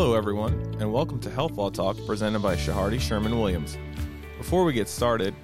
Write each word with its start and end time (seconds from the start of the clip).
Hello, 0.00 0.14
everyone, 0.14 0.52
and 0.78 0.92
welcome 0.92 1.18
to 1.18 1.28
Health 1.28 1.56
Law 1.56 1.70
Talk 1.70 1.96
presented 2.06 2.38
by 2.38 2.54
Chehardy 2.54 3.00
Sherman 3.00 3.36
Williams. 3.36 3.76
Before 4.36 4.62
we 4.62 4.72
get 4.72 4.88
started, 4.88 5.34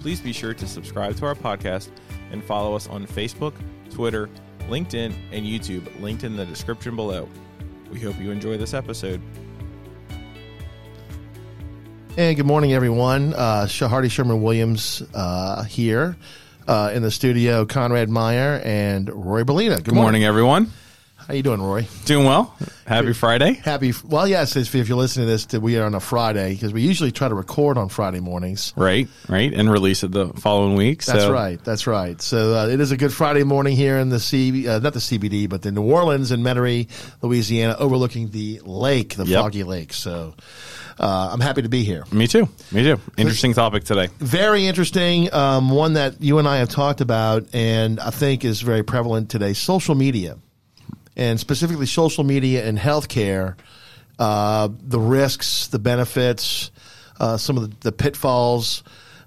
please 0.00 0.20
be 0.20 0.32
sure 0.32 0.52
to 0.52 0.66
subscribe 0.66 1.14
to 1.18 1.26
our 1.26 1.36
podcast 1.36 1.90
and 2.32 2.42
follow 2.42 2.74
us 2.74 2.88
on 2.88 3.06
Facebook, 3.06 3.52
Twitter, 3.88 4.28
LinkedIn, 4.68 5.14
and 5.30 5.46
YouTube, 5.46 5.88
linked 6.02 6.24
in 6.24 6.34
the 6.34 6.44
description 6.44 6.96
below. 6.96 7.28
We 7.92 8.00
hope 8.00 8.18
you 8.18 8.32
enjoy 8.32 8.58
this 8.58 8.74
episode. 8.74 9.22
And 12.16 12.36
good 12.36 12.46
morning, 12.46 12.72
everyone. 12.72 13.32
Uh, 13.34 13.66
Chehardy 13.68 14.10
Sherman 14.10 14.42
Williams 14.42 15.04
uh, 15.14 15.62
here 15.62 16.16
uh, 16.66 16.90
in 16.92 17.02
the 17.02 17.12
studio. 17.12 17.64
Conrad 17.64 18.08
Meyer 18.08 18.60
and 18.64 19.08
Roy 19.08 19.44
Bellina. 19.44 19.76
Good, 19.76 19.84
Good 19.84 19.94
morning, 19.94 20.24
everyone. 20.24 20.72
How 21.30 21.36
you 21.36 21.44
doing, 21.44 21.62
Roy? 21.62 21.86
Doing 22.06 22.26
well. 22.26 22.56
Happy 22.88 23.12
Friday. 23.12 23.52
Happy. 23.52 23.92
Well, 24.04 24.26
yes. 24.26 24.56
If 24.56 24.74
if 24.74 24.88
you're 24.88 24.98
listening 24.98 25.28
to 25.28 25.30
this, 25.30 25.46
we 25.62 25.78
are 25.78 25.84
on 25.84 25.94
a 25.94 26.00
Friday 26.00 26.54
because 26.54 26.72
we 26.72 26.82
usually 26.82 27.12
try 27.12 27.28
to 27.28 27.36
record 27.36 27.78
on 27.78 27.88
Friday 27.88 28.18
mornings. 28.18 28.72
Right, 28.74 29.06
right, 29.28 29.54
and 29.54 29.70
release 29.70 30.02
it 30.02 30.10
the 30.10 30.30
following 30.30 30.74
week. 30.74 31.04
That's 31.04 31.20
so- 31.22 31.32
right. 31.32 31.62
That's 31.62 31.86
right. 31.86 32.20
So 32.20 32.56
uh, 32.56 32.66
it 32.66 32.80
is 32.80 32.90
a 32.90 32.96
good 32.96 33.12
Friday 33.12 33.44
morning 33.44 33.76
here 33.76 33.98
in 33.98 34.08
the 34.08 34.18
C, 34.18 34.66
uh, 34.66 34.80
not 34.80 34.92
the 34.92 34.98
CBD, 34.98 35.48
but 35.48 35.62
the 35.62 35.70
New 35.70 35.82
Orleans 35.82 36.32
and 36.32 36.44
Metairie, 36.44 36.88
Louisiana, 37.22 37.76
overlooking 37.78 38.30
the 38.30 38.60
lake, 38.64 39.14
the 39.14 39.24
Yep. 39.24 39.40
foggy 39.40 39.62
lake. 39.62 39.92
So 39.92 40.34
uh, 40.98 41.30
I'm 41.32 41.38
happy 41.40 41.62
to 41.62 41.68
be 41.68 41.84
here. 41.84 42.06
Me 42.10 42.26
too. 42.26 42.48
Me 42.72 42.82
too. 42.82 42.98
Interesting 43.16 43.54
topic 43.54 43.84
today. 43.84 44.08
very 44.18 44.66
interesting. 44.66 45.32
Um, 45.32 45.70
one 45.70 45.92
that 45.92 46.20
you 46.20 46.40
and 46.40 46.48
I 46.48 46.56
have 46.56 46.70
talked 46.70 47.00
about, 47.00 47.54
and 47.54 48.00
I 48.00 48.10
think 48.10 48.44
is 48.44 48.62
very 48.62 48.82
prevalent 48.82 49.30
today: 49.30 49.52
social 49.52 49.94
media, 49.94 50.36
and 51.16 51.38
specifically 51.40 51.86
social 51.86 52.24
media 52.24 52.66
and 52.66 52.78
healthcare. 52.78 53.56
Uh, 54.18 54.68
the 54.82 55.00
risks, 55.00 55.68
the 55.68 55.78
benefits, 55.78 56.70
uh, 57.18 57.36
some 57.36 57.56
of 57.56 57.70
the, 57.70 57.76
the 57.90 57.92
pitfalls 57.92 58.82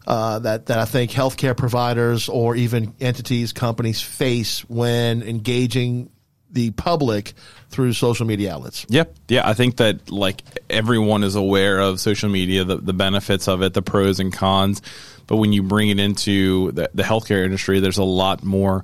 uh, 0.06 0.39
that 0.39 0.67
that 0.67 0.80
I 0.80 0.86
think 0.86 1.11
healthcare 1.11 1.56
providers 1.56 2.30
or 2.30 2.56
even 2.56 2.94
entities, 3.00 3.54
companies 3.54 4.02
face 4.02 4.67
when 4.70 5.23
engaging 5.23 6.09
the 6.52 6.72
public 6.72 7.34
through 7.70 7.94
social 7.94 8.28
media 8.28 8.54
outlets. 8.54 8.86
Yep. 8.89 9.16
Yeah, 9.28 9.48
I 9.48 9.54
think 9.54 9.78
that 9.78 10.11
like 10.11 10.44
everyone 10.70 11.23
is 11.23 11.36
aware 11.36 11.80
of 11.80 12.00
social 12.00 12.30
media, 12.30 12.64
the, 12.64 12.78
the 12.78 12.94
benefits 12.94 13.48
of 13.48 13.64
it, 13.64 13.73
the 13.73 13.81
pros 13.81 14.20
and 14.20 14.31
cons. 14.31 14.81
But 15.26 15.38
when 15.38 15.52
you 15.54 15.64
bring 15.64 15.89
it 15.89 16.00
into 16.00 16.72
the, 16.73 16.92
the 16.94 17.04
healthcare 17.04 17.44
industry, 17.44 17.80
there's 17.80 17.98
a 17.98 18.04
lot 18.04 18.44
more 18.44 18.84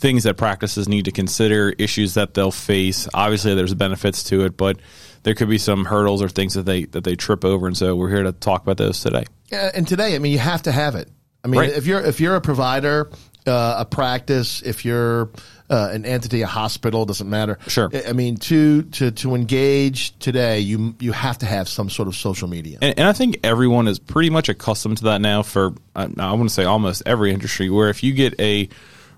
things 0.00 0.24
that 0.24 0.36
practices 0.36 0.88
need 0.88 1.04
to 1.04 1.12
consider, 1.12 1.70
issues 1.78 2.14
that 2.14 2.34
they'll 2.34 2.50
face. 2.50 3.06
Obviously, 3.14 3.54
there's 3.54 3.74
benefits 3.74 4.24
to 4.24 4.44
it, 4.44 4.56
but 4.56 4.78
there 5.22 5.34
could 5.34 5.48
be 5.48 5.58
some 5.58 5.84
hurdles 5.84 6.22
or 6.22 6.28
things 6.28 6.54
that 6.54 6.64
they 6.64 6.84
that 6.86 7.04
they 7.04 7.14
trip 7.16 7.44
over. 7.44 7.66
And 7.66 7.76
so 7.76 7.94
we're 7.94 8.08
here 8.08 8.22
to 8.22 8.32
talk 8.32 8.62
about 8.62 8.78
those 8.78 9.00
today. 9.00 9.24
Yeah, 9.52 9.70
and 9.74 9.86
today, 9.86 10.14
I 10.14 10.18
mean, 10.18 10.32
you 10.32 10.38
have 10.38 10.62
to 10.62 10.72
have 10.72 10.94
it. 10.94 11.08
I 11.44 11.48
mean, 11.48 11.60
Right. 11.60 11.70
if 11.70 11.86
you're 11.86 12.00
if 12.00 12.20
you're 12.20 12.36
a 12.36 12.40
provider, 12.40 13.10
uh, 13.46 13.76
a 13.78 13.84
practice, 13.84 14.62
if 14.62 14.84
you're 14.84 15.30
uh, 15.70 15.90
an 15.92 16.04
entity, 16.04 16.42
a 16.42 16.46
hospital, 16.46 17.06
doesn't 17.06 17.30
matter. 17.30 17.58
Sure. 17.68 17.88
I- 17.94 18.10
I 18.10 18.12
mean, 18.12 18.36
to 18.38 18.82
to 18.82 19.10
to 19.12 19.34
engage 19.34 20.18
today, 20.18 20.60
you 20.60 20.94
you 21.00 21.12
have 21.12 21.38
to 21.38 21.46
have 21.46 21.68
some 21.68 21.88
sort 21.90 22.08
of 22.08 22.16
social 22.16 22.48
media. 22.48 22.78
And, 22.82 22.98
and 22.98 23.08
I 23.08 23.12
think 23.12 23.38
everyone 23.44 23.86
is 23.88 23.98
pretty 23.98 24.30
much 24.30 24.48
accustomed 24.48 24.98
to 24.98 25.04
that 25.04 25.20
now 25.20 25.42
for, 25.42 25.74
uh, 25.94 26.08
I 26.18 26.32
want 26.32 26.48
to 26.48 26.54
say 26.54 26.64
almost 26.64 27.02
every 27.06 27.32
industry, 27.32 27.70
where 27.70 27.88
if 27.88 28.02
you 28.02 28.12
get 28.14 28.38
a 28.40 28.68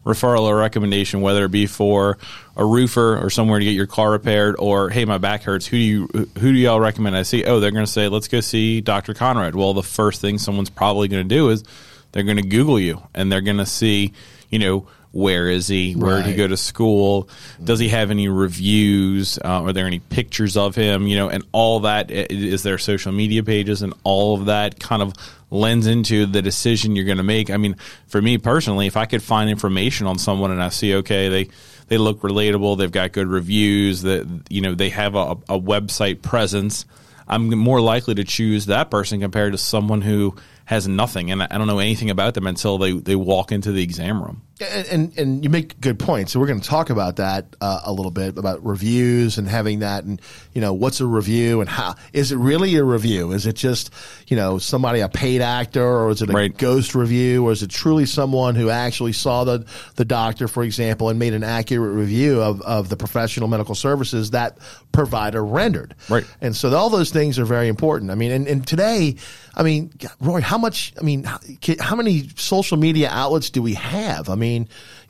referral 0.04 0.42
or 0.42 0.56
recommendation, 0.56 1.20
whether 1.20 1.44
it 1.44 1.50
be 1.50 1.66
for 1.66 2.18
a 2.56 2.64
roofer 2.64 3.18
or 3.18 3.30
somewhere 3.30 3.58
to 3.58 3.64
get 3.64 3.72
your 3.72 3.86
car 3.86 4.10
repaired 4.10 4.56
or, 4.58 4.90
hey, 4.90 5.04
my 5.04 5.18
back 5.18 5.42
hurts, 5.42 5.66
who 5.66 5.76
do 5.76 5.82
you, 5.82 6.08
who 6.12 6.52
do 6.52 6.58
y'all 6.58 6.80
recommend 6.80 7.16
I 7.16 7.22
see? 7.22 7.44
Oh, 7.44 7.60
they're 7.60 7.70
going 7.70 7.86
to 7.86 7.90
say, 7.90 8.08
let's 8.08 8.28
go 8.28 8.40
see 8.40 8.80
Dr. 8.80 9.14
Conrad. 9.14 9.54
Well, 9.54 9.74
the 9.74 9.82
first 9.82 10.20
thing 10.20 10.38
someone's 10.38 10.70
probably 10.70 11.08
going 11.08 11.26
to 11.26 11.34
do 11.34 11.50
is 11.50 11.62
they're 12.12 12.24
going 12.24 12.36
to 12.36 12.42
Google 12.42 12.78
you 12.80 13.02
and 13.14 13.30
they're 13.30 13.40
going 13.40 13.58
to 13.58 13.66
see, 13.66 14.12
you 14.50 14.58
know, 14.58 14.86
where 15.12 15.48
is 15.48 15.68
he? 15.68 15.92
Where 15.92 16.16
did 16.16 16.26
he 16.26 16.34
go 16.34 16.48
to 16.48 16.56
school? 16.56 17.28
Does 17.62 17.78
he 17.78 17.88
have 17.88 18.10
any 18.10 18.28
reviews? 18.28 19.38
Uh, 19.38 19.62
are 19.62 19.72
there 19.72 19.86
any 19.86 20.00
pictures 20.00 20.56
of 20.56 20.74
him? 20.74 21.06
You 21.06 21.16
know, 21.16 21.28
and 21.28 21.44
all 21.52 21.80
that 21.80 22.10
is 22.10 22.62
there 22.62 22.78
social 22.78 23.12
media 23.12 23.42
pages 23.42 23.82
and 23.82 23.92
all 24.04 24.34
of 24.34 24.46
that 24.46 24.80
kind 24.80 25.02
of 25.02 25.12
lends 25.50 25.86
into 25.86 26.24
the 26.24 26.40
decision 26.40 26.96
you're 26.96 27.04
going 27.04 27.18
to 27.18 27.22
make. 27.22 27.50
I 27.50 27.58
mean, 27.58 27.76
for 28.06 28.20
me 28.22 28.38
personally, 28.38 28.86
if 28.86 28.96
I 28.96 29.04
could 29.04 29.22
find 29.22 29.50
information 29.50 30.06
on 30.06 30.18
someone 30.18 30.50
and 30.50 30.62
I 30.62 30.70
see, 30.70 30.94
okay, 30.96 31.28
they, 31.28 31.48
they 31.88 31.98
look 31.98 32.20
relatable, 32.20 32.78
they've 32.78 32.90
got 32.90 33.12
good 33.12 33.28
reviews, 33.28 34.02
that, 34.02 34.26
you 34.48 34.62
know, 34.62 34.74
they 34.74 34.88
have 34.88 35.14
a, 35.14 35.32
a 35.50 35.60
website 35.60 36.22
presence, 36.22 36.86
I'm 37.28 37.50
more 37.56 37.82
likely 37.82 38.14
to 38.14 38.24
choose 38.24 38.66
that 38.66 38.90
person 38.90 39.20
compared 39.20 39.52
to 39.52 39.58
someone 39.58 40.00
who 40.00 40.34
has 40.64 40.88
nothing 40.88 41.30
and 41.30 41.42
I 41.42 41.48
I 41.50 41.58
don't 41.58 41.66
know 41.66 41.80
anything 41.80 42.08
about 42.08 42.34
them 42.34 42.46
until 42.46 42.78
they, 42.78 42.92
they 42.92 43.16
walk 43.16 43.52
into 43.52 43.72
the 43.72 43.82
exam 43.82 44.22
room. 44.22 44.42
And, 44.62 44.88
and 44.88 45.18
and 45.18 45.44
you 45.44 45.50
make 45.50 45.80
good 45.80 45.98
points. 45.98 46.32
So 46.32 46.40
we're 46.40 46.46
going 46.46 46.60
to 46.60 46.68
talk 46.68 46.90
about 46.90 47.16
that 47.16 47.46
uh, 47.60 47.80
a 47.84 47.92
little 47.92 48.10
bit 48.10 48.38
about 48.38 48.64
reviews 48.64 49.38
and 49.38 49.48
having 49.48 49.80
that, 49.80 50.04
and 50.04 50.20
you 50.52 50.60
know, 50.60 50.72
what's 50.72 51.00
a 51.00 51.06
review 51.06 51.60
and 51.60 51.68
how 51.68 51.94
is 52.12 52.32
it 52.32 52.36
really 52.36 52.76
a 52.76 52.84
review? 52.84 53.32
Is 53.32 53.46
it 53.46 53.56
just 53.56 53.90
you 54.28 54.36
know 54.36 54.58
somebody 54.58 55.00
a 55.00 55.08
paid 55.08 55.40
actor, 55.40 55.84
or 55.84 56.10
is 56.10 56.22
it 56.22 56.30
a 56.30 56.32
Right. 56.32 56.56
ghost 56.56 56.94
review, 56.94 57.46
or 57.46 57.52
is 57.52 57.62
it 57.62 57.70
truly 57.70 58.06
someone 58.06 58.54
who 58.54 58.70
actually 58.70 59.12
saw 59.12 59.44
the 59.44 59.64
the 59.96 60.04
doctor, 60.04 60.48
for 60.48 60.62
example, 60.62 61.08
and 61.08 61.18
made 61.18 61.34
an 61.34 61.44
accurate 61.44 61.94
review 61.94 62.40
of 62.40 62.60
of 62.62 62.88
the 62.88 62.96
professional 62.96 63.48
medical 63.48 63.74
services 63.74 64.30
that 64.30 64.58
provider 64.92 65.44
rendered? 65.44 65.94
Right. 66.08 66.24
And 66.40 66.54
so 66.54 66.74
all 66.76 66.90
those 66.90 67.10
things 67.10 67.38
are 67.38 67.44
very 67.46 67.68
important. 67.68 68.10
I 68.10 68.14
mean, 68.14 68.30
and, 68.32 68.46
and 68.46 68.66
today, 68.66 69.16
I 69.54 69.62
mean, 69.62 69.90
Roy, 70.20 70.40
how 70.40 70.58
much? 70.58 70.92
I 70.98 71.02
mean, 71.02 71.24
how, 71.24 71.38
how 71.80 71.96
many 71.96 72.28
social 72.36 72.76
media 72.76 73.08
outlets 73.10 73.50
do 73.50 73.62
we 73.62 73.74
have? 73.74 74.28
I 74.28 74.34
mean, 74.34 74.51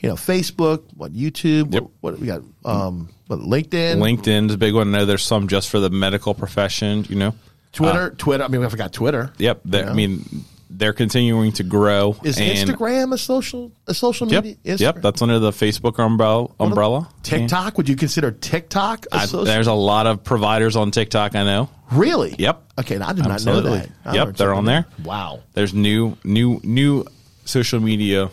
you 0.01 0.09
know, 0.09 0.15
Facebook, 0.15 0.83
what 0.97 1.13
YouTube, 1.13 1.73
Yep. 1.73 1.83
what, 1.83 1.91
what 2.13 2.19
we 2.21 2.27
got? 2.27 2.43
Um, 2.65 3.09
what, 3.27 3.41
LinkedIn, 3.41 3.97
LinkedIn's 3.97 4.55
a 4.55 4.59
big 4.59 4.75
one. 4.75 4.95
I 4.95 4.99
know 4.99 5.05
there's 5.07 5.23
some 5.25 5.49
just 5.49 5.69
for 5.71 5.81
the 5.81 5.91
medical 5.91 6.35
profession, 6.35 7.05
you 7.09 7.17
know. 7.17 7.35
Twitter, 7.73 8.11
Twitter. 8.11 8.45
I 8.45 8.49
mean, 8.49 8.61
we 8.61 8.69
forgot 8.69 8.93
Twitter. 8.93 9.33
Yep. 9.39 9.61
You 9.65 9.71
know? 9.71 9.85
I 9.85 9.93
mean, 9.95 10.45
they're 10.69 10.93
continuing 10.93 11.53
to 11.53 11.63
grow. 11.63 12.17
is 12.23 12.37
Instagram 12.39 13.13
a 13.15 13.19
social 13.19 13.73
a 13.87 13.95
social 13.95 14.27
media? 14.27 14.57
Yep. 14.65 14.79
Instagram? 14.79 15.03
That's 15.03 15.23
under 15.23 15.39
the 15.39 15.51
Facebook 15.51 15.99
umbrella. 15.99 16.49
umbrella. 16.61 17.09
TikTok. 17.23 17.77
Would 17.79 17.89
you 17.89 17.97
consider 17.97 18.31
TikTok 18.31 19.07
a 19.13 19.17
I- 19.17 19.25
social? 19.27 19.45
there's 19.45 19.67
a 19.69 19.73
lot 19.73 20.07
of 20.07 20.23
providers 20.25 20.77
on 20.77 20.91
TikTok. 20.91 21.35
I 21.35 21.45
know. 21.45 21.71
really? 21.93 22.35
Yep. 22.39 22.63
Okay, 22.81 22.99
I 22.99 23.13
did 23.15 23.25
not 23.27 23.45
know 23.45 23.61
that. 23.63 23.89
I 24.05 24.15
Yep, 24.17 24.37
they're 24.37 24.55
on 24.55 24.65
there. 24.67 24.87
Wow. 25.05 25.41
There's 25.55 25.73
new, 25.75 26.17
new, 26.25 26.59
new 26.65 27.05
social 27.45 27.81
media 27.81 28.31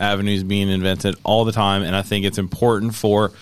avenues 0.00 0.42
being 0.42 0.68
invented 0.68 1.16
all 1.24 1.44
the 1.44 1.52
time, 1.52 1.82
and 1.82 1.94
I 1.94 2.02
think 2.02 2.24
it's 2.24 2.38
important 2.38 2.94
for 2.94 3.32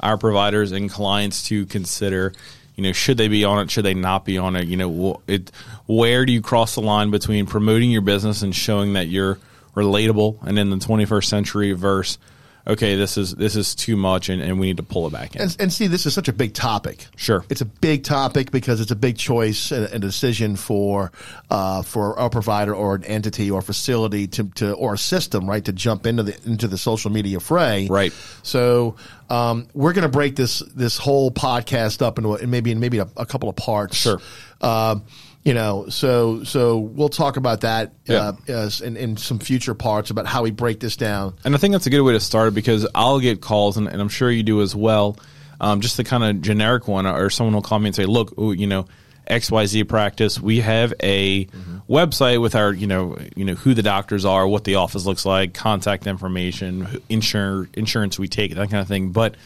our 0.00 0.18
providers 0.18 0.72
and 0.72 0.90
clients 0.90 1.44
to 1.48 1.66
consider. 1.66 2.32
You 2.74 2.82
know, 2.82 2.92
should 2.92 3.16
they 3.16 3.28
be 3.28 3.44
on 3.44 3.58
it? 3.60 3.70
Should 3.70 3.84
they 3.84 3.94
not 3.94 4.24
be 4.24 4.36
on 4.38 4.56
it? 4.56 4.68
You 4.68 4.76
know, 4.76 5.22
it, 5.26 5.50
where 5.86 6.26
do 6.26 6.32
you 6.32 6.42
cross 6.42 6.74
the 6.74 6.82
line 6.82 7.10
between 7.10 7.46
promoting 7.46 7.90
your 7.90 8.02
business 8.02 8.42
and 8.42 8.54
showing 8.54 8.94
that 8.94 9.08
you're 9.08 9.38
relatable 9.74 10.42
and 10.42 10.58
in 10.58 10.70
the 10.70 10.76
21st 10.76 11.24
century 11.24 11.72
versus 11.72 12.18
okay, 12.66 12.96
this 12.96 13.16
is 13.16 13.34
this 13.34 13.56
is 13.56 13.74
too 13.74 13.96
much 13.96 14.28
and, 14.28 14.42
and 14.42 14.58
we 14.58 14.66
need 14.66 14.76
to 14.78 14.82
pull 14.82 15.06
it 15.06 15.12
back 15.12 15.34
in. 15.36 15.42
And, 15.42 15.56
and 15.60 15.72
see, 15.72 15.86
this 15.86 16.06
is 16.06 16.14
such 16.14 16.28
a 16.28 16.32
big 16.32 16.54
topic. 16.54 17.06
Sure. 17.16 17.44
it's 17.48 17.60
a 17.60 17.66
big 17.66 18.04
topic 18.04 18.50
because 18.50 18.80
it's 18.80 18.90
a 18.90 18.96
big 18.96 19.16
choice 19.16 19.70
and 19.70 19.84
a 19.92 19.98
decision 19.98 20.56
for 20.56 21.12
uh, 21.50 21.82
for 21.82 22.14
a 22.18 22.28
provider 22.30 22.74
or 22.74 22.96
an 22.96 23.04
entity 23.04 23.50
or 23.50 23.62
facility 23.62 24.26
to, 24.28 24.44
to 24.50 24.72
or 24.72 24.94
a 24.94 24.98
system, 24.98 25.48
right, 25.48 25.64
to 25.64 25.72
jump 25.72 26.06
into 26.06 26.22
the 26.22 26.38
into 26.44 26.68
the 26.68 26.78
social 26.78 27.10
media 27.10 27.40
fray. 27.40 27.86
Right. 27.88 28.12
So 28.42 28.96
um, 29.30 29.68
we're 29.74 29.92
going 29.92 30.02
to 30.02 30.08
break 30.08 30.36
this 30.36 30.60
this 30.74 30.96
whole 30.96 31.30
podcast 31.30 32.02
up 32.02 32.18
into 32.18 32.36
a- 32.36 32.46
maybe 32.46 32.72
in 32.72 32.80
maybe 32.80 32.98
a, 32.98 33.08
a 33.16 33.26
couple 33.26 33.48
of 33.48 33.56
parts. 33.56 33.96
Sure. 33.96 34.20
Um, 34.60 35.04
you 35.46 35.54
know, 35.54 35.86
so 35.88 36.42
so 36.42 36.76
we'll 36.78 37.08
talk 37.08 37.36
about 37.36 37.60
that 37.60 37.92
Yeah. 38.06 38.16
uh, 38.16 38.32
as 38.48 38.80
in, 38.80 38.96
in 38.96 39.16
some 39.16 39.38
future 39.38 39.74
parts 39.74 40.10
about 40.10 40.26
how 40.26 40.42
we 40.42 40.50
break 40.50 40.80
this 40.80 40.96
down. 40.96 41.34
And 41.44 41.54
I 41.54 41.58
think 41.58 41.70
that's 41.72 41.86
a 41.86 41.90
good 41.90 42.02
way 42.02 42.12
to 42.14 42.20
start 42.20 42.52
because 42.52 42.84
I'll 42.94 43.20
get 43.20 43.40
calls, 43.40 43.76
and, 43.76 43.86
and 43.86 44.00
I'm 44.02 44.08
sure 44.08 44.28
you 44.30 44.42
do 44.42 44.60
as 44.60 44.74
well. 44.74 45.16
Um, 45.60 45.80
just 45.80 45.96
the 45.96 46.04
kind 46.04 46.24
of 46.24 46.42
generic 46.42 46.88
one, 46.88 47.06
or 47.06 47.30
someone 47.30 47.54
will 47.54 47.62
call 47.62 47.78
me 47.78 47.86
and 47.86 47.94
say, 47.94 48.06
"Look, 48.06 48.36
ooh, 48.38 48.52
you 48.52 48.66
know, 48.66 48.86
XYZ 49.30 49.88
practice, 49.88 50.40
we 50.40 50.60
have 50.60 50.92
a 51.02 51.46
website 51.88 52.40
with 52.40 52.54
our, 52.56 52.72
you 52.72 52.86
know, 52.88 53.16
you 53.36 53.44
know 53.44 53.54
who 53.54 53.72
the 53.72 53.82
doctors 53.82 54.24
are, 54.24 54.46
what 54.48 54.64
the 54.64 54.74
office 54.74 55.06
looks 55.06 55.24
like, 55.24 55.54
contact 55.54 56.06
information, 56.08 57.00
insure 57.08 57.68
insurance 57.74 58.18
we 58.18 58.26
take, 58.28 58.54
that 58.56 58.68
kind 58.70 58.82
of 58.82 58.88
thing. 58.88 59.12
But 59.12 59.36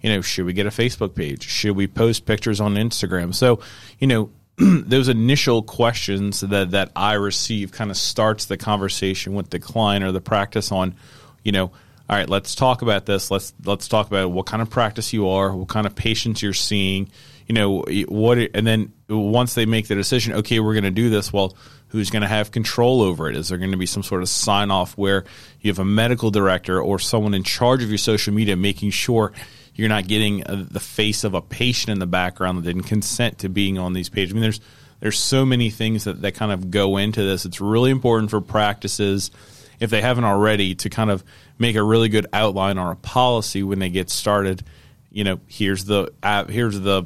you 0.00 0.10
know, 0.10 0.20
should 0.22 0.46
we 0.46 0.52
get 0.52 0.66
a 0.66 0.70
Facebook 0.70 1.14
page? 1.14 1.44
Should 1.48 1.76
we 1.76 1.86
post 1.86 2.24
pictures 2.26 2.60
on 2.60 2.74
Instagram? 2.74 3.32
So, 3.34 3.60
you 4.00 4.06
know, 4.08 4.30
those 4.58 5.08
initial 5.08 5.62
questions 5.62 6.40
that 6.40 6.72
that 6.72 6.90
I 6.94 7.14
receive 7.14 7.72
kind 7.72 7.90
of 7.90 7.96
starts 7.96 8.46
the 8.46 8.56
conversation 8.56 9.34
with 9.34 9.50
the 9.50 9.58
client 9.58 10.04
or 10.04 10.12
the 10.12 10.20
practice 10.20 10.70
on, 10.70 10.94
you 11.42 11.52
know, 11.52 11.72
all 12.08 12.16
right, 12.18 12.28
let's 12.28 12.54
talk 12.54 12.82
about 12.82 13.06
this. 13.06 13.30
Let's 13.30 13.54
let's 13.64 13.88
talk 13.88 14.06
about 14.06 14.30
what 14.30 14.46
kind 14.46 14.60
of 14.60 14.68
practice 14.68 15.12
you 15.12 15.28
are, 15.28 15.54
what 15.54 15.68
kind 15.68 15.86
of 15.86 15.94
patients 15.94 16.42
you're 16.42 16.52
seeing. 16.52 17.10
you 17.46 17.54
know 17.54 17.84
what 18.08 18.38
and 18.54 18.66
then 18.66 18.92
once 19.08 19.54
they 19.54 19.66
make 19.66 19.88
the 19.88 19.94
decision 19.94 20.32
okay 20.32 20.60
we're 20.60 20.74
going 20.74 20.84
to 20.84 20.90
do 20.90 21.10
this 21.10 21.32
well 21.32 21.56
who's 21.88 22.08
going 22.08 22.22
to 22.22 22.28
have 22.28 22.50
control 22.50 23.02
over 23.02 23.28
it 23.28 23.36
is 23.36 23.48
there 23.48 23.58
going 23.58 23.72
to 23.72 23.76
be 23.76 23.84
some 23.84 24.02
sort 24.02 24.22
of 24.22 24.28
sign 24.28 24.70
off 24.70 24.96
where 24.96 25.24
you 25.60 25.68
have 25.70 25.80
a 25.80 25.84
medical 25.84 26.30
director 26.30 26.80
or 26.80 26.98
someone 26.98 27.34
in 27.34 27.42
charge 27.42 27.82
of 27.82 27.88
your 27.88 27.98
social 27.98 28.32
media 28.32 28.56
making 28.56 28.90
sure 28.90 29.32
you're 29.74 29.88
not 29.88 30.06
getting 30.06 30.44
uh, 30.44 30.64
the 30.70 30.80
face 30.80 31.24
of 31.24 31.34
a 31.34 31.40
patient 31.40 31.90
in 31.90 31.98
the 31.98 32.06
background 32.06 32.58
that 32.58 32.62
didn't 32.62 32.84
consent 32.84 33.38
to 33.38 33.48
being 33.48 33.78
on 33.78 33.92
these 33.92 34.08
pages. 34.08 34.32
I 34.32 34.34
mean 34.34 34.42
there's 34.42 34.60
there's 35.00 35.18
so 35.18 35.44
many 35.44 35.70
things 35.70 36.04
that, 36.04 36.22
that 36.22 36.34
kind 36.34 36.52
of 36.52 36.70
go 36.70 36.96
into 36.96 37.22
this. 37.22 37.44
It's 37.44 37.60
really 37.60 37.90
important 37.90 38.30
for 38.30 38.40
practices 38.40 39.32
if 39.80 39.90
they 39.90 40.00
haven't 40.00 40.24
already 40.24 40.76
to 40.76 40.88
kind 40.88 41.10
of 41.10 41.24
make 41.58 41.74
a 41.74 41.82
really 41.82 42.08
good 42.08 42.26
outline 42.32 42.78
or 42.78 42.92
a 42.92 42.96
policy 42.96 43.64
when 43.64 43.80
they 43.80 43.88
get 43.88 44.10
started. 44.10 44.62
You 45.10 45.24
know 45.24 45.40
here's 45.46 45.84
the 45.84 46.12
app 46.22 46.48
here's 46.48 46.78
the 46.78 47.04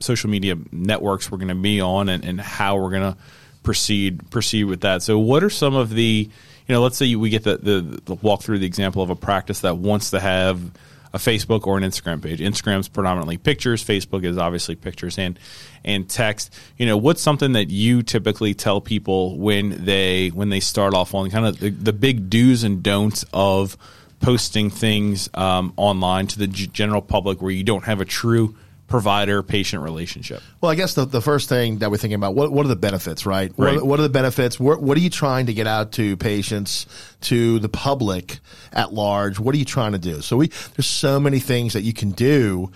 social 0.00 0.30
media 0.30 0.56
networks 0.72 1.30
we're 1.30 1.38
going 1.38 1.48
to 1.48 1.54
be 1.54 1.80
on 1.80 2.08
and, 2.08 2.24
and 2.24 2.40
how 2.40 2.76
we're 2.76 2.90
going 2.90 3.14
to 3.14 3.18
proceed 3.62 4.30
proceed 4.30 4.64
with 4.64 4.82
that. 4.82 5.02
So, 5.02 5.18
what 5.18 5.44
are 5.44 5.50
some 5.50 5.74
of 5.74 5.90
the 5.90 6.28
you 6.70 6.74
know, 6.74 6.82
let's 6.82 6.96
say 6.96 7.16
we 7.16 7.30
get 7.30 7.42
the, 7.42 7.56
the, 7.56 8.00
the 8.04 8.14
walk 8.14 8.42
through 8.42 8.60
the 8.60 8.66
example 8.66 9.02
of 9.02 9.10
a 9.10 9.16
practice 9.16 9.62
that 9.62 9.76
wants 9.76 10.10
to 10.10 10.20
have 10.20 10.60
a 11.12 11.18
Facebook 11.18 11.66
or 11.66 11.76
an 11.76 11.84
Instagram 11.84 12.22
page. 12.22 12.40
Instagram's 12.40 12.88
predominantly 12.88 13.36
pictures. 13.36 13.84
Facebook 13.84 14.24
is 14.24 14.38
obviously 14.38 14.76
pictures 14.76 15.18
and 15.18 15.38
and 15.84 16.08
text. 16.08 16.54
You 16.76 16.86
know, 16.86 16.96
what's 16.96 17.20
something 17.22 17.52
that 17.52 17.70
you 17.70 18.02
typically 18.02 18.54
tell 18.54 18.80
people 18.80 19.38
when 19.38 19.84
they 19.84 20.28
when 20.28 20.50
they 20.50 20.60
start 20.60 20.94
off 20.94 21.14
on 21.14 21.30
kind 21.30 21.46
of 21.46 21.58
the, 21.58 21.70
the 21.70 21.92
big 21.92 22.30
do's 22.30 22.64
and 22.64 22.82
don'ts 22.82 23.24
of 23.32 23.76
posting 24.20 24.70
things 24.70 25.30
um, 25.34 25.72
online 25.76 26.26
to 26.28 26.38
the 26.38 26.46
g- 26.46 26.66
general 26.66 27.02
public 27.02 27.40
where 27.40 27.50
you 27.50 27.64
don't 27.64 27.84
have 27.84 28.00
a 28.00 28.04
true 28.04 28.54
provider 28.90 29.42
patient 29.42 29.82
relationship? 29.82 30.42
Well, 30.60 30.70
I 30.70 30.74
guess 30.74 30.94
the, 30.94 31.06
the 31.06 31.22
first 31.22 31.48
thing 31.48 31.78
that 31.78 31.90
we're 31.90 31.96
thinking 31.96 32.16
about 32.16 32.34
what 32.34 32.52
what 32.52 32.66
are 32.66 32.68
the 32.68 32.76
benefits, 32.76 33.24
right? 33.24 33.50
What, 33.56 33.64
Right. 33.64 33.78
Are, 33.78 33.84
what 33.84 33.98
are 34.00 34.02
the 34.02 34.08
benefits? 34.10 34.60
What, 34.60 34.82
what 34.82 34.98
are 34.98 35.00
you 35.00 35.08
trying 35.08 35.46
to 35.46 35.54
get 35.54 35.66
out 35.66 35.92
to 35.92 36.16
patients, 36.18 36.86
to 37.22 37.58
the 37.60 37.68
public 37.68 38.40
at 38.72 38.92
large? 38.92 39.38
What 39.38 39.54
are 39.54 39.58
you 39.58 39.64
trying 39.64 39.92
to 39.92 39.98
do? 39.98 40.20
So 40.20 40.36
we 40.36 40.48
there's 40.48 40.88
so 40.88 41.18
many 41.20 41.38
things 41.38 41.72
that 41.72 41.82
you 41.82 41.92
can 41.94 42.10
do 42.10 42.70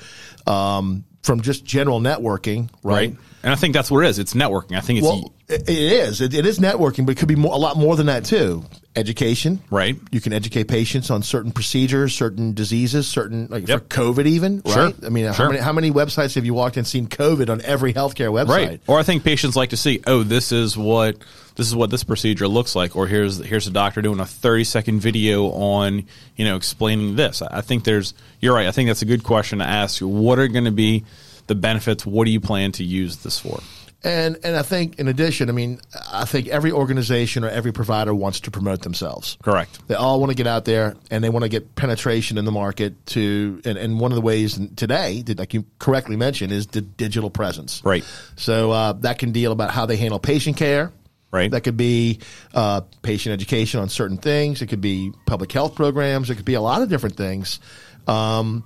um, 0.47 1.05
from 1.23 1.43
just 1.43 1.65
general 1.65 2.01
networking, 2.01 2.71
right? 2.83 3.11
Right. 3.11 3.17
And 3.45 3.53
I 3.53 3.57
think 3.57 3.75
that's 3.75 3.91
what 3.91 4.03
it 4.05 4.09
is. 4.09 4.19
It's 4.19 4.33
networking. 4.33 4.75
I 4.75 4.81
think 4.81 5.01
it's 5.01 5.07
Well, 5.07 5.33
it, 5.49 5.69
is. 5.69 6.23
It, 6.23 6.33
it 6.33 6.47
is 6.47 6.59
networking, 6.59 7.05
but 7.05 7.13
it 7.13 7.19
could 7.19 7.29
be 7.29 7.37
more, 7.37 7.53
a 7.53 7.59
lot 7.59 7.77
more 7.77 7.95
than 7.95 8.07
that 8.07 8.25
too. 8.25 8.65
Education, 8.97 9.61
Right. 9.71 9.97
You 10.13 10.21
can 10.23 10.33
educate 10.33 10.65
patients 10.69 11.11
on 11.11 11.23
certain 11.23 11.51
procedures, 11.53 12.15
certain 12.15 12.55
diseases, 12.55 13.07
certain 13.07 13.49
like 13.51 13.69
Yep. 13.69 13.81
for 13.81 13.85
COVID, 14.15 14.25
even 14.27 14.63
Sure. 14.65 14.87
right. 14.87 14.95
I 15.05 15.09
mean, 15.11 15.27
how 15.27 15.49
many 15.49 15.59
how 15.61 15.73
many 15.73 15.91
websites 15.91 16.37
have 16.37 16.47
you 16.47 16.55
walked 16.55 16.77
and 16.79 16.87
seen 16.87 17.07
COVID 17.07 17.51
on 17.51 17.61
every 17.63 17.93
healthcare 17.93 18.31
website? 18.33 18.49
right. 18.49 18.81
Or 18.87 18.99
I 18.99 19.03
think 19.03 19.25
patients 19.25 19.57
like 19.57 19.71
to 19.71 19.77
see, 19.77 20.01
oh, 20.07 20.23
this 20.23 20.51
is 20.53 20.79
what 20.79 21.17
this 21.57 21.67
is 21.67 21.75
what 21.75 21.91
this 21.91 22.03
procedure 22.05 22.49
looks 22.49 22.75
like, 22.75 22.97
or 22.97 23.07
here's 23.07 23.39
here's 23.45 23.67
a 23.67 23.71
doctor 23.73 24.01
doing 24.01 24.21
a 24.21 24.27
30 24.27 24.65
second 24.65 25.01
video 25.01 25.47
on 25.51 26.05
you 26.37 26.45
know 26.47 26.57
explaining 26.57 27.17
this. 27.17 27.43
I 27.43 27.61
think 27.61 27.85
there's 27.85 28.15
you're 28.41 28.55
right. 28.55 28.69
I 28.69 28.71
think 28.71 28.89
that's 28.89 29.03
a 29.03 29.07
good 29.07 29.23
question 29.25 29.59
to 29.59 29.67
ask. 29.67 30.01
What 30.01 30.39
are 30.39 30.49
going 30.49 30.65
to 30.65 30.71
be 30.71 31.05
the 31.47 31.55
benefits? 31.55 32.05
What 32.07 32.25
do 32.25 32.31
you 32.31 32.41
plan 32.41 32.73
to 32.73 32.85
use 32.85 33.17
this 33.19 33.39
for? 33.39 33.61
And 34.05 34.39
and 34.45 34.55
I 34.55 34.61
think 34.61 34.99
in 34.99 35.09
addition, 35.09 35.49
I 35.49 35.53
mean, 35.53 35.81
I 36.13 36.27
think 36.27 36.49
every 36.49 36.71
organization 36.71 37.43
or 37.43 37.49
every 37.49 37.73
provider 37.73 38.15
wants 38.15 38.41
to 38.41 38.51
promote 38.51 38.83
themselves. 38.83 39.39
Correct. 39.43 39.79
They 39.89 39.95
all 39.95 40.21
want 40.21 40.29
to 40.29 40.37
get 40.37 40.47
out 40.47 40.67
there 40.67 40.95
and 41.11 41.25
they 41.25 41.31
want 41.31 41.45
to 41.45 41.49
get 41.49 41.75
penetration 41.75 42.37
in 42.37 42.45
the 42.45 42.53
market 42.53 43.07
to 43.07 43.63
and, 43.65 43.79
and 43.79 43.99
one 43.99 44.13
of 44.13 44.17
the 44.17 44.21
ways 44.21 44.61
today, 44.77 45.23
that, 45.23 45.39
like 45.39 45.55
you 45.55 45.65
correctly 45.79 46.17
mentioned, 46.17 46.53
is 46.53 46.67
the 46.67 46.83
digital 46.83 47.31
presence. 47.31 47.81
Right. 47.83 48.05
So 48.37 48.73
uh, 48.73 48.93
that 48.93 49.19
can 49.19 49.33
deal 49.33 49.53
about 49.53 49.71
how 49.71 49.87
they 49.87 49.97
handle 49.97 50.19
patient 50.19 50.59
care. 50.59 50.93
Right. 51.31 51.51
That 51.51 51.63
could 51.63 51.79
be 51.79 52.21
uh, 52.53 52.83
patient 53.01 53.33
education 53.33 53.81
on 53.81 53.89
certain 53.89 54.19
things. 54.19 54.61
It 54.61 54.67
could 54.67 54.83
be 54.83 55.13
public 55.25 55.51
health 55.51 55.75
programs. 55.77 56.29
It 56.29 56.37
could 56.37 56.45
be 56.45 56.55
a 56.55 56.61
lot 56.61 56.83
of 56.83 56.91
different 56.91 57.17
things. 57.17 57.59
Um, 58.07 58.65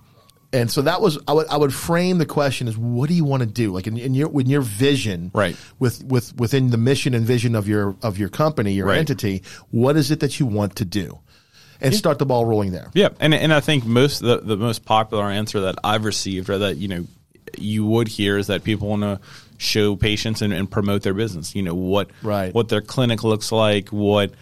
and 0.52 0.70
so 0.70 0.82
that 0.82 1.00
was 1.00 1.18
I 1.28 1.32
would 1.32 1.46
I 1.48 1.56
would 1.56 1.74
frame 1.74 2.18
the 2.18 2.26
question 2.26 2.68
as 2.68 2.76
what 2.78 3.08
do 3.08 3.14
you 3.14 3.24
want 3.24 3.42
to 3.42 3.46
do 3.46 3.72
like 3.72 3.86
in, 3.86 3.96
in 3.98 4.14
your 4.14 4.28
with 4.28 4.48
your 4.48 4.62
vision 4.62 5.30
Right. 5.34 5.56
with 5.78 6.02
with 6.04 6.34
within 6.36 6.70
the 6.70 6.78
mission 6.78 7.14
and 7.14 7.24
vision 7.26 7.54
of 7.54 7.68
your 7.68 7.96
of 8.02 8.18
your 8.18 8.28
company 8.30 8.72
your 8.72 8.86
Right. 8.86 8.98
entity 8.98 9.42
what 9.70 9.96
is 9.96 10.10
it 10.10 10.20
that 10.20 10.40
you 10.40 10.46
want 10.46 10.76
to 10.76 10.84
do 10.84 11.18
and 11.80 11.94
start 11.94 12.18
the 12.18 12.26
ball 12.26 12.44
rolling 12.44 12.72
there 12.72 12.90
Yeah, 12.94 13.10
and 13.20 13.34
and 13.34 13.52
I 13.52 13.60
think 13.60 13.84
most 13.84 14.20
the 14.20 14.38
the 14.40 14.56
most 14.56 14.84
popular 14.84 15.24
answer 15.24 15.60
that 15.60 15.76
I've 15.84 16.04
received 16.04 16.48
or 16.50 16.58
that 16.58 16.76
you 16.78 16.88
know 16.88 17.06
you 17.58 17.84
would 17.86 18.08
hear 18.08 18.36
is 18.38 18.46
that 18.48 18.62
people 18.64 18.88
want 18.88 19.02
to 19.02 19.20
show 19.58 19.96
patients 19.96 20.42
and, 20.42 20.52
and 20.52 20.70
promote 20.70 21.02
their 21.02 21.14
business. 21.14 21.54
You 21.54 21.62
know 21.62 21.74
what 21.74 22.08
Right. 22.22 22.54
what 22.54 22.68
their 22.68 22.80
clinic 22.80 23.22
looks 23.24 23.52
like, 23.52 23.88
what 23.90 24.32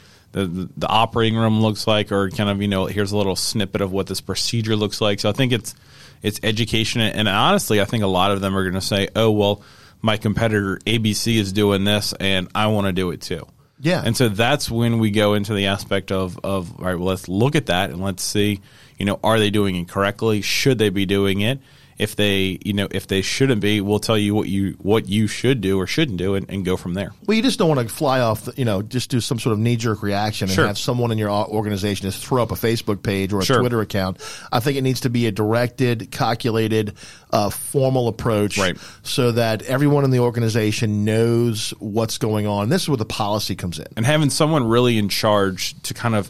the, 0.44 0.87
operating 0.87 1.38
room 1.38 1.61
looks 1.61 1.87
like, 1.87 2.12
or 2.12 2.31
kind 2.31 2.50
of 2.50 2.61
you 2.61 2.69
know 2.69 2.87
here's 2.87 3.12
a 3.12 3.17
little 3.17 3.37
snippet 3.37 3.81
of 3.81 3.93
what 3.93 4.06
this 4.06 4.21
procedure 4.21 4.77
looks 4.77 5.00
like. 5.00 5.21
So 5.21 5.31
I 5.31 5.33
think 5.33 5.53
it's 5.53 5.75
it's 6.23 6.41
education, 6.43 7.00
and 7.00 7.29
honestly, 7.29 7.81
I 7.81 7.85
think 7.85 8.05
a 8.05 8.09
lot 8.09 8.33
of 8.33 8.41
them 8.41 8.56
are 8.56 8.62
going 8.62 8.75
to 8.75 8.81
say, 8.81 9.09
oh 9.17 9.31
well, 9.31 9.62
my 10.03 10.17
competitor 10.17 10.79
ABC 10.87 11.37
is 11.37 11.53
doing 11.53 11.85
this, 11.85 12.12
and 12.12 12.49
I 12.55 12.67
want 12.69 12.87
to 12.87 12.93
do 12.93 13.11
it 13.11 13.21
too. 13.21 13.47
Yeah. 13.81 14.03
And 14.05 14.17
so 14.17 14.29
that's 14.29 14.71
when 14.71 14.99
we 14.99 15.11
go 15.11 15.35
into 15.35 15.55
the 15.55 15.67
aspect 15.67 16.11
of, 16.11 16.39
of 16.43 16.79
all 16.79 16.85
right, 16.87 16.94
well, 16.94 17.09
let's 17.09 17.29
look 17.29 17.56
at 17.56 17.67
that 17.67 17.91
and 17.91 18.03
let's 18.03 18.23
see, 18.23 18.61
you 18.99 19.05
know, 19.05 19.21
are 19.23 19.39
they 19.39 19.50
doing 19.50 19.77
it 19.77 19.89
correctly? 19.89 20.41
Should 20.41 20.79
they 20.79 20.89
be 20.89 21.05
doing 21.05 21.41
it? 21.41 21.61
If 21.98 22.14
they, 22.14 22.58
you 22.62 22.75
know, 22.75 22.88
if 22.90 23.06
they 23.06 23.22
shouldn't 23.22 23.62
be, 23.62 23.81
we'll 23.81 23.98
tell 24.00 24.19
you 24.19 24.34
what 24.34 24.48
you 24.48 24.76
what 24.82 25.08
you 25.08 25.26
should 25.26 25.62
do 25.62 25.81
or 25.81 25.87
shouldn't 25.87 26.19
do, 26.19 26.34
and, 26.34 26.44
and 26.50 26.64
go 26.64 26.76
from 26.76 26.93
there. 26.94 27.12
Well, 27.26 27.37
you 27.37 27.43
just 27.43 27.58
don't 27.58 27.69
want 27.75 27.88
to 27.88 27.94
fly 27.94 28.20
off, 28.20 28.44
the, 28.44 28.52
you 28.56 28.66
know, 28.66 28.82
just 28.82 29.08
do 29.10 29.20
some 29.20 29.38
sort 29.38 29.54
of 29.54 29.58
knee 29.58 29.76
jerk 29.76 30.02
reaction 30.02 30.48
and 30.48 30.54
Sure. 30.54 30.66
have 30.66 30.78
someone 30.78 31.10
in 31.10 31.16
your 31.16 31.31
organization 31.31 32.02
just 32.10 32.25
throw 32.25 32.43
up 32.43 32.52
a 32.52 32.54
Facebook 32.54 33.02
page 33.02 33.32
or 33.32 33.40
a 33.40 33.44
Sure. 33.44 33.60
Twitter 33.60 33.81
account. 33.81 34.19
I 34.52 34.60
think 34.60 34.76
it 34.76 34.82
needs 34.82 35.00
to 35.00 35.10
be 35.10 35.26
a 35.26 35.32
directed, 35.32 36.10
calculated, 36.10 36.93
uh, 37.32 37.48
formal 37.50 38.08
approach 38.08 38.58
Right. 38.58 38.76
so 39.02 39.32
that 39.32 39.62
everyone 39.62 40.04
in 40.04 40.10
the 40.10 40.19
organization 40.20 41.04
knows 41.06 41.70
what's 41.79 42.19
going 42.19 42.46
on. 42.46 42.69
This 42.69 42.82
is 42.82 42.88
where 42.88 42.96
the 42.98 43.05
policy 43.06 43.56
comes 43.56 43.79
in. 43.79 43.86
And 43.96 44.05
having 44.05 44.29
someone 44.31 44.65
really 44.69 44.98
in 44.98 45.08
charge 45.08 45.74
to 45.84 45.94
kind 45.94 46.15
of 46.15 46.29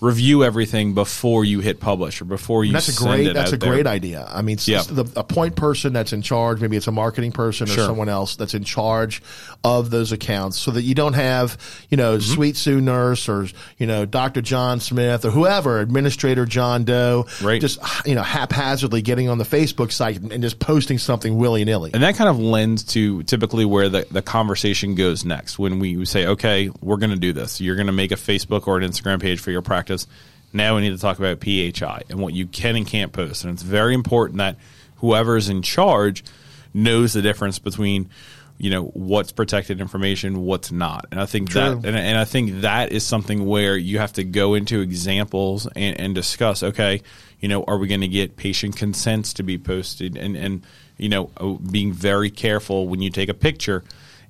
review 0.00 0.44
everything 0.44 0.92
before 0.94 1.44
you 1.44 1.60
hit 1.60 1.80
publish 1.80 2.20
or 2.20 2.24
before 2.26 2.64
you 2.64 2.72
That's 2.72 2.88
a 2.88 3.02
great. 3.02 3.26
it 3.28 3.34
That's 3.34 3.52
a 3.52 3.56
there. 3.56 3.70
great 3.70 3.86
idea. 3.86 4.26
I 4.30 4.42
mean, 4.42 4.58
Yeah. 4.64 4.82
the, 4.88 5.04
a 5.16 5.24
point 5.24 5.56
person 5.56 5.92
that's 5.92 6.12
in 6.12 6.22
charge. 6.22 6.60
Maybe 6.60 6.76
it's 6.76 6.86
a 6.86 6.92
marketing 6.92 7.32
person 7.32 7.68
or 7.68 7.72
Sure. 7.72 7.86
someone 7.86 8.08
else 8.08 8.36
that's 8.36 8.54
in 8.54 8.64
charge 8.64 9.22
of 9.64 9.90
those 9.90 10.12
accounts, 10.12 10.58
so 10.58 10.70
that 10.70 10.82
you 10.82 10.94
don't 10.94 11.14
have 11.14 11.56
you 11.90 11.96
know 11.96 12.16
Mm-hmm. 12.18 12.34
Sweet 12.34 12.56
Sue 12.56 12.80
Nurse 12.80 13.28
or 13.28 13.48
you 13.78 13.86
know 13.86 14.04
Dr. 14.06 14.40
John 14.42 14.80
Smith 14.80 15.24
or 15.24 15.30
whoever 15.30 15.80
Administrator 15.80 16.44
John 16.46 16.84
Doe, 16.84 17.26
Right. 17.42 17.60
Just 17.60 17.78
you 18.06 18.14
know 18.14 18.22
haphazardly 18.22 19.02
getting 19.02 19.28
on 19.28 19.38
the 19.38 19.44
Facebook 19.44 19.92
site 19.92 20.18
and 20.20 20.42
just 20.42 20.58
posting 20.58 20.98
something 20.98 21.36
willy 21.36 21.64
nilly. 21.64 21.90
And 21.94 22.02
that 22.02 22.16
kind 22.16 22.28
of 22.30 22.38
lends 22.38 22.82
to 22.84 23.22
typically 23.24 23.64
where 23.64 23.88
the, 23.88 24.06
the 24.10 24.22
conversation 24.22 24.94
goes 24.94 25.24
next. 25.24 25.58
When 25.58 25.78
we 25.78 26.04
say, 26.04 26.26
okay, 26.26 26.70
we're 26.80 26.96
going 26.98 27.10
to 27.10 27.16
do 27.16 27.32
this. 27.32 27.60
You're 27.60 27.76
going 27.76 27.86
to 27.86 27.92
make 27.92 28.12
a 28.12 28.16
Facebook 28.16 28.66
or 28.66 28.78
an 28.78 28.84
Instagram 28.88 29.20
page 29.20 29.40
for 29.40 29.50
your 29.50 29.62
practice. 29.62 29.95
Now 30.52 30.76
we 30.76 30.82
need 30.82 30.90
to 30.90 30.98
talk 30.98 31.18
about 31.18 31.40
PHI 31.40 32.02
and 32.08 32.20
what 32.20 32.34
you 32.34 32.46
can 32.46 32.76
and 32.76 32.86
can't 32.86 33.12
post. 33.12 33.44
And 33.44 33.52
it's 33.52 33.62
very 33.62 33.94
important 33.94 34.38
that 34.38 34.56
whoever's 34.96 35.48
in 35.48 35.62
charge 35.62 36.24
knows 36.74 37.12
the 37.12 37.22
difference 37.22 37.58
between 37.58 38.08
you 38.58 38.70
know 38.70 38.84
what's 38.84 39.32
protected 39.32 39.80
information 39.80 40.44
what's 40.44 40.72
not 40.72 41.06
and 41.10 41.20
i 41.20 41.26
think 41.26 41.50
True. 41.50 41.60
that 41.60 41.72
and, 41.72 41.96
and 41.96 42.18
i 42.18 42.24
think 42.24 42.62
that 42.62 42.90
is 42.90 43.04
something 43.04 43.44
where 43.44 43.76
you 43.76 43.98
have 43.98 44.14
to 44.14 44.24
go 44.24 44.54
into 44.54 44.80
examples 44.80 45.66
and, 45.76 46.00
and 46.00 46.14
discuss 46.14 46.62
okay 46.62 47.02
you 47.40 47.48
know 47.48 47.64
are 47.64 47.76
we 47.76 47.86
going 47.86 48.00
to 48.00 48.08
get 48.08 48.36
patient 48.36 48.76
consents 48.76 49.34
to 49.34 49.42
be 49.42 49.58
posted 49.58 50.16
and 50.16 50.36
and 50.36 50.62
you 50.96 51.08
know 51.08 51.30
uh, 51.36 51.48
being 51.70 51.92
very 51.92 52.30
careful 52.30 52.88
when 52.88 53.02
you 53.02 53.10
take 53.10 53.28
a 53.28 53.34
picture 53.34 53.84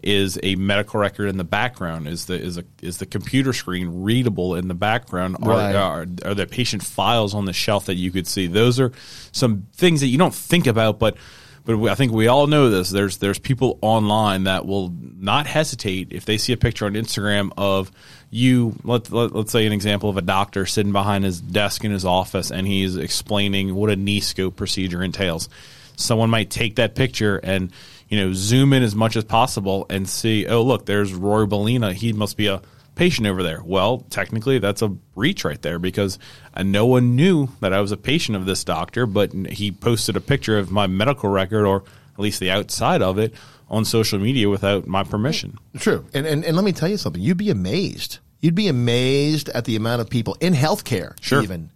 is 0.06 0.38
a 0.42 0.54
medical 0.54 1.00
record 1.00 1.28
in 1.28 1.36
the 1.36 1.44
background 1.44 2.06
is 2.06 2.26
the 2.26 2.34
is 2.34 2.56
a 2.58 2.64
is 2.80 2.98
the 2.98 3.06
computer 3.06 3.52
screen 3.52 4.02
readable 4.02 4.54
in 4.54 4.68
the 4.68 4.74
background 4.74 5.36
Right. 5.40 5.74
are, 5.74 6.02
are 6.02 6.06
are 6.24 6.34
there 6.34 6.46
patient 6.46 6.82
files 6.84 7.34
on 7.34 7.44
the 7.44 7.52
shelf 7.52 7.86
that 7.86 7.96
you 7.96 8.12
could 8.12 8.26
see 8.26 8.46
those 8.46 8.78
are 8.78 8.92
some 9.32 9.66
things 9.74 10.00
that 10.00 10.06
you 10.06 10.16
don't 10.18 10.34
think 10.34 10.66
about 10.68 10.98
but 11.00 11.16
but 11.64 11.76
we, 11.78 11.90
I 11.90 11.96
think 11.96 12.12
we 12.12 12.28
all 12.28 12.46
know 12.46 12.70
this. 12.70 12.90
There's 12.90 13.16
there's 13.18 13.40
people 13.40 13.76
online 13.82 14.44
that 14.44 14.66
will 14.66 14.94
not 15.18 15.48
hesitate 15.48 16.12
if 16.12 16.24
they 16.24 16.38
see 16.38 16.52
a 16.52 16.56
picture 16.56 16.86
on 16.86 16.92
Instagram 16.94 17.50
of 17.56 17.90
you. 18.30 18.76
Let, 18.84 19.10
let 19.10 19.34
let's 19.34 19.50
say 19.50 19.66
an 19.66 19.72
example 19.72 20.08
of 20.08 20.16
a 20.16 20.22
doctor 20.22 20.64
sitting 20.64 20.92
behind 20.92 21.24
his 21.24 21.40
desk 21.40 21.84
in 21.84 21.90
his 21.90 22.04
office 22.04 22.52
and 22.52 22.68
he's 22.68 22.96
explaining 22.96 23.74
what 23.74 23.90
a 23.90 23.96
knee 23.96 24.20
scope 24.20 24.54
procedure 24.54 25.02
entails. 25.02 25.48
Someone 25.96 26.30
might 26.30 26.50
take 26.50 26.76
that 26.76 26.94
picture 26.94 27.38
and 27.38 27.72
you 28.08 28.18
know 28.18 28.32
zoom 28.32 28.72
in 28.72 28.82
as 28.82 28.94
much 28.94 29.16
as 29.16 29.24
possible 29.24 29.86
and 29.90 30.08
see. 30.08 30.46
Oh 30.46 30.62
look, 30.62 30.86
there's 30.86 31.12
Rory 31.12 31.46
Bellina. 31.46 31.92
He 31.92 32.12
must 32.12 32.36
be 32.36 32.46
a 32.46 32.62
patient 32.94 33.26
over 33.26 33.42
there. 33.42 33.60
Well, 33.64 33.98
technically, 34.10 34.58
that's 34.58 34.80
a 34.82 34.88
breach 34.88 35.44
right 35.44 35.60
there 35.60 35.78
because 35.78 36.18
uh, 36.54 36.62
no 36.62 36.86
one 36.86 37.14
knew 37.16 37.48
that 37.60 37.72
I 37.72 37.80
was 37.80 37.92
a 37.92 37.96
patient 37.96 38.36
of 38.36 38.46
this 38.46 38.64
doctor, 38.64 39.04
but 39.06 39.32
he 39.34 39.70
posted 39.72 40.16
a 40.16 40.20
picture 40.20 40.58
of 40.58 40.70
my 40.70 40.86
medical 40.86 41.28
record 41.28 41.66
or 41.66 41.82
at 42.14 42.20
least 42.20 42.40
the 42.40 42.50
outside 42.50 43.02
of 43.02 43.18
it, 43.18 43.34
on 43.68 43.84
social 43.84 44.18
media 44.18 44.48
without 44.48 44.86
my 44.86 45.02
permission. 45.04 45.58
True. 45.76 46.06
And, 46.14 46.24
and, 46.26 46.42
and 46.46 46.56
let 46.56 46.64
me 46.64 46.72
tell 46.72 46.88
you 46.88 46.96
something. 46.96 47.20
You'd 47.20 47.36
be 47.36 47.50
amazed. 47.50 48.20
You'd 48.40 48.54
be 48.54 48.68
amazed 48.68 49.50
at 49.50 49.66
the 49.66 49.76
amount 49.76 50.00
of 50.00 50.08
people 50.08 50.34
in 50.40 50.54
healthcare, 50.54 51.14
Sure. 51.20 51.42
even, 51.42 51.70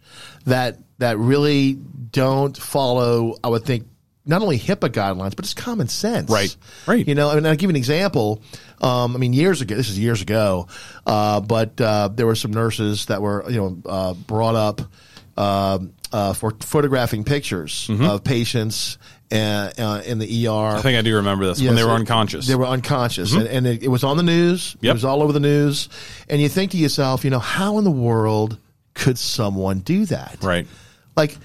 that, 0.47 0.79
that 0.97 1.19
really 1.19 1.75
don't 1.75 2.57
follow, 2.57 3.35
I 3.45 3.49
would 3.49 3.65
think, 3.67 3.87
not 4.31 4.41
only 4.43 4.59
HIPAA 4.59 4.89
guidelines, 4.89 5.37
but 5.37 5.41
it's 5.45 5.53
common 5.55 5.89
sense. 5.89 6.31
Right. 6.31 6.57
Right. 6.87 7.07
You 7.07 7.15
know, 7.15 7.29
I 7.31 7.35
mean, 7.35 7.45
I'll 7.45 7.55
give 7.55 7.65
you 7.65 7.71
an 7.71 7.77
example. 7.77 8.43
Um, 8.81 9.15
I 9.15 9.19
mean, 9.19 9.33
years 9.35 9.61
ago, 9.61 9.75
this 9.75 9.91
is 9.91 9.99
years 9.99 10.23
ago, 10.23 10.69
uh, 11.07 11.41
but, 11.41 11.79
uh, 11.81 12.09
there 12.09 12.27
were 12.27 12.35
some 12.37 12.53
nurses 12.53 13.07
that 13.07 13.21
were, 13.21 13.45
you 13.51 13.61
know, 13.61 13.83
uh, 13.85 14.15
brought 14.15 14.55
up, 14.55 14.81
um, 15.37 15.93
uh, 16.13 16.33
for 16.33 16.53
photographing 16.61 17.25
pictures 17.25 17.91
of 17.91 18.25
patients, 18.25 18.97
uh, 19.33 19.71
uh, 19.79 20.03
in 20.05 20.19
the 20.19 20.47
ER. 20.49 20.51
I 20.77 20.81
think 20.81 20.99
I 20.99 21.03
do 21.03 21.17
remember 21.17 21.47
this 21.47 21.63
when 21.63 21.75
they 21.77 21.85
were 21.85 21.91
unconscious. 21.91 22.47
They 22.47 22.57
were 22.57 22.67
unconscious, 22.67 23.33
and, 23.33 23.47
and 23.47 23.67
it, 23.67 23.83
it 23.85 23.89
was 23.89 24.03
on 24.03 24.17
the 24.17 24.23
news. 24.23 24.77
It 24.83 24.93
was 24.93 25.05
all 25.05 25.23
over 25.23 25.33
the 25.33 25.41
news, 25.41 25.89
and 26.29 26.41
you 26.41 26.49
think 26.49 26.73
to 26.73 26.77
yourself, 26.79 27.25
you 27.25 27.31
know, 27.31 27.39
how 27.39 27.79
in 27.79 27.85
the 27.85 27.91
world 27.91 28.59
could 28.95 29.19
someone 29.19 29.81
do 29.81 30.05
that? 30.07 30.39
right. 30.43 30.67
Like, 31.17 31.37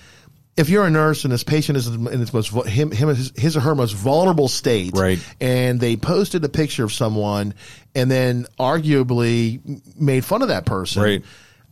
if 0.58 0.70
you're 0.70 0.86
a 0.86 0.90
nurse 0.90 1.24
and 1.26 1.34
this 1.34 1.44
patient 1.44 1.78
is 1.78 1.88
in 1.88 2.22
its 2.22 2.34
most 2.34 2.52
him, 2.68 2.92
him 2.92 3.10
his, 3.10 3.32
his 3.36 3.58
or 3.58 3.60
her 3.60 3.76
most 3.76 3.94
vulnerable 3.94 4.48
state, 4.48 4.92
Right. 4.96 5.20
and 5.42 5.80
they 5.80 5.98
posted 5.98 6.44
a 6.46 6.50
picture 6.50 6.84
of 6.84 6.94
someone, 6.94 7.54
and 7.94 8.10
then 8.10 8.46
arguably 8.60 9.82
made 10.00 10.24
fun 10.24 10.42
of 10.42 10.48
that 10.50 10.66
person, 10.66 11.04
Right. 11.04 11.24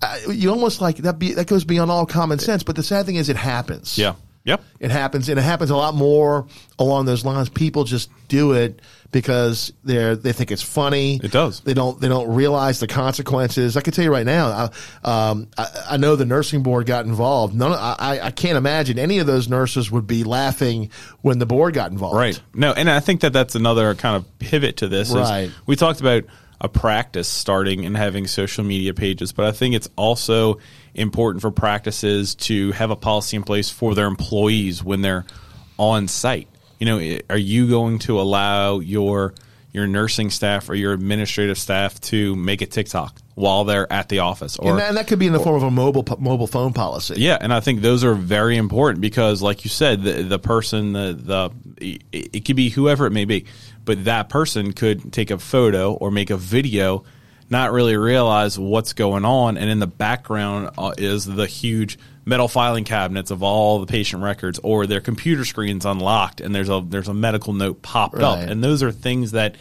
Uh, 0.01 0.17
you 0.31 0.49
almost 0.49 0.81
like 0.81 0.97
that. 0.97 1.17
Be, 1.17 1.33
that 1.35 1.47
goes 1.47 1.63
beyond 1.63 1.89
all 1.89 2.05
common 2.05 2.37
sense. 2.37 2.61
But 2.63 2.75
the 2.75 2.83
sad 2.83 3.05
thing 3.05 3.15
is, 3.15 3.29
it 3.29 3.37
happens. 3.37 3.97
Yeah. 3.97 4.15
Yep. 4.45 4.61
It 4.79 4.91
happens, 4.91 5.29
and 5.29 5.39
it 5.39 5.43
happens 5.43 5.69
a 5.69 5.75
lot 5.75 5.95
more 5.95 6.47
along 6.77 7.05
those 7.05 7.23
lines. 7.23 7.47
People 7.49 7.85
just 7.85 8.09
do 8.27 8.51
it 8.51 8.81
because 9.11 9.71
they're 9.85 10.15
they 10.17 10.33
think 10.33 10.51
it's 10.51 10.61
funny. 10.61 11.21
It 11.23 11.31
does. 11.31 11.61
They 11.61 11.73
don't 11.73 11.97
they 12.01 12.09
don't 12.09 12.33
realize 12.35 12.79
the 12.81 12.87
consequences. 12.87 13.77
I 13.77 13.81
can 13.81 13.93
tell 13.93 14.03
you 14.03 14.11
right 14.11 14.25
now. 14.25 14.69
I, 15.05 15.29
um, 15.29 15.47
I, 15.57 15.67
I 15.91 15.97
know 15.97 16.17
the 16.17 16.25
nursing 16.25 16.61
board 16.61 16.87
got 16.87 17.05
involved. 17.05 17.53
None. 17.55 17.71
I, 17.71 18.19
I- 18.21 18.31
can't 18.31 18.57
imagine 18.57 18.99
any 18.99 19.19
of 19.19 19.27
those 19.27 19.47
nurses 19.47 19.89
would 19.91 20.07
be 20.07 20.23
laughing 20.25 20.89
when 21.21 21.39
the 21.39 21.45
board 21.45 21.73
got 21.73 21.91
involved. 21.91 22.17
Right. 22.17 22.41
No, 22.53 22.73
and 22.73 22.89
I 22.89 22.99
think 22.99 23.21
that 23.21 23.31
that's 23.31 23.55
another 23.55 23.95
kind 23.95 24.17
of 24.17 24.39
pivot 24.39 24.77
to 24.77 24.87
this. 24.89 25.09
is 25.09 25.15
Right. 25.15 25.51
we 25.67 25.75
talked 25.77 26.01
about 26.01 26.23
a 26.59 26.67
practice 26.67 27.27
starting 27.29 27.85
and 27.85 27.95
having 27.95 28.25
social 28.27 28.63
media 28.65 28.93
pages, 28.93 29.31
but 29.31 29.45
I 29.45 29.51
think 29.53 29.75
it's 29.75 29.89
also 29.95 30.59
important 30.95 31.41
for 31.41 31.51
practices 31.51 32.35
to 32.35 32.71
have 32.73 32.91
a 32.91 32.95
policy 32.95 33.37
in 33.37 33.43
place 33.43 33.69
for 33.69 33.95
their 33.95 34.07
employees 34.07 34.83
when 34.83 35.01
they're 35.01 35.25
on 35.77 36.07
site. 36.07 36.47
You 36.79 36.85
know, 36.85 37.19
are 37.29 37.37
you 37.37 37.67
going 37.67 37.99
to 37.99 38.19
allow 38.19 38.79
your 38.79 39.33
your 39.73 39.87
nursing 39.87 40.29
staff 40.29 40.69
or 40.69 40.75
your 40.75 40.93
administrative 40.93 41.57
staff 41.57 41.99
to 41.99 42.35
make 42.35 42.61
a 42.61 42.65
TikTok 42.67 43.19
while 43.33 43.63
they're 43.63 43.91
at 43.91 44.07
the 44.07 44.19
office 44.19 44.55
or 44.57 44.69
And 44.69 44.79
that, 44.79 44.89
and 44.89 44.97
that 44.97 45.07
could 45.07 45.17
be 45.17 45.25
in 45.25 45.33
the 45.33 45.39
form 45.39 45.55
of 45.55 45.63
a 45.63 45.71
mobile 45.71 46.05
mobile 46.19 46.45
phone 46.45 46.73
policy. 46.73 47.15
yeah, 47.17 47.37
and 47.41 47.51
I 47.51 47.59
think 47.59 47.81
those 47.81 48.03
are 48.03 48.13
very 48.13 48.55
important 48.55 49.01
because, 49.01 49.41
like 49.41 49.65
you 49.65 49.69
said, 49.69 50.03
the 50.03 50.21
the 50.21 50.39
person, 50.39 50.93
the 50.93 51.17
the 51.19 51.49
it, 52.11 52.29
it 52.33 52.45
could 52.45 52.55
be 52.55 52.69
whoever 52.69 53.07
it 53.07 53.11
may 53.11 53.25
be, 53.25 53.45
but 53.83 54.05
that 54.05 54.29
person 54.29 54.73
could 54.73 55.11
take 55.11 55.31
a 55.31 55.39
photo 55.39 55.93
or 55.93 56.11
make 56.11 56.29
a 56.29 56.37
video, 56.37 57.03
not 57.49 57.71
really 57.71 57.95
realize 57.97 58.57
what's 58.57 58.93
going 58.93 59.25
on, 59.25 59.57
and 59.57 59.69
in 59.69 59.79
the 59.79 59.87
background 59.87 60.71
uh, 60.77 60.93
is 60.97 61.25
the 61.25 61.45
huge 61.47 61.97
metal 62.25 62.47
filing 62.47 62.85
cabinets 62.85 63.31
of 63.31 63.43
all 63.43 63.79
the 63.79 63.85
patient 63.85 64.23
records, 64.23 64.59
or 64.63 64.87
their 64.87 65.01
computer 65.01 65.43
screens 65.45 65.85
unlocked, 65.85 66.41
and 66.41 66.55
there's 66.55 66.69
a 66.69 66.83
there's 66.87 67.07
a 67.09 67.13
medical 67.13 67.53
note 67.53 67.81
popped 67.81 68.15
up, 68.19 68.39
and 68.51 68.63
those 68.63 68.81
are 68.81 68.91
things 68.91 69.31
that 69.31 69.55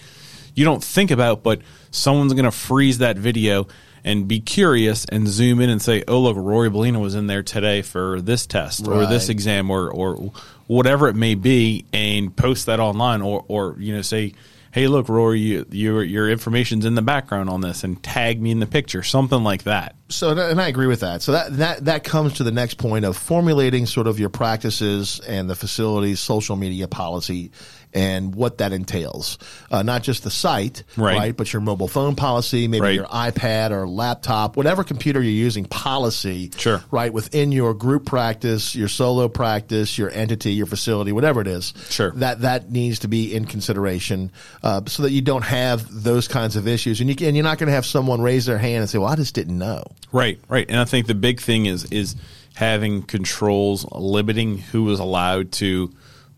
you 0.54 0.64
don't 0.64 0.82
think 0.84 1.10
about, 1.10 1.42
but 1.42 1.60
someone's 1.90 2.32
going 2.34 2.44
to 2.44 2.50
freeze 2.50 2.98
that 2.98 3.16
video 3.16 3.66
and 4.04 4.26
be 4.26 4.40
curious 4.40 5.04
and 5.06 5.28
zoom 5.28 5.60
in 5.60 5.70
and 5.70 5.80
say, 5.80 6.02
"Oh, 6.08 6.20
look, 6.20 6.36
Rory 6.36 6.70
Bellina 6.70 7.00
was 7.00 7.14
in 7.14 7.26
there 7.26 7.42
today 7.42 7.82
for 7.82 8.20
this 8.20 8.46
test 8.46 8.86
or 8.86 9.06
this 9.06 9.28
exam 9.28 9.70
or 9.70 9.90
or 9.90 10.32
whatever 10.66 11.08
it 11.08 11.14
may 11.16 11.34
be," 11.34 11.84
and 11.92 12.34
post 12.34 12.66
that 12.66 12.80
online, 12.80 13.22
or 13.22 13.44
or 13.48 13.76
you 13.78 13.94
know 13.94 14.02
say. 14.02 14.34
Hey, 14.72 14.88
look, 14.88 15.10
Rory, 15.10 15.38
you, 15.38 15.66
your 15.70 16.02
your 16.02 16.30
information's 16.30 16.86
in 16.86 16.94
the 16.94 17.02
background 17.02 17.50
on 17.50 17.60
this, 17.60 17.84
and 17.84 18.02
tag 18.02 18.40
me 18.40 18.50
in 18.50 18.58
the 18.58 18.66
picture, 18.66 19.02
something 19.02 19.44
like 19.44 19.64
that. 19.64 19.96
So, 20.08 20.30
and 20.30 20.58
I 20.58 20.68
agree 20.68 20.86
with 20.86 21.00
that. 21.00 21.20
So 21.20 21.32
that 21.32 21.56
that 21.58 21.84
that 21.84 22.04
comes 22.04 22.34
to 22.34 22.44
the 22.44 22.52
next 22.52 22.78
point 22.78 23.04
of 23.04 23.14
formulating 23.14 23.84
sort 23.84 24.06
of 24.06 24.18
your 24.18 24.30
practices 24.30 25.20
and 25.20 25.48
the 25.50 25.54
facility's 25.54 26.20
social 26.20 26.56
media 26.56 26.88
policy 26.88 27.52
and 27.94 28.34
what 28.34 28.58
that 28.58 28.72
entails. 28.72 29.38
Uh, 29.70 29.82
not 29.82 30.02
just 30.02 30.24
the 30.24 30.30
site, 30.30 30.82
Right. 30.96 31.36
But 31.36 31.52
your 31.52 31.60
mobile 31.62 31.88
phone 31.88 32.14
policy, 32.14 32.68
maybe 32.68 32.80
Right. 32.82 32.94
your 32.94 33.06
iPad 33.06 33.70
or 33.70 33.86
laptop, 33.88 34.56
whatever 34.56 34.82
computer 34.84 35.20
you're 35.20 35.30
using, 35.32 35.64
policy, 35.66 36.50
Sure. 36.56 36.82
right? 36.90 37.12
Within 37.12 37.52
your 37.52 37.74
group 37.74 38.06
practice, 38.06 38.74
your 38.74 38.88
solo 38.88 39.28
practice, 39.28 39.98
your 39.98 40.10
entity, 40.10 40.52
your 40.52 40.66
facility, 40.66 41.12
whatever 41.12 41.40
it 41.40 41.46
is, 41.46 41.72
Sure. 41.90 42.10
That 42.16 42.40
that 42.42 42.70
needs 42.70 43.00
to 43.00 43.08
be 43.08 43.34
in 43.34 43.44
consideration 43.44 44.30
uh, 44.62 44.80
so 44.86 45.02
that 45.04 45.12
you 45.12 45.20
don't 45.20 45.42
have 45.44 45.86
those 45.90 46.28
kinds 46.28 46.56
of 46.56 46.66
issues, 46.68 47.00
and 47.00 47.08
you 47.08 47.26
and 47.26 47.36
you're 47.36 47.44
not 47.44 47.58
going 47.58 47.68
to 47.68 47.74
have 47.74 47.86
someone 47.86 48.20
raise 48.22 48.46
their 48.46 48.58
hand 48.58 48.80
and 48.80 48.88
say, 48.90 48.98
"Well, 48.98 49.08
I 49.08 49.16
just 49.16 49.34
didn't 49.34 49.58
know." 49.58 49.84
Right, 50.12 50.38
right. 50.48 50.66
And 50.68 50.78
I 50.78 50.84
think 50.84 51.06
the 51.06 51.14
big 51.14 51.40
thing 51.40 51.66
is 51.66 51.84
is 51.86 52.16
having 52.54 53.02
controls 53.02 53.86
limiting 53.92 54.58
who 54.58 54.90
is 54.90 55.00
allowed 55.00 55.52
to 55.52 55.90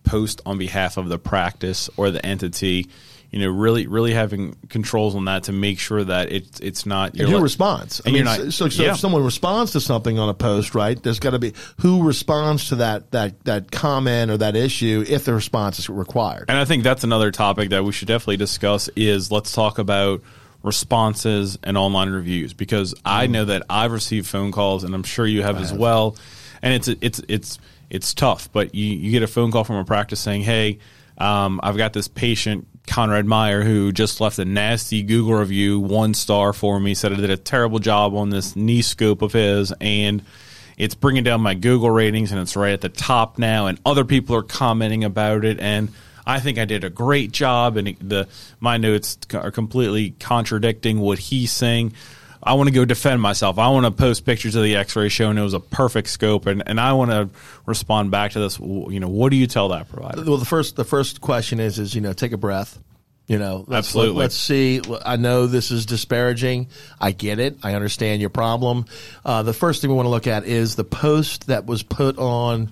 post 0.05 0.41
on 0.47 0.59
behalf 0.59 0.97
of 0.97 1.09
the 1.09 1.19
practice 1.19 1.91
or 1.97 2.11
the 2.11 2.25
entity. 2.25 2.89
You 3.31 3.41
know, 3.41 3.49
really, 3.49 3.89
really 3.89 4.15
having 4.15 4.55
controls 4.69 5.17
on 5.17 5.25
that 5.25 5.45
to 5.45 5.53
make 5.53 5.81
sure 5.81 6.05
that 6.05 6.31
it's 6.31 6.61
it's 6.61 6.87
not 6.87 7.15
And 7.15 7.23
who 7.23 7.35
like- 7.35 7.43
responds? 7.43 8.01
I 8.01 8.11
and 8.11 8.15
mean, 8.15 8.25
not- 8.27 8.53
so, 8.53 8.69
so 8.69 8.85
yeah. 8.85 8.93
if 8.93 8.99
someone 8.99 9.25
responds 9.25 9.73
to 9.73 9.81
something 9.81 10.21
on 10.21 10.29
a 10.29 10.35
post, 10.35 10.77
right? 10.77 11.03
There's 11.03 11.19
got 11.19 11.31
to 11.31 11.41
be 11.41 11.53
who 11.81 12.05
responds 12.05 12.69
to 12.69 12.77
that 12.77 13.11
that 13.11 13.43
that 13.45 13.73
comment 13.73 14.31
or 14.31 14.37
that 14.37 14.55
issue 14.55 15.05
if 15.09 15.25
the 15.25 15.35
response 15.35 15.81
is 15.81 15.89
required. 15.89 16.45
And 16.49 16.57
I 16.57 16.65
think 16.65 16.85
that's 16.85 17.03
another 17.03 17.33
topic 17.33 17.71
that 17.71 17.83
we 17.83 17.91
should 17.91 18.07
definitely 18.07 18.37
discuss 18.37 18.89
is 18.95 19.33
let's 19.33 19.51
talk 19.51 19.81
about 19.81 20.23
responses 20.63 21.59
and 21.63 21.77
online 21.77 22.11
reviews 22.11 22.55
because 22.55 22.95
I 23.05 23.27
mm. 23.27 23.31
know 23.31 23.45
that 23.47 23.65
I've 23.69 23.91
received 23.93 24.27
phone 24.27 24.51
calls 24.53 24.83
and 24.85 24.95
I'm 24.95 25.03
sure 25.03 25.27
you 25.27 25.43
have 25.43 25.59
as 25.61 25.73
well. 25.73 26.17
And 26.63 26.73
it's 26.73 26.89
it's 26.89 27.21
it's 27.29 27.59
it's 27.95 28.13
tough, 28.13 28.51
but 28.53 28.75
you, 28.75 28.87
you 28.87 29.13
get 29.13 29.23
a 29.23 29.29
phone 29.29 29.53
call 29.53 29.63
from 29.63 29.77
a 29.77 29.85
practice 29.85 30.19
saying, 30.19 30.43
"Hey, 30.43 30.81
um, 31.17 31.61
I've 31.63 31.77
got 31.77 31.93
this 31.93 32.09
patient 32.09 32.67
Conrad 32.89 33.25
Meyer 33.25 33.63
who 33.63 33.93
just 33.93 34.21
left 34.21 34.39
a 34.41 34.45
nasty 34.45 35.05
Google 35.05 35.35
review, 35.35 35.79
one 35.79 36.13
star 36.13 36.53
for 36.53 36.81
me, 36.81 36.95
said 36.95 37.13
I 37.13 37.17
did 37.17 37.31
a 37.31 37.37
terrible 37.37 37.79
job 37.79 38.15
on 38.15 38.31
this 38.31 38.57
knee 38.57 38.83
scope 38.83 39.23
of 39.23 39.33
his, 39.33 39.73
and 39.81 40.25
it's 40.77 40.97
bringing 40.97 41.23
down 41.23 41.41
my 41.41 41.55
Google 41.55 41.89
ratings, 41.89 42.33
and 42.33 42.41
it's 42.41 42.57
right 42.57 42.73
at 42.73 42.81
the 42.81 42.89
top 42.89 43.39
now, 43.39 43.69
and 43.69 43.81
other 43.87 44.05
people 44.05 44.35
are 44.35 44.43
commenting 44.43 45.05
about 45.05 45.45
it, 45.45 45.61
and 45.61 45.91
I 46.27 46.41
think 46.41 46.59
I 46.59 46.65
did 46.65 46.83
a 46.83 46.91
great 46.91 47.31
job, 47.31 47.77
and 47.77 47.97
the 48.01 48.27
my 48.59 48.77
notes 48.77 49.19
are 49.33 49.53
completely 49.53 50.11
contradicting 50.19 50.99
what 50.99 51.21
he's 51.21 51.53
saying. 51.53 51.93
I 52.45 52.55
want 52.55 52.69
to 52.69 52.75
go 52.75 52.85
defend 52.85 53.21
myself. 53.23 53.59
I 53.59 53.69
want 53.69 53.87
to 53.87 53.91
post 53.91 54.25
pictures 54.25 54.55
of 54.55 54.63
the 54.63 54.77
X-ray 54.77 55.09
showing 55.09 55.39
it 55.39 55.43
was 55.43 55.55
a 55.55 55.61
perfect 55.61 56.09
scope, 56.09 56.47
and, 56.47 56.63
and 56.67 56.79
I 56.81 56.93
want 56.93 57.11
to 57.11 57.31
respond 57.67 58.11
back 58.11 58.33
to 58.33 58.41
this. 58.41 58.59
You 58.59 59.01
know, 59.01 59.09
what 59.09 59.31
do 59.31 59.37
you 59.37 59.47
tell 59.47 59.69
that 59.71 59.89
provider? 59.89 60.23
Well, 60.25 60.37
the 60.37 60.45
first 60.45 60.77
the 60.77 60.85
first 60.85 61.21
question 61.21 61.61
is 61.61 61.79
is 61.79 61.95
you 61.95 62.01
know 62.01 62.13
take 62.13 62.33
a 62.33 62.37
breath. 62.37 62.79
You 63.27 63.39
know, 63.39 63.65
let's, 63.67 63.89
Absolutely. 63.89 64.17
Let, 64.17 64.27
us 64.27 64.35
see. 64.35 64.83
I 65.03 65.17
know 65.17 65.47
this 65.47 65.71
is 65.71 65.87
disparaging. 65.87 66.69
I 67.01 67.13
get 67.13 67.39
it. 67.39 67.57
I 67.63 67.73
understand 67.73 68.21
your 68.21 68.29
problem. 68.29 68.85
Uh, 69.25 69.43
the 69.43 69.55
first 69.55 69.81
thing 69.81 69.89
we 69.89 69.97
want 69.97 70.05
to 70.05 70.11
look 70.11 70.27
at 70.27 70.45
is 70.45 70.77
the 70.77 70.85
post 70.85 71.47
that 71.47 71.65
was 71.65 71.83
put 71.83 72.19
on 72.19 72.71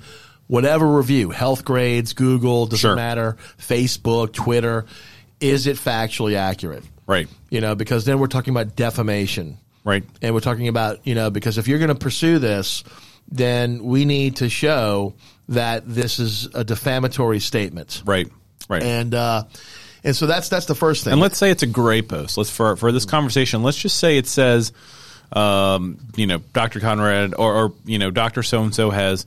whatever 0.48 0.86
review, 0.86 1.30
health 1.30 1.64
grades, 1.64 2.12
Google, 2.12 2.66
doesn't 2.66 2.80
Sure. 2.80 2.94
matter, 2.94 3.38
Facebook, 3.58 4.34
Twitter. 4.34 4.84
Is 5.40 5.66
it 5.66 5.78
factually 5.78 6.34
accurate? 6.34 6.84
Right, 7.06 7.28
You 7.50 7.60
know, 7.60 7.74
because 7.74 8.04
then 8.04 8.18
we're 8.20 8.26
talking 8.28 8.52
about 8.54 8.76
defamation. 8.76 9.58
Right, 9.84 10.04
And 10.20 10.34
we're 10.34 10.40
talking 10.40 10.68
about, 10.68 11.06
you 11.06 11.14
know, 11.14 11.30
because 11.30 11.58
if 11.58 11.68
you're 11.68 11.78
going 11.78 11.88
to 11.88 11.94
pursue 11.94 12.38
this, 12.38 12.84
then 13.28 13.84
we 13.84 14.04
need 14.04 14.36
to 14.36 14.48
show 14.48 15.14
that 15.48 15.82
this 15.86 16.18
is 16.18 16.48
a 16.54 16.64
defamatory 16.64 17.40
statement. 17.40 18.02
right, 18.04 18.28
right. 18.68 18.82
And 18.82 19.14
uh 19.14 19.44
and 20.04 20.16
so 20.16 20.26
that's 20.26 20.48
that's 20.48 20.66
the 20.66 20.74
first 20.74 21.04
thing. 21.04 21.12
And 21.12 21.20
let's 21.20 21.38
say 21.38 21.50
it's 21.50 21.62
a 21.62 21.66
gray 21.66 22.02
post. 22.02 22.36
Let's 22.36 22.50
for 22.50 22.76
for 22.76 22.90
this 22.92 23.04
conversation. 23.04 23.62
Let's 23.62 23.78
just 23.78 23.98
say 23.98 24.18
it 24.18 24.26
says, 24.26 24.72
um, 25.32 25.98
you 26.16 26.26
know, 26.26 26.38
Dr. 26.52 26.80
Conrad 26.80 27.34
or, 27.34 27.54
or 27.54 27.72
you 27.84 27.98
know, 27.98 28.10
Doctor 28.10 28.42
So 28.42 28.62
and 28.62 28.74
So 28.74 28.90
has 28.90 29.26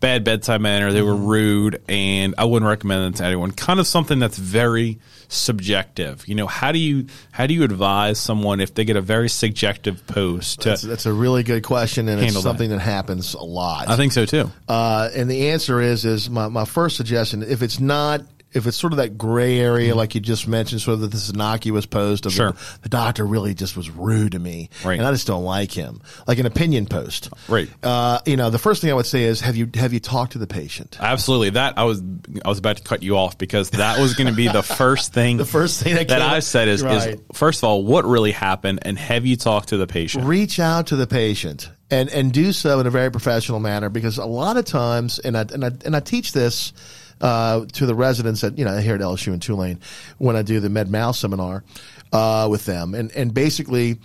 bad 0.00 0.24
bedside 0.24 0.60
manner. 0.60 0.92
They 0.92 1.02
were 1.02 1.14
rude, 1.14 1.82
and 1.88 2.34
I 2.38 2.44
wouldn't 2.44 2.68
recommend 2.68 3.14
that 3.14 3.18
to 3.18 3.24
anyone. 3.24 3.50
Kind 3.52 3.80
of 3.80 3.86
something 3.86 4.18
that's 4.18 4.38
very 4.38 4.98
subjective. 5.34 6.26
You 6.28 6.34
know, 6.34 6.46
how 6.46 6.72
do 6.72 6.78
you 6.78 7.06
how 7.32 7.46
do 7.46 7.54
you 7.54 7.62
advise 7.64 8.18
someone 8.18 8.60
if 8.60 8.74
they 8.74 8.84
get 8.84 8.96
a 8.96 9.00
very 9.00 9.28
subjective 9.28 10.06
post? 10.06 10.62
To, 10.62 10.70
that's, 10.70 10.82
that's 10.82 11.06
a 11.06 11.12
really 11.12 11.42
good 11.42 11.62
question 11.62 12.08
and 12.08 12.18
it's 12.18 12.26
Handle 12.26 12.42
that. 12.42 12.48
something 12.48 12.70
that. 12.70 12.80
happens 12.80 13.34
a 13.34 13.42
lot. 13.42 13.88
I 13.88 13.96
think 13.96 14.12
so 14.12 14.26
too. 14.26 14.50
Uh, 14.68 15.10
and 15.14 15.30
the 15.30 15.50
answer 15.50 15.80
is 15.80 16.04
is 16.04 16.30
my, 16.30 16.48
my 16.48 16.64
first 16.64 16.96
suggestion 16.96 17.42
if 17.42 17.62
it's 17.62 17.80
not 17.80 18.22
if 18.54 18.66
it's 18.66 18.76
sort 18.76 18.92
of 18.92 18.98
that 18.98 19.18
gray 19.18 19.58
area, 19.58 19.94
like 19.94 20.14
you 20.14 20.20
just 20.20 20.46
mentioned, 20.48 20.80
sort 20.80 21.00
of 21.00 21.10
this 21.10 21.28
innocuous 21.30 21.86
post 21.86 22.24
of 22.26 22.32
Sure. 22.32 22.52
the, 22.52 22.58
the 22.82 22.88
doctor 22.88 23.24
really 23.26 23.52
just 23.54 23.76
was 23.76 23.90
rude 23.90 24.32
to 24.32 24.38
me, 24.38 24.70
Right. 24.84 24.98
and 24.98 25.06
I 25.06 25.10
just 25.12 25.26
don't 25.26 25.44
like 25.44 25.72
him, 25.72 26.00
like 26.26 26.38
an 26.38 26.46
opinion 26.46 26.86
post, 26.86 27.30
Right. 27.48 27.68
Uh, 27.82 28.20
you 28.26 28.36
know, 28.36 28.50
the 28.50 28.58
first 28.58 28.80
thing 28.80 28.90
I 28.90 28.94
would 28.94 29.06
say 29.06 29.24
is, 29.24 29.40
have 29.40 29.56
you 29.56 29.68
have 29.74 29.92
you 29.92 30.00
talked 30.00 30.32
to 30.32 30.38
the 30.38 30.46
patient? 30.46 30.96
Absolutely. 31.00 31.50
That 31.50 31.76
I 31.78 31.84
was 31.84 32.02
I 32.44 32.48
was 32.48 32.58
about 32.58 32.76
to 32.78 32.82
cut 32.82 33.02
you 33.02 33.16
off 33.16 33.36
because 33.38 33.70
that 33.70 33.98
was 33.98 34.14
going 34.14 34.28
to 34.28 34.34
be 34.36 34.48
the 34.48 34.62
first 34.62 35.12
thing. 35.12 35.36
The 35.36 35.44
first 35.44 35.82
thing 35.82 35.94
that 35.96 36.08
that 36.08 36.22
I 36.22 36.40
said 36.40 36.68
is, 36.68 36.82
Right. 36.82 37.14
is 37.14 37.20
first 37.32 37.60
of 37.60 37.64
all, 37.64 37.84
what 37.84 38.04
really 38.04 38.32
happened, 38.32 38.80
and 38.82 38.98
have 38.98 39.26
you 39.26 39.36
talked 39.36 39.70
to 39.70 39.76
the 39.76 39.86
patient? 39.86 40.24
reach 40.24 40.58
out 40.60 40.86
to 40.88 40.96
the 40.96 41.06
patient 41.06 41.68
and 41.90 42.08
and 42.10 42.32
do 42.32 42.52
so 42.52 42.80
in 42.80 42.86
a 42.86 42.90
very 42.90 43.10
professional 43.10 43.60
manner 43.60 43.88
because 43.88 44.18
a 44.18 44.24
lot 44.24 44.56
of 44.56 44.64
times 44.64 45.18
and 45.18 45.36
I 45.36 45.40
and 45.52 45.64
I, 45.64 45.70
and 45.84 45.94
I 45.96 46.00
teach 46.00 46.32
this 46.32 46.72
uh, 47.20 47.64
to 47.72 47.86
the 47.86 47.94
residents 47.94 48.42
at 48.44 48.58
you 48.58 48.64
know 48.64 48.76
here 48.78 48.94
at 48.94 49.00
LSU 49.00 49.32
and 49.32 49.40
Tulane 49.42 49.80
when 50.18 50.36
I 50.36 50.42
do 50.42 50.60
the 50.60 50.68
Med 50.68 50.90
Mal 50.90 51.12
seminar 51.12 51.64
uh, 52.12 52.48
with 52.50 52.64
them. 52.66 52.94
And 52.94 53.10
and 53.12 53.32
basically 53.32 53.98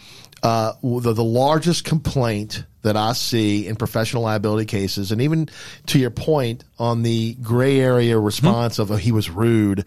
uh, 0.44 0.74
the 0.82 1.14
the 1.14 1.24
largest 1.24 1.84
complaint 1.86 2.64
that 2.82 2.96
I 2.96 3.12
see 3.14 3.68
in 3.68 3.76
professional 3.76 4.24
liability 4.24 4.66
cases 4.66 5.12
and 5.12 5.22
even 5.22 5.50
to 5.88 6.00
your 6.00 6.12
point 6.12 6.64
on 6.78 7.04
the 7.04 7.34
gray 7.42 7.80
area 7.80 8.18
response 8.18 8.80
of 8.80 8.90
oh, 8.92 8.96
he 8.96 9.12
was 9.12 9.30
rude 9.30 9.84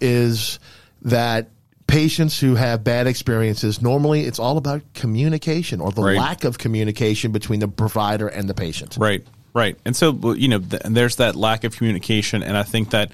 is 0.00 0.58
that 1.02 1.50
patients 1.86 2.40
who 2.40 2.54
have 2.56 2.82
bad 2.82 3.06
experiences 3.06 3.80
normally 3.82 4.22
it's 4.22 4.38
all 4.40 4.56
about 4.56 4.82
communication 4.94 5.80
or 5.80 5.92
the 5.92 6.02
Right. 6.02 6.16
lack 6.18 6.42
of 6.44 6.58
communication 6.58 7.30
between 7.32 7.60
the 7.60 7.68
provider 7.68 8.26
and 8.26 8.48
the 8.48 8.54
patient. 8.54 8.96
Right, 8.98 9.24
right. 9.54 9.76
And 9.84 9.94
so 9.96 10.34
you 10.34 10.48
know, 10.48 10.58
th- 10.58 10.82
there's 10.84 11.16
that 11.16 11.36
lack 11.36 11.64
of 11.64 11.76
communication, 11.76 12.42
and 12.42 12.56
I 12.56 12.62
think 12.62 12.90
that 12.90 13.12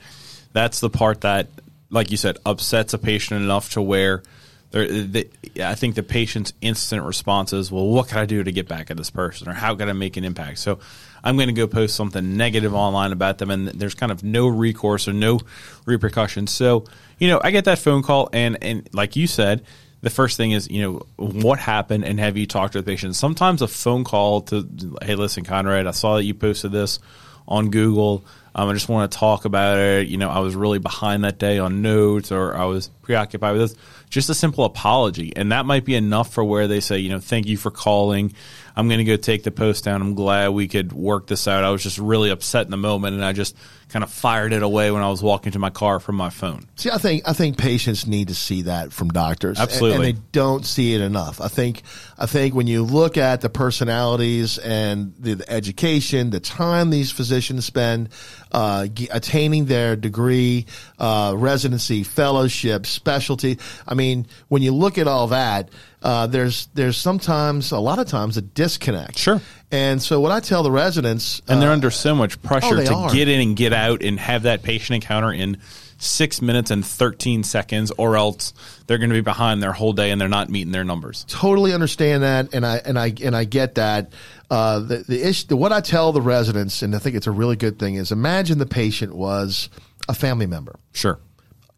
that's 0.53 0.81
the 0.81 0.91
part 0.91 1.23
that, 1.23 1.49
like 1.91 2.11
you 2.11 2.17
said, 2.17 2.39
upsets 2.47 2.95
a 2.95 2.99
patient 2.99 3.43
enough 3.43 3.71
to 3.73 3.83
where. 3.83 4.23
there- 4.71 4.87
The, 4.89 5.29
I 5.63 5.75
think 5.75 5.95
the 5.95 6.03
patient's 6.03 6.53
instant 6.61 7.03
response 7.05 7.53
is, 7.53 7.71
"Well, 7.73 7.87
what 7.87 8.09
can 8.09 8.19
I 8.19 8.27
do 8.27 8.43
to 8.45 8.53
get 8.53 8.69
back 8.69 8.91
at 8.91 8.97
this 8.97 9.11
person, 9.11 9.49
or 9.49 9.53
how 9.55 9.75
can 9.75 9.89
I 9.89 9.93
make 9.95 10.17
an 10.17 10.25
impact?" 10.25 10.59
So, 10.59 10.79
I'm 11.25 11.37
going 11.37 11.49
to 11.49 11.55
go 11.55 11.67
post 11.67 11.97
something 11.97 12.37
negative 12.37 12.75
online 12.75 13.13
about 13.13 13.39
them, 13.39 13.51
and 13.51 13.69
there's 13.69 13.95
kind 13.95 14.13
of 14.13 14.23
no 14.23 14.47
recourse 14.47 15.09
or 15.09 15.13
no 15.13 15.41
repercussions. 15.87 16.51
So, 16.53 16.85
you 17.19 17.29
know, 17.29 17.41
I 17.43 17.51
get 17.51 17.65
that 17.65 17.79
phone 17.79 18.03
call, 18.03 18.29
and 18.33 18.57
and 18.63 18.89
like 18.93 19.17
you 19.17 19.27
said, 19.27 19.63
the 20.01 20.11
first 20.11 20.37
thing 20.37 20.53
is, 20.53 20.71
you 20.71 20.83
know, 20.83 21.07
what 21.17 21.59
happened 21.59 22.05
and 22.05 22.21
have 22.21 22.37
you 22.37 22.47
talked 22.47 22.75
to 22.75 22.81
the 22.81 22.85
patient? 22.85 23.17
Sometimes 23.17 23.63
a 23.63 23.69
phone 23.69 24.05
call 24.05 24.43
to, 24.43 24.97
hey, 25.03 25.17
listen, 25.17 25.45
Conrad, 25.45 25.87
I 25.87 25.91
saw 25.91 26.17
that 26.17 26.25
you 26.25 26.35
posted 26.35 26.73
this 26.73 27.01
on 27.49 27.71
Google. 27.71 28.25
Um, 28.55 28.69
I 28.69 28.75
just 28.75 28.89
want 28.89 29.11
to 29.11 29.19
talk 29.19 29.45
about 29.45 29.79
it. 29.79 30.09
You 30.09 30.17
know, 30.17 30.31
I 30.31 30.41
was 30.41 30.55
really 30.55 30.79
behind 30.79 31.25
that 31.25 31.39
day 31.39 31.59
on 31.59 31.83
notes 31.83 32.31
or 32.31 32.57
I 32.57 32.65
was 32.67 32.89
preoccupied 33.03 33.57
with 33.57 33.71
this. 33.71 33.81
Just 34.11 34.31
a 34.31 34.35
simple 34.35 34.65
apology. 34.65 35.33
And 35.35 35.53
that 35.53 35.67
might 35.67 35.85
be 35.85 35.95
enough 35.95 36.33
for 36.33 36.45
where 36.45 36.69
they 36.69 36.81
say, 36.81 36.99
you 36.99 37.09
know, 37.09 37.21
thank 37.21 37.47
you 37.47 37.57
for 37.57 37.71
calling. 37.71 38.33
I'm 38.77 38.89
going 38.89 38.99
to 38.99 39.05
go 39.05 39.17
take 39.17 39.43
the 39.43 39.51
post 39.51 39.85
down. 39.85 40.01
I'm 40.01 40.15
glad 40.15 40.49
we 40.51 40.69
could 40.69 40.93
work 40.93 41.27
this 41.27 41.49
out. 41.49 41.65
I 41.65 41.71
was 41.71 41.83
just 41.83 41.99
really 41.99 42.31
upset 42.31 42.65
in 42.65 42.71
the 42.71 42.77
moment 42.77 43.15
and 43.15 43.25
I 43.25 43.33
just 43.33 43.57
kind 43.89 44.03
of 44.03 44.11
fired 44.11 44.53
it 44.53 44.63
away 44.63 44.91
when 44.91 45.03
I 45.03 45.09
was 45.09 45.23
walking 45.23 45.53
to 45.53 45.59
my 45.59 45.71
car 45.71 45.99
from 45.99 46.17
my 46.17 46.31
phone. 46.31 46.67
See, 46.77 46.91
I 46.91 46.99
think 46.99 47.23
I 47.27 47.33
think 47.33 47.57
patients 47.57 48.07
need 48.07 48.29
to 48.29 48.35
see 48.35 48.63
that 48.63 48.93
from 48.93 49.09
doctors, 49.09 49.59
Absolutely. 49.59 49.97
and, 49.97 50.05
and 50.05 50.17
they 50.17 50.23
don't 50.33 50.65
see 50.65 50.95
it 50.95 51.01
enough. 51.01 51.41
I 51.41 51.49
think 51.49 51.83
I 52.19 52.27
think 52.27 52.55
when 52.55 52.67
you 52.67 52.83
look 52.83 53.17
at 53.17 53.41
the 53.41 53.49
personalities 53.49 54.59
and 54.59 55.15
the, 55.19 55.35
the 55.35 55.51
education, 55.51 56.31
the 56.31 56.41
time 56.41 56.91
these 56.91 57.11
physicians 57.11 57.65
spend 57.65 58.11
uh, 58.53 58.87
ge- 58.87 59.09
attaining 59.11 59.67
their 59.67 59.97
degree, 59.97 60.67
uh, 60.99 61.35
residency, 61.37 62.03
fellowship, 62.03 62.87
specialty. 62.87 63.59
I 63.87 63.95
mean, 63.95 64.27
when 64.49 64.63
you 64.63 64.73
look 64.73 64.99
at 64.99 65.07
all 65.07 65.29
that, 65.29 65.71
uh, 66.03 66.27
there's 66.27 66.69
there's 66.75 66.97
sometimes 66.97 67.73
a 67.73 67.79
lot 67.79 67.99
of 67.99 68.07
times 68.07 68.37
a 68.37 68.43
disconnect. 68.43 69.19
Sure. 69.19 69.41
And 69.71 70.03
so 70.03 70.21
what 70.21 70.33
I 70.33 70.41
tell 70.41 70.63
the 70.63 70.71
residents, 70.71 71.43
and 71.47 71.61
they're 71.61 71.71
uh, 71.71 71.75
under 71.75 71.91
so 71.91 72.15
much 72.15 72.41
pressure 72.43 72.79
oh, 72.79 72.85
to 72.85 72.95
are. 72.95 73.13
get 73.13 73.29
in 73.29 73.41
and 73.41 73.57
get 73.57 73.73
out 73.73 74.03
and 74.03 74.19
have 74.19 74.45
that 74.45 74.63
patient 74.63 74.95
encounter 74.97 75.31
in 75.31 75.59
six 75.99 76.41
minutes 76.41 76.71
and 76.71 76.87
13 76.87 77.43
seconds 77.43 77.91
or 77.99 78.17
else 78.17 78.55
they're 78.87 78.99
going 78.99 79.11
to 79.11 79.15
be 79.15 79.21
behind 79.21 79.61
their 79.61 79.73
whole 79.73 79.93
day 79.93 80.13
and 80.13 80.21
they're 80.21 80.29
not 80.29 80.49
meeting 80.49 80.71
their 80.71 80.85
numbers 80.85 81.25
totally 81.29 81.73
understand 81.73 82.23
that, 82.23 82.55
and 82.55 82.67
I 82.67 82.79
and 82.79 82.99
I 82.99 83.13
and 83.23 83.37
I 83.37 83.45
get 83.45 83.77
that. 83.77 84.13
Uh, 84.51 84.81
the 84.81 84.97
the 84.99 85.29
issue, 85.29 85.57
what 85.57 85.73
I 85.73 85.81
tell 85.81 86.13
the 86.13 86.23
residents, 86.23 86.83
and 86.83 86.95
I 86.95 86.99
think 86.99 87.17
it's 87.17 87.27
a 87.27 87.31
really 87.31 87.57
good 87.57 87.79
thing, 87.79 87.95
is 87.95 88.11
imagine 88.11 88.59
the 88.59 88.67
patient 88.67 89.15
was 89.15 89.69
a 90.09 90.15
family 90.15 90.47
member, 90.47 90.75
sure 90.93 91.19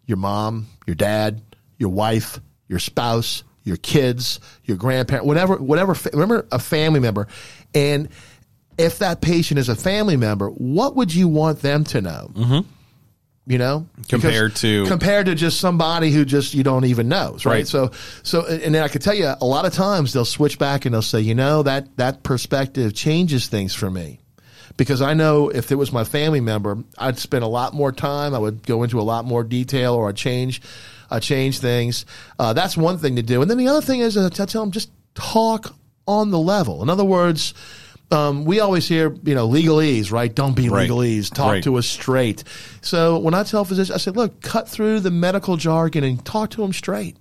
your 0.07 0.17
mom, 0.17 0.67
your 0.87 0.97
dad, 0.97 1.43
your 1.79 1.91
wife, 1.91 2.41
your 2.69 2.79
spouse, 2.79 3.45
your 3.65 3.77
kids, 3.77 4.41
your 4.65 4.77
grandparent, 4.77 5.27
whatever, 5.27 5.57
whatever. 5.57 5.95
Remember 6.13 6.47
a 6.51 6.59
family 6.59 7.01
member, 7.01 7.29
and 7.75 8.09
if 8.79 8.99
that 9.01 9.21
patient 9.21 9.59
is 9.59 9.69
a 9.69 9.77
family 9.77 10.17
member, 10.17 10.49
what 10.49 10.97
would 10.97 11.15
you 11.15 11.29
want 11.29 11.61
them 11.61 11.85
to 11.85 12.01
know? 12.01 12.31
Mm-hmm. 12.35 12.69
You 13.47 13.59
know, 13.59 13.87
Compared 14.09 14.51
Because- 14.53 14.61
to- 14.61 14.87
compared 14.87 15.27
to 15.27 15.35
just 15.35 15.59
somebody 15.61 16.13
who 16.13 16.25
just 16.25 16.55
you 16.55 16.63
don't 16.63 16.85
even 16.85 17.09
know, 17.09 17.33
right? 17.33 17.47
Right. 17.47 17.67
So, 17.69 17.91
so, 18.23 18.47
and 18.47 18.75
then 18.75 18.83
I 18.85 18.89
could 18.89 19.03
tell 19.03 19.15
you 19.15 19.33
a 19.41 19.45
lot 19.45 19.65
of 19.65 19.73
times 19.73 20.13
they'll 20.13 20.25
switch 20.25 20.59
back 20.59 20.85
and 20.85 20.95
they'll 20.95 21.03
say, 21.03 21.21
you 21.21 21.35
know, 21.35 21.63
that 21.65 21.97
that 21.97 22.23
perspective 22.23 22.95
changes 22.95 23.49
things 23.49 23.75
for 23.75 23.91
me. 23.91 24.21
Because 24.77 25.03
I 25.03 25.15
know 25.15 25.49
if 25.49 25.73
it 25.73 25.75
was 25.75 25.91
my 25.91 26.05
family 26.05 26.41
member, 26.41 26.79
I'd 26.97 27.19
spend 27.19 27.43
a 27.43 27.49
lot 27.49 27.75
more 27.75 27.91
time. 27.93 28.35
I 28.35 28.39
would 28.39 28.65
go 28.65 28.85
into 28.85 29.01
a 29.01 29.03
lot 29.03 29.25
more 29.25 29.43
detail, 29.43 29.95
or 29.95 30.09
I'd 30.09 30.17
change, 30.17 30.63
I 31.11 31.19
change 31.19 31.59
things. 31.59 32.07
Uh, 32.39 32.53
that's 32.53 32.77
one 32.77 32.99
thing 32.99 33.17
to 33.17 33.23
do. 33.23 33.43
And 33.43 33.51
then 33.51 33.59
the 33.59 33.67
other 33.69 33.83
thing 33.85 33.99
is, 34.01 34.17
uh, 34.17 34.27
I 34.33 34.45
tell 34.47 34.63
them 34.63 34.71
just 34.71 34.91
talk 35.15 35.75
on 36.11 36.31
the 36.31 36.39
level. 36.39 36.83
In 36.83 36.91
other 36.91 37.05
words, 37.05 37.55
um, 38.11 38.45
we 38.45 38.59
always 38.59 38.89
hear, 38.89 39.15
you 39.23 39.35
know, 39.37 39.49
legalese, 39.49 40.11
right? 40.11 40.35
Don't 40.35 40.55
be 40.57 40.69
Right. 40.69 40.91
legalese. 40.91 41.33
Talk 41.33 41.53
Right. 41.53 41.63
to 41.65 41.77
us 41.77 41.87
straight. 41.87 42.43
So 42.81 43.19
when 43.19 43.35
I 43.35 43.45
tell 43.45 43.65
physicians, 43.65 43.95
I 43.95 43.99
say, 43.99 44.11
look, 44.11 44.41
cut 44.43 44.69
through 44.69 45.01
the 45.01 45.13
medical 45.13 45.57
jargon 45.57 46.03
and 46.03 46.23
talk 46.25 46.51
to 46.51 46.63
them 46.63 46.73
straight. 46.73 47.17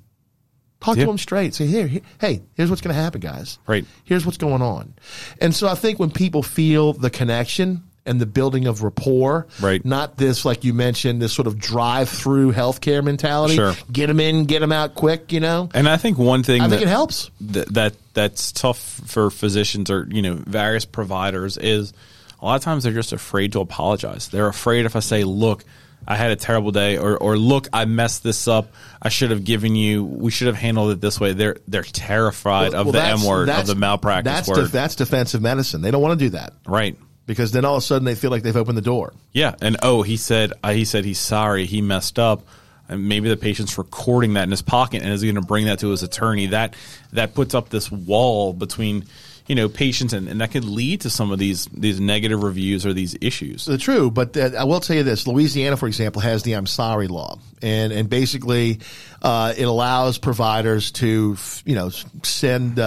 Talk 0.82 0.96
Yeah. 0.98 1.04
to 1.04 1.08
them 1.12 1.18
straight. 1.20 1.54
Say, 1.54 1.68
here, 1.68 1.88
here 1.88 2.02
hey, 2.20 2.42
here's 2.56 2.70
what's 2.70 2.82
going 2.82 2.96
to 2.96 3.02
happen, 3.02 3.22
guys. 3.22 3.60
Right. 3.68 3.86
Here's 4.06 4.26
what's 4.26 4.38
going 4.38 4.62
on. 4.62 4.94
And 5.40 5.54
so 5.54 5.68
I 5.68 5.76
think 5.76 6.00
when 6.00 6.10
people 6.10 6.42
feel 6.42 6.94
the 6.94 7.10
connection 7.10 7.84
and 8.10 8.20
the 8.20 8.26
building 8.26 8.68
of 8.68 8.84
rapport, 8.84 9.48
Right. 9.62 9.84
not 9.86 10.18
this, 10.18 10.44
like 10.44 10.64
you 10.66 10.74
mentioned, 10.74 11.22
this 11.22 11.32
sort 11.32 11.48
of 11.48 11.58
drive 11.58 12.10
through 12.10 12.52
healthcare 12.54 13.04
mentality, 13.04 13.56
Sure. 13.56 13.76
get 13.92 14.08
them 14.08 14.20
in, 14.20 14.46
get 14.46 14.60
them 14.60 14.72
out 14.74 14.96
quick, 14.96 15.32
you 15.32 15.40
know, 15.40 15.70
and 15.74 15.88
i 15.88 15.96
think 15.96 16.18
one 16.18 16.44
thing 16.44 16.62
I 16.62 16.68
that, 16.68 16.72
think 16.78 16.82
it 16.88 16.92
helps. 16.92 17.30
that 17.42 17.74
that 17.76 17.94
that's 18.14 18.52
tough 18.52 18.80
for 19.06 19.30
physicians 19.30 19.90
or 19.90 20.08
you 20.12 20.22
know 20.22 20.34
various 20.46 20.84
providers 20.86 21.56
is 21.58 21.94
a 22.42 22.46
lot 22.46 22.56
of 22.56 22.62
times 22.64 22.84
they're 22.84 22.94
just 22.94 23.14
afraid 23.14 23.52
to 23.54 23.60
apologize. 23.60 24.28
They're 24.30 24.48
afraid 24.48 24.86
if 24.86 24.96
I 24.96 25.00
say, 25.02 25.24
"Look, 25.26 25.64
I 26.08 26.16
had 26.16 26.32
a 26.32 26.36
terrible 26.38 26.72
day," 26.72 26.98
or 26.98 27.18
"or 27.18 27.38
look, 27.38 27.68
I 27.74 27.84
messed 27.86 28.24
this 28.24 28.48
up. 28.48 28.72
I 29.02 29.10
should 29.10 29.32
have 29.32 29.44
given 29.44 29.76
you. 29.76 30.04
We 30.06 30.32
should 30.32 30.48
have 30.48 30.56
handled 30.56 30.92
it 30.92 31.02
this 31.02 31.20
way." 31.20 31.34
They're 31.34 31.58
they're 31.68 31.84
terrified 31.84 32.74
of 32.74 32.86
Well, 32.88 32.94
the 32.94 33.04
M 33.04 33.24
word 33.26 33.50
of 33.50 33.68
the 33.68 33.76
malpractice 33.76 34.34
that's 34.34 34.48
word. 34.48 34.56
def- 34.64 34.72
that's 34.72 34.96
defensive 34.96 35.42
medicine. 35.42 35.82
They 35.82 35.92
don't 35.92 36.02
want 36.02 36.18
to 36.18 36.26
do 36.26 36.30
that 36.32 36.54
right. 36.66 36.98
Because 37.30 37.52
then 37.52 37.64
all 37.64 37.76
of 37.76 37.84
a 37.84 37.86
sudden 37.86 38.06
they 38.06 38.16
feel 38.16 38.32
like 38.32 38.42
they've 38.42 38.58
opened 38.58 38.76
the 38.76 38.82
door. 38.82 39.14
Yeah, 39.34 39.54
and 39.62 39.78
oh, 39.84 40.02
he 40.02 40.18
said 40.18 40.52
uh, 40.64 40.72
he 40.72 40.84
said 40.84 41.06
he's 41.06 41.20
sorry, 41.20 41.68
he 41.68 41.80
messed 41.80 42.18
up. 42.18 42.42
And 42.88 43.08
maybe 43.08 43.30
the 43.30 43.38
patient's 43.38 43.78
recording 43.78 44.34
that 44.34 44.46
in 44.46 44.50
his 44.50 44.64
pocket 44.64 45.04
and 45.04 45.14
is 45.14 45.22
going 45.22 45.36
to 45.36 45.42
bring 45.42 45.68
that 45.68 45.78
to 45.82 45.92
his 45.92 46.02
attorney. 46.02 46.48
That 46.48 46.76
that 47.14 47.36
puts 47.36 47.54
up 47.54 47.70
this 47.70 47.92
wall 47.92 48.52
between 48.52 49.06
you 49.46 49.54
know 49.54 49.70
patients 49.70 50.12
and, 50.14 50.28
and 50.28 50.42
that 50.42 50.50
could 50.50 50.66
lead 50.66 51.02
to 51.02 51.12
some 51.12 51.30
of 51.32 51.38
these 51.38 51.68
these 51.68 52.00
negative 52.00 52.42
reviews 52.42 52.84
or 52.84 52.94
these 52.94 53.16
issues. 53.22 53.70
Uh, 53.70 53.78
True, 53.80 54.10
but 54.10 54.36
uh, 54.36 54.50
I 54.58 54.64
will 54.64 54.80
tell 54.80 54.96
you 54.96 55.04
this: 55.04 55.28
Louisiana, 55.28 55.78
for 55.78 55.86
example, 55.86 56.24
has 56.24 56.42
the 56.42 56.54
"I'm 56.54 56.66
sorry" 56.66 57.08
law, 57.08 57.38
and 57.62 57.94
and 57.94 58.10
basically, 58.10 58.80
uh, 59.22 59.54
it 59.56 59.66
allows 59.66 60.18
providers 60.18 60.90
to, 60.94 61.38
you 61.64 61.76
know, 61.76 61.92
send 62.24 62.80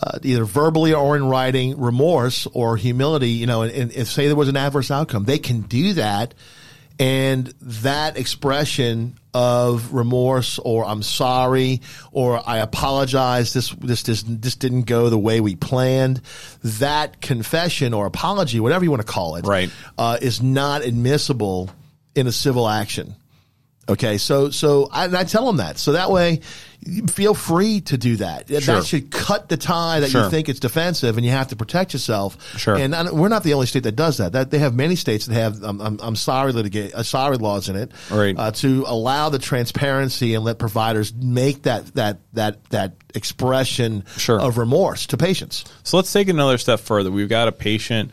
uh, 0.00 0.18
either 0.22 0.44
verbally 0.44 0.94
or 0.94 1.16
in 1.16 1.24
writing 1.24 1.78
remorse 1.80 2.46
or 2.52 2.76
humility. 2.76 3.30
You 3.30 3.46
know, 3.46 3.62
and, 3.62 3.72
and 3.72 3.92
if 3.92 4.08
say 4.08 4.26
there 4.26 4.36
was 4.36 4.48
an 4.48 4.56
adverse 4.56 4.90
outcome, 4.90 5.24
they 5.24 5.38
can 5.38 5.62
do 5.62 5.94
that, 5.94 6.34
and 6.98 7.46
that 7.60 8.16
expression 8.16 9.18
of 9.34 9.94
remorse 9.94 10.58
or 10.58 10.84
I'm 10.84 11.02
sorry 11.02 11.80
or 12.10 12.42
I 12.46 12.58
apologize 12.58 13.54
this 13.54 13.70
this 13.70 14.02
this, 14.02 14.22
this 14.26 14.56
didn't 14.56 14.82
go 14.82 15.08
the 15.08 15.18
way 15.18 15.40
we 15.40 15.56
planned 15.56 16.20
that 16.64 17.22
confession 17.22 17.94
or 17.94 18.04
apology 18.04 18.60
whatever 18.60 18.84
you 18.84 18.90
want 18.90 19.00
to 19.00 19.10
call 19.10 19.36
it 19.36 19.46
Right. 19.46 19.70
uh, 19.96 20.18
is 20.20 20.42
not 20.42 20.82
admissible 20.84 21.70
in 22.14 22.26
a 22.26 22.32
civil 22.32 22.68
action 22.68 23.16
Okay, 23.88 24.16
so 24.16 24.50
so 24.50 24.88
I, 24.92 25.06
and 25.06 25.16
I 25.16 25.24
tell 25.24 25.44
them 25.46 25.56
that. 25.56 25.76
So 25.76 25.92
that 25.92 26.10
way, 26.12 26.40
you 26.86 27.04
feel 27.08 27.34
free 27.34 27.80
to 27.82 27.98
do 27.98 28.16
that. 28.16 28.48
Sure. 28.48 28.60
That 28.76 28.84
should 28.86 29.10
cut 29.10 29.48
the 29.48 29.56
tie 29.56 29.98
that 30.00 30.10
Sure. 30.10 30.22
you 30.24 30.30
think 30.30 30.48
it's 30.48 30.60
defensive, 30.60 31.16
and 31.16 31.26
you 31.26 31.32
have 31.32 31.48
to 31.48 31.56
protect 31.56 31.92
yourself. 31.92 32.56
Sure. 32.58 32.76
And 32.76 32.94
I, 32.94 33.10
we're 33.10 33.28
not 33.28 33.42
the 33.42 33.54
only 33.54 33.66
state 33.66 33.82
that 33.82 33.96
does 33.96 34.18
that. 34.18 34.32
That 34.32 34.52
they 34.52 34.60
have 34.60 34.74
many 34.76 34.94
states 34.94 35.26
that 35.26 35.34
have 35.34 35.64
um, 35.64 35.80
I'm, 35.80 35.98
I'm 36.00 36.14
sorry 36.16 36.52
litigate 36.52 36.94
uh, 36.94 37.02
sorry 37.02 37.38
laws 37.38 37.68
in 37.68 37.74
it 37.74 37.90
Right. 38.08 38.38
uh, 38.38 38.52
to 38.52 38.84
allow 38.86 39.30
the 39.30 39.40
transparency 39.40 40.34
and 40.36 40.44
let 40.44 40.60
providers 40.60 41.12
make 41.12 41.62
that 41.62 41.86
that 41.96 42.18
that 42.34 42.64
that 42.70 42.92
expression 43.16 44.04
Sure. 44.16 44.40
of 44.40 44.58
remorse 44.58 45.06
to 45.06 45.16
patients. 45.16 45.64
So 45.82 45.96
let's 45.96 46.12
take 46.12 46.28
another 46.28 46.56
step 46.58 46.78
further. 46.78 47.10
We've 47.10 47.28
got 47.28 47.48
a 47.48 47.52
patient 47.52 48.12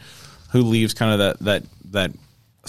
who 0.51 0.63
leaves 0.63 0.95
kind 0.95 1.13
of 1.13 1.19
that 1.19 1.39
that 1.45 1.63
that 1.91 2.11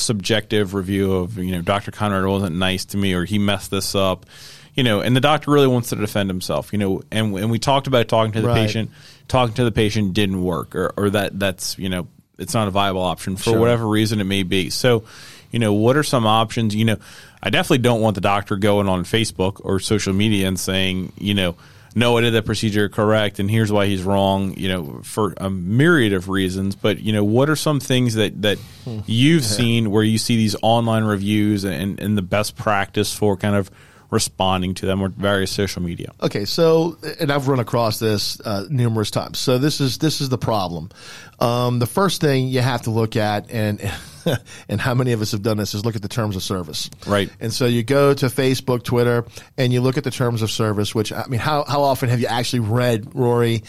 subjective 0.01 0.75
review 0.75 1.13
of 1.13 1.39
you 1.39 1.53
know 1.53 1.63
Dr. 1.63 1.91
Conrad 1.91 2.27
wasn't 2.27 2.57
nice 2.57 2.85
to 2.87 2.97
me 2.97 3.15
or 3.15 3.25
he 3.25 3.39
messed 3.39 3.71
this 3.71 3.95
up, 3.95 4.27
you 4.75 4.83
know, 4.83 5.01
and 5.01 5.15
the 5.15 5.21
doctor 5.21 5.51
really 5.51 5.67
wants 5.69 5.91
to 5.91 5.97
defend 5.97 6.31
himself, 6.31 6.73
you 6.73 6.79
know, 6.79 7.03
and 7.11 7.35
and 7.37 7.51
we 7.51 7.59
talked 7.59 7.87
about 7.87 8.09
talking 8.09 8.33
to 8.33 8.41
the 8.41 8.49
Right. 8.49 8.67
patient, 8.67 8.91
talking 9.29 9.55
to 9.55 9.65
the 9.65 9.73
patient 9.73 10.15
didn't 10.15 10.43
work 10.43 10.75
or 10.75 10.93
or 10.97 11.11
that 11.11 11.39
that's 11.39 11.79
you 11.79 11.89
know 11.89 12.07
it's 12.39 12.55
not 12.55 12.67
a 12.69 12.71
viable 12.71 13.03
option 13.03 13.37
for 13.37 13.43
Sure. 13.51 13.59
whatever 13.61 13.87
reason 13.87 14.19
it 14.21 14.25
may 14.25 14.43
be. 14.45 14.71
So, 14.71 15.05
you 15.51 15.59
know, 15.59 15.75
what 15.75 15.97
are 15.99 16.03
some 16.03 16.25
options? 16.27 16.75
You 16.75 16.87
know, 16.87 16.97
I 17.43 17.51
definitely 17.51 17.79
don't 17.79 18.01
want 18.01 18.15
the 18.15 18.23
doctor 18.23 18.57
going 18.57 18.89
on 18.89 19.05
Facebook 19.05 19.61
or 19.63 19.79
social 19.79 20.15
media 20.15 20.49
and 20.49 20.59
saying, 20.59 21.13
you 21.19 21.35
know, 21.35 21.55
no, 21.95 22.17
I 22.17 22.21
did 22.21 22.35
that 22.35 22.45
procedure 22.45 22.89
correct, 22.89 23.39
and 23.39 23.51
here's 23.51 23.73
why 23.73 23.87
he's 23.87 24.03
wrong. 24.03 24.55
You 24.57 24.69
know, 24.69 25.01
for 25.03 25.35
a 25.37 25.51
myriad 25.51 26.13
of 26.13 26.29
reasons. 26.29 26.77
But 26.77 27.01
you 27.01 27.13
know, 27.13 27.25
what 27.25 27.51
are 27.51 27.57
some 27.57 27.81
things 27.81 28.15
that 28.15 28.43
that 28.43 28.59
you've 29.07 29.45
seen 29.45 29.91
where 29.91 30.05
you 30.05 30.19
see 30.19 30.37
these 30.37 30.57
online 30.63 31.05
reviews 31.05 31.65
and 31.65 31.99
and 31.99 32.17
the 32.17 32.23
best 32.23 32.57
practice 32.57 33.13
for 33.13 33.37
kind 33.37 33.57
of 33.57 33.71
responding 34.11 34.75
to 34.75 34.87
them 34.87 35.03
or 35.03 35.09
various 35.09 35.51
social 35.51 35.83
media? 35.83 36.13
Okay, 36.21 36.45
so 36.45 36.97
and 37.19 37.33
I've 37.33 37.49
run 37.49 37.61
across 37.61 37.99
this 37.99 38.41
uh, 38.41 38.67
numerous 38.69 39.11
times. 39.11 39.39
So 39.39 39.59
this 39.59 39.81
is 39.81 39.99
this 39.99 40.21
is 40.21 40.29
the 40.29 40.39
problem. 40.39 40.91
Um, 41.41 41.79
the 41.79 41.87
first 41.87 42.21
thing 42.21 42.49
you 42.49 42.61
have 42.61 42.83
to 42.83 42.91
look 42.91 43.17
at, 43.17 43.51
and 43.51 43.81
and 44.69 44.79
how 44.81 44.93
many 44.95 45.13
of 45.13 45.23
us 45.23 45.33
have 45.33 45.43
done 45.43 45.57
this, 45.57 45.73
is 45.75 45.85
look 45.85 45.97
at 45.97 46.03
the 46.03 46.09
terms 46.09 46.37
of 46.37 46.43
service. 46.43 46.91
Right. 47.07 47.31
And 47.41 47.53
so 47.53 47.65
you 47.65 47.83
go 47.83 48.13
to 48.13 48.27
Facebook, 48.27 48.83
Twitter, 48.83 49.25
and 49.57 49.73
you 49.73 49.81
look 49.81 49.97
at 49.97 50.05
the 50.05 50.11
terms 50.11 50.43
of 50.43 50.51
service. 50.51 50.95
Which 50.95 51.13
I 51.13 51.25
mean, 51.29 51.41
how 51.41 51.65
how 51.65 51.83
often 51.83 52.11
have 52.11 52.21
you 52.21 52.27
actually 52.27 52.61
read 52.61 53.15
Rory? 53.15 53.63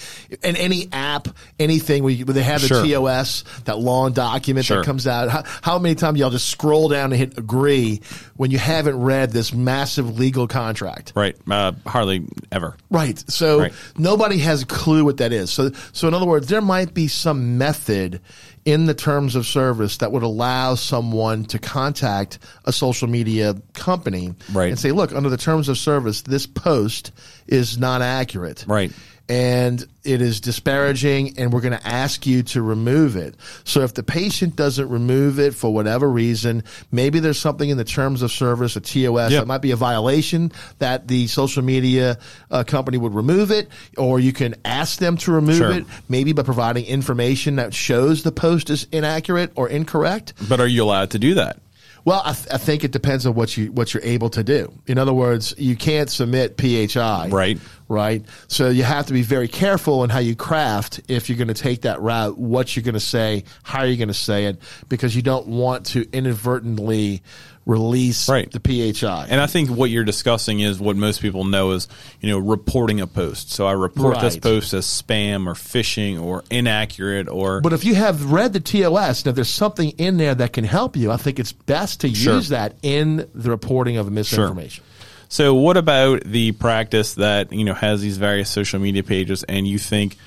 And 0.44 0.58
any 0.58 0.90
app, 0.92 1.30
anything 1.60 2.04
where, 2.04 2.12
you, 2.12 2.26
where 2.26 2.34
they 2.34 2.44
have 2.44 2.62
the 2.62 2.68
Sure. 2.68 2.86
TOS, 2.86 3.46
that 3.66 3.80
long 3.80 4.12
document 4.12 4.66
Sure. 4.66 4.78
that 4.78 4.86
comes 4.86 5.08
out. 5.08 5.30
How, 5.30 5.44
how 5.62 5.80
many 5.80 5.96
times 5.96 6.20
y'all 6.20 6.30
just 6.30 6.50
scroll 6.50 6.90
down 6.90 7.14
and 7.14 7.20
hit 7.20 7.38
agree 7.38 8.02
when 8.36 8.52
you 8.52 8.58
haven't 8.58 9.00
read 9.00 9.32
this 9.32 9.54
massive 9.54 10.20
legal 10.20 10.48
contract? 10.48 11.14
Right, 11.16 11.38
uh, 11.50 11.72
hardly 11.86 12.26
ever. 12.52 12.76
Right. 12.90 13.24
So 13.32 13.60
Right. 13.60 13.74
nobody 13.98 14.40
has 14.40 14.64
a 14.64 14.66
clue 14.66 15.06
what 15.06 15.18
that 15.18 15.32
is. 15.32 15.50
So, 15.52 15.72
so 15.94 16.10
in 16.10 16.14
other 16.14 16.26
words, 16.26 16.48
there 16.48 16.62
might 16.62 16.94
be 16.94 17.08
some 17.08 17.58
method 17.62 18.20
in 18.66 18.86
the 18.88 18.94
terms 18.94 19.36
of 19.36 19.46
service 19.46 19.98
that 19.98 20.12
would 20.12 20.24
allow 20.24 20.74
someone 20.76 21.46
to 21.46 21.60
contact 21.60 22.40
a 22.66 22.72
social 22.72 23.08
media 23.08 23.56
company 23.74 24.34
Right. 24.52 24.70
and 24.70 24.80
say, 24.80 24.92
look, 24.92 25.14
under 25.14 25.30
the 25.30 25.38
terms 25.38 25.70
of 25.70 25.78
service, 25.78 26.24
this 26.24 26.48
post 26.48 27.12
is 27.48 27.78
not 27.78 28.02
accurate. 28.02 28.66
Right. 28.68 28.92
And 29.32 29.82
it 30.04 30.22
is 30.22 30.42
disparaging, 30.42 31.38
and 31.40 31.54
we're 31.54 31.62
going 31.62 31.78
to 31.78 31.88
ask 31.88 32.28
you 32.28 32.44
to 32.44 32.62
remove 32.62 33.16
it. 33.16 33.36
So, 33.64 33.80
if 33.80 33.94
the 33.94 34.04
patient 34.04 34.58
doesn't 34.58 34.90
remove 34.90 35.40
it 35.40 35.54
for 35.56 35.74
whatever 35.74 36.10
reason, 36.10 36.66
maybe 36.92 37.22
there's 37.22 37.40
something 37.40 37.70
in 37.70 37.78
the 37.78 37.86
terms 37.86 38.24
of 38.24 38.32
service, 38.32 38.76
a 38.76 38.82
TOS, 38.82 39.32
Yep. 39.32 39.42
that 39.44 39.48
might 39.48 39.62
be 39.62 39.72
a 39.72 39.78
violation 39.78 40.52
that 40.80 41.08
the 41.08 41.28
social 41.28 41.64
media 41.64 42.18
uh, 42.50 42.66
company 42.66 42.98
would 42.98 43.14
remove 43.16 43.52
it, 43.52 43.70
or 43.98 44.20
you 44.20 44.34
can 44.34 44.54
ask 44.66 45.00
them 45.00 45.16
to 45.18 45.32
remove 45.32 45.56
Sure. 45.56 45.72
it, 45.72 45.86
maybe 46.10 46.34
by 46.34 46.44
providing 46.44 46.84
information 46.86 47.56
that 47.56 47.74
shows 47.74 48.24
the 48.24 48.34
post 48.34 48.70
is 48.70 48.86
inaccurate 48.92 49.54
or 49.56 49.70
incorrect. 49.70 50.34
But 50.50 50.60
are 50.60 50.68
you 50.68 50.84
allowed 50.84 51.12
to 51.12 51.20
do 51.20 51.36
that? 51.36 51.58
Well, 52.04 52.22
I, 52.26 52.34
th- 52.34 52.48
I 52.52 52.58
think 52.58 52.84
it 52.84 52.92
depends 52.92 53.26
on 53.26 53.36
what 53.36 53.56
you 53.56 53.72
what 53.72 53.94
you're 53.94 54.04
able 54.04 54.30
to 54.32 54.44
do. 54.44 54.74
In 54.88 54.98
other 54.98 55.14
words, 55.14 55.54
you 55.58 55.76
can't 55.76 56.10
submit 56.10 56.58
PHI, 56.60 57.30
Right. 57.30 57.60
Right. 57.88 58.24
So 58.48 58.70
you 58.70 58.84
have 58.84 59.08
to 59.08 59.14
be 59.14 59.22
very 59.22 59.50
careful 59.50 60.04
in 60.04 60.10
how 60.10 60.20
you 60.20 60.36
craft 60.36 61.02
if 61.10 61.30
you're 61.30 61.38
going 61.38 61.50
to 61.50 61.54
take 61.54 61.82
that 61.82 62.00
route. 62.02 62.38
What 62.38 62.76
you're 62.76 62.84
going 62.84 62.94
to 62.94 63.00
say, 63.02 63.44
how 63.64 63.84
you're 63.84 63.98
going 63.98 64.08
to 64.08 64.14
say 64.14 64.46
it, 64.46 64.62
because 64.88 65.16
you 65.16 65.22
don't 65.22 65.48
want 65.48 65.88
to 65.88 66.08
inadvertently 66.14 67.22
release 67.66 68.28
Right. 68.28 68.50
the 68.52 68.60
PHI. 68.60 69.28
And 69.30 69.40
I 69.40 69.46
think 69.48 69.70
what 69.70 69.90
you're 69.92 70.04
discussing 70.04 70.62
is 70.62 70.80
what 70.80 70.96
most 70.96 71.22
people 71.22 71.44
know 71.46 71.72
is, 71.72 71.88
you 72.20 72.30
know, 72.30 72.40
reporting 72.40 73.00
a 73.02 73.08
post. 73.08 73.52
So 73.52 73.68
I 73.68 73.74
report 73.74 74.20
this 74.20 74.38
post 74.38 74.74
as 74.74 74.86
spam 74.86 75.46
or 75.48 75.54
phishing 75.54 76.20
or 76.22 76.44
inaccurate 76.50 77.28
or 77.30 77.62
But 77.62 77.74
if 77.74 77.86
you 77.86 77.94
have 77.96 78.32
read 78.32 78.54
the 78.54 78.60
TOS, 78.60 79.22
and 79.22 79.28
if 79.28 79.36
there's 79.36 79.50
something 79.50 79.92
in 79.92 80.18
there 80.18 80.34
that 80.34 80.54
can 80.54 80.64
help 80.64 80.98
you, 80.98 81.12
I 81.12 81.18
think 81.18 81.40
it's 81.40 81.52
best 81.52 82.02
to 82.02 82.14
Sure. 82.14 82.36
use 82.36 82.50
that 82.50 82.76
in 82.82 83.28
the 83.36 83.52
reporting 83.52 83.98
of 83.98 84.12
misinformation. 84.12 84.84
So 85.30 85.54
what 85.54 85.78
about 85.78 86.24
the 86.26 86.52
practice 86.54 87.14
that, 87.14 87.54
you 87.54 87.64
know, 87.64 87.74
has 87.74 88.02
these 88.02 88.18
various 88.18 88.50
social 88.50 88.80
media 88.80 89.04
pages 89.04 89.44
and 89.44 89.68
you 89.68 89.78
think 89.78 90.18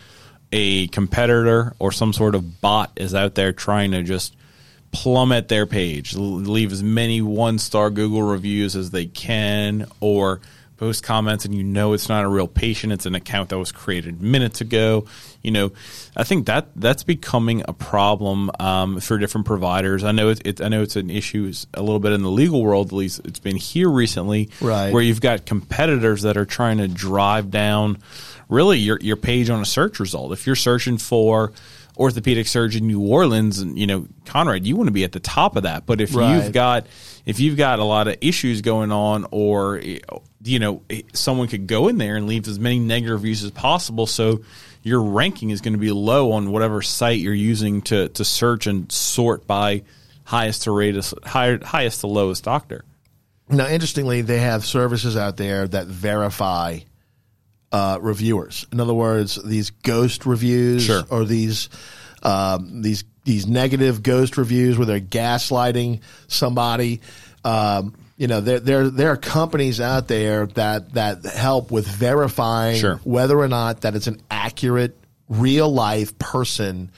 a 0.53 0.87
competitor 0.89 1.75
or 1.79 1.91
some 1.93 2.13
sort 2.13 2.35
of 2.35 2.61
bot 2.61 2.93
is 2.97 3.15
out 3.15 3.35
there 3.35 3.53
trying 3.53 3.91
to 3.91 4.03
just 4.05 4.35
plummet 4.95 5.49
their 5.49 5.67
page, 5.67 6.15
leave 6.15 6.73
as 6.73 6.83
many 6.83 7.21
one-star 7.21 7.91
Google 7.91 8.23
reviews 8.23 8.77
as 8.77 8.91
they 8.91 9.07
can 9.07 9.87
or 10.01 10.41
post 10.77 11.03
comments 11.03 11.45
and 11.45 11.55
you 11.55 11.63
know 11.63 11.93
it's 11.93 12.09
not 12.09 12.25
a 12.25 12.29
real 12.29 12.49
patient, 12.49 12.93
it's 12.93 13.07
an 13.07 13.15
account 13.15 13.49
that 13.49 13.59
was 13.59 13.73
created 13.73 14.23
minutes 14.23 14.61
ago. 14.61 15.05
You 15.43 15.51
know, 15.51 15.73
I 16.17 16.25
think 16.25 16.47
that 16.47 16.69
that's 16.77 17.03
becoming 17.03 17.65
a 17.67 17.73
problem 17.73 18.51
um, 18.61 19.01
for 19.01 19.19
different 19.19 19.47
providers. 19.47 20.05
I 20.05 20.13
know 20.13 20.29
it's, 20.31 20.41
it, 20.45 20.61
I 20.61 20.69
know 20.69 20.83
it's 20.83 20.97
an 20.97 21.11
issue 21.11 21.53
a 21.75 21.83
little 21.83 22.01
bit 22.01 22.13
in 22.13 22.23
the 22.23 22.31
legal 22.31 22.63
world. 22.63 22.89
At 22.89 22.93
least 22.93 23.21
it's 23.25 23.41
been 23.41 23.57
here 23.57 23.91
recently, 23.91 24.51
Right. 24.61 24.93
Where 24.93 25.03
you've 25.03 25.21
got 25.21 25.45
competitors 25.45 26.23
that 26.23 26.37
are 26.37 26.47
trying 26.47 26.79
to 26.79 26.89
drive 26.89 27.51
down 27.51 27.99
really 28.49 28.79
your 28.79 28.99
your 29.01 29.17
page 29.17 29.51
on 29.51 29.61
a 29.61 29.67
search 29.67 29.99
result. 29.99 30.33
If 30.33 30.47
you're 30.47 30.57
searching 30.57 30.99
for 30.99 31.53
orthopedic 31.97 32.47
surgeon 32.47 32.83
in 32.83 32.89
New 32.89 33.01
Orleans, 33.01 33.59
and 33.59 33.79
you 33.79 33.87
know 33.87 34.07
Conrad, 34.27 34.67
you 34.67 34.77
want 34.77 34.89
to 34.89 34.93
be 34.93 35.05
at 35.05 35.13
the 35.13 35.21
top 35.21 35.57
of 35.57 35.63
that. 35.63 35.87
But 35.87 36.01
if 36.01 36.15
Right. 36.15 36.45
you've 36.45 36.53
got 36.53 36.87
if 37.27 37.41
you've 37.41 37.57
got 37.57 37.79
a 37.79 37.85
lot 37.85 38.09
of 38.09 38.17
issues 38.21 38.61
going 38.63 38.93
on, 38.93 39.27
or 39.31 39.81
you 40.45 40.59
know 40.59 40.83
someone 41.13 41.49
could 41.49 41.67
go 41.67 41.89
in 41.89 41.99
there 41.99 42.17
and 42.17 42.27
leave 42.27 42.47
as 42.49 42.59
many 42.59 42.79
negative 42.79 43.15
reviews 43.21 43.45
as 43.45 43.51
possible, 43.51 44.07
so 44.07 44.41
your 44.83 45.03
ranking 45.03 45.51
is 45.51 45.61
going 45.61 45.73
to 45.75 45.79
be 45.79 45.91
low 45.91 46.33
on 46.33 46.51
whatever 46.51 46.83
site 46.83 47.21
you're 47.21 47.33
using 47.33 47.83
to 47.83 48.09
to 48.11 48.25
search 48.25 48.67
and 48.67 48.91
sort 48.93 49.47
by 49.47 49.83
highest 50.25 50.63
to 50.63 51.03
higher, 51.25 51.59
highest 51.65 52.01
to 52.01 52.07
lowest 52.07 52.45
doctor. 52.45 52.85
Now, 53.49 53.67
interestingly, 53.69 54.23
they 54.23 54.39
have 54.39 54.65
services 54.65 55.17
out 55.19 55.37
there 55.37 55.69
that 55.69 55.87
verify 55.87 56.79
uh, 57.75 57.99
reviewers. 58.01 58.67
In 58.71 58.79
other 58.79 58.95
words, 58.95 59.35
these 59.43 59.71
ghost 59.71 60.27
reviews 60.27 60.85
Sure. 60.85 61.03
or 61.11 61.25
these 61.25 61.69
um, 62.23 62.83
these 62.83 63.03
these 63.25 63.47
negative 63.49 64.03
ghost 64.03 64.37
reviews 64.39 64.79
where 64.79 64.87
they're 64.87 65.01
gaslighting 65.01 66.01
somebody. 66.29 67.01
Um, 67.45 67.95
you 68.17 68.29
know, 68.29 68.41
there 68.41 68.61
there 68.61 68.89
there 68.91 69.11
are 69.11 69.17
companies 69.17 69.81
out 69.81 70.07
there 70.07 70.47
that 70.47 70.93
that 70.95 71.25
help 71.25 71.73
with 71.73 71.87
verifying 71.89 72.77
Sure. 72.79 73.01
whether 73.03 73.37
or 73.37 73.49
not 73.49 73.81
that 73.81 73.97
it's 73.97 74.07
an 74.07 74.23
accurate, 74.31 74.97
real 75.29 75.69
life 75.73 76.17
person. 76.19 76.93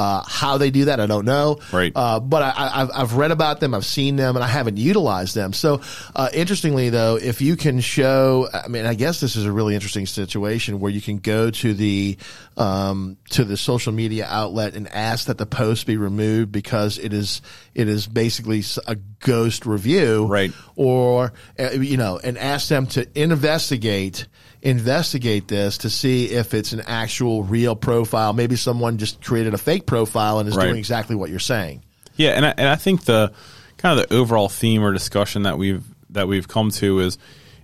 Uh, 0.00 0.22
how 0.26 0.56
they 0.56 0.70
do 0.70 0.86
that, 0.86 0.98
I 0.98 1.04
don't 1.04 1.26
know. 1.26 1.58
Right. 1.74 1.92
Uh, 1.94 2.20
but 2.20 2.40
I, 2.42 2.48
I, 2.48 2.80
I've, 2.80 2.90
I've 2.94 3.12
read 3.16 3.32
about 3.32 3.60
them, 3.60 3.74
I've 3.74 3.84
seen 3.84 4.16
them, 4.16 4.34
and 4.34 4.42
I 4.42 4.48
haven't 4.48 4.78
utilized 4.78 5.34
them. 5.34 5.52
So, 5.52 5.82
uh, 6.16 6.30
interestingly, 6.32 6.88
though, 6.88 7.16
if 7.16 7.42
you 7.42 7.54
can 7.54 7.80
show, 7.80 8.48
I 8.50 8.68
mean, 8.68 8.86
I 8.86 8.94
guess 8.94 9.20
this 9.20 9.36
is 9.36 9.44
a 9.44 9.52
really 9.52 9.74
interesting 9.74 10.06
situation 10.06 10.80
where 10.80 10.90
you 10.90 11.02
can 11.02 11.18
go 11.18 11.50
to 11.50 11.74
the 11.74 12.16
um, 12.56 13.18
to 13.32 13.44
the 13.44 13.58
social 13.58 13.92
media 13.92 14.26
outlet 14.26 14.74
and 14.74 14.88
ask 14.88 15.26
that 15.26 15.36
the 15.36 15.44
post 15.44 15.86
be 15.86 15.98
removed 15.98 16.50
because 16.50 16.96
it 16.96 17.12
is 17.12 17.42
it 17.74 17.86
is 17.86 18.06
basically 18.06 18.62
a 18.86 18.94
ghost 18.94 19.66
review, 19.66 20.24
Right. 20.24 20.50
Or 20.76 21.34
uh, 21.58 21.72
you 21.72 21.98
know, 21.98 22.18
and 22.24 22.38
ask 22.38 22.68
them 22.68 22.86
to 22.86 23.06
investigate 23.20 24.28
investigate 24.62 25.48
this 25.48 25.78
to 25.78 25.90
see 25.90 26.26
if 26.26 26.52
it's 26.54 26.72
an 26.72 26.82
actual 26.86 27.42
real 27.42 27.74
profile. 27.74 28.32
Maybe 28.32 28.56
someone 28.56 28.98
just 28.98 29.22
created 29.22 29.54
a 29.54 29.58
fake 29.58 29.86
profile 29.86 30.38
and 30.38 30.48
is 30.48 30.56
Right. 30.56 30.66
doing 30.66 30.76
exactly 30.78 31.16
what 31.16 31.30
you're 31.30 31.38
saying. 31.38 31.82
Yeah, 32.16 32.30
and 32.30 32.44
I, 32.44 32.54
and 32.56 32.68
I 32.68 32.76
think 32.76 33.04
the 33.04 33.32
kind 33.78 33.98
of 33.98 34.08
the 34.08 34.14
overall 34.14 34.48
theme 34.48 34.82
or 34.82 34.92
discussion 34.92 35.42
that 35.44 35.56
we've 35.56 35.82
that 36.10 36.28
we've 36.28 36.48
come 36.48 36.70
to 36.72 36.98
is 37.00 37.16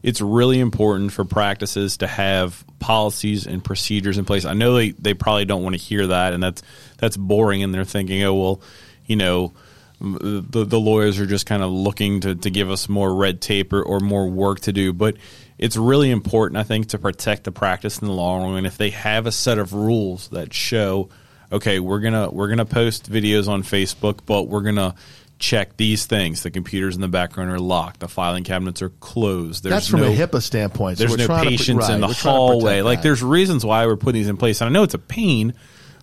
it's 0.03 0.21
really 0.21 0.61
important 0.61 1.13
for 1.13 1.25
practices 1.25 1.97
to 1.99 2.07
have 2.07 2.65
policies 2.79 3.47
and 3.47 3.63
procedures 3.63 4.19
in 4.19 4.25
place. 4.25 4.45
I 4.45 4.55
know 4.55 4.77
they, 4.77 4.91
they 4.93 5.15
probably 5.15 5.45
don't 5.45 5.63
want 5.65 5.75
to 5.75 5.81
hear 5.81 6.07
that, 6.07 6.33
and 6.33 6.43
that's 6.43 6.63
that's 6.97 7.17
boring, 7.17 7.63
and 7.63 7.75
they're 7.75 7.85
thinking, 7.85 8.23
oh 8.23 8.35
well, 8.35 8.61
you 9.05 9.17
know, 9.17 9.53
the, 10.01 10.65
the 10.65 10.79
lawyers 10.81 11.19
are 11.19 11.27
just 11.27 11.47
kind 11.47 11.63
of 11.63 11.71
looking 11.71 12.21
to, 12.21 12.35
to 12.35 12.51
give 12.51 12.71
us 12.71 12.89
more 12.89 13.15
red 13.15 13.41
tape 13.41 13.73
or, 13.73 13.83
or 13.83 14.01
more 14.01 14.29
work 14.29 14.61
to 14.61 14.73
do. 14.73 14.93
But 14.93 15.17
it's 15.59 15.77
really 15.77 16.11
important, 16.11 16.59
I 16.59 16.63
think, 16.63 16.89
to 16.89 16.99
protect 16.99 17.45
the 17.45 17.53
practice 17.53 17.99
in 17.99 18.07
the 18.07 18.13
long 18.13 18.43
run. 18.43 18.59
And 18.59 18.67
if 18.67 18.77
they 18.77 18.91
have 18.91 19.27
a 19.27 19.33
set 19.33 19.59
of 19.59 19.73
rules 19.73 20.29
that 20.29 20.53
show, 20.53 21.09
okay, 21.51 21.81
we're 21.81 22.01
gonna 22.01 22.31
we're 22.31 22.49
gonna 22.49 22.67
post 22.67 23.11
videos 23.11 23.49
on 23.49 23.63
Facebook, 23.63 24.21
but 24.27 24.45
we're 24.45 24.63
gonna 24.63 24.95
check 25.39 25.77
these 25.77 26.07
things. 26.07 26.43
The 26.43 26.51
computers 26.51 26.95
in 26.95 27.01
the 27.01 27.09
background 27.09 27.51
are 27.51 27.59
locked. 27.59 28.01
The 28.01 28.09
filing 28.09 28.45
cabinets 28.45 28.83
are 28.83 28.89
closed. 28.89 29.65
There's 29.65 29.71
That's 29.71 29.89
from 29.89 30.01
no, 30.01 30.07
a 30.07 30.15
HIPAA 30.15 30.43
standpoint. 30.43 30.99
So 30.99 31.07
there's 31.07 31.29
no 31.29 31.43
patients 31.43 31.67
to 31.67 31.75
right, 31.75 31.95
in 31.95 32.01
the 32.01 32.07
we're 32.09 32.13
trying 32.13 32.13
to 32.13 32.15
protect 32.15 32.23
hallway. 32.23 32.81
Like 32.83 32.99
that. 32.99 33.03
there's 33.03 33.23
reasons 33.23 33.65
why 33.65 33.87
we're 33.87 33.97
putting 33.97 34.21
these 34.21 34.29
in 34.29 34.37
place. 34.37 34.61
And 34.61 34.69
I 34.69 34.73
know 34.73 34.83
it's 34.83 34.95
a 34.95 34.99
pain, 34.99 35.55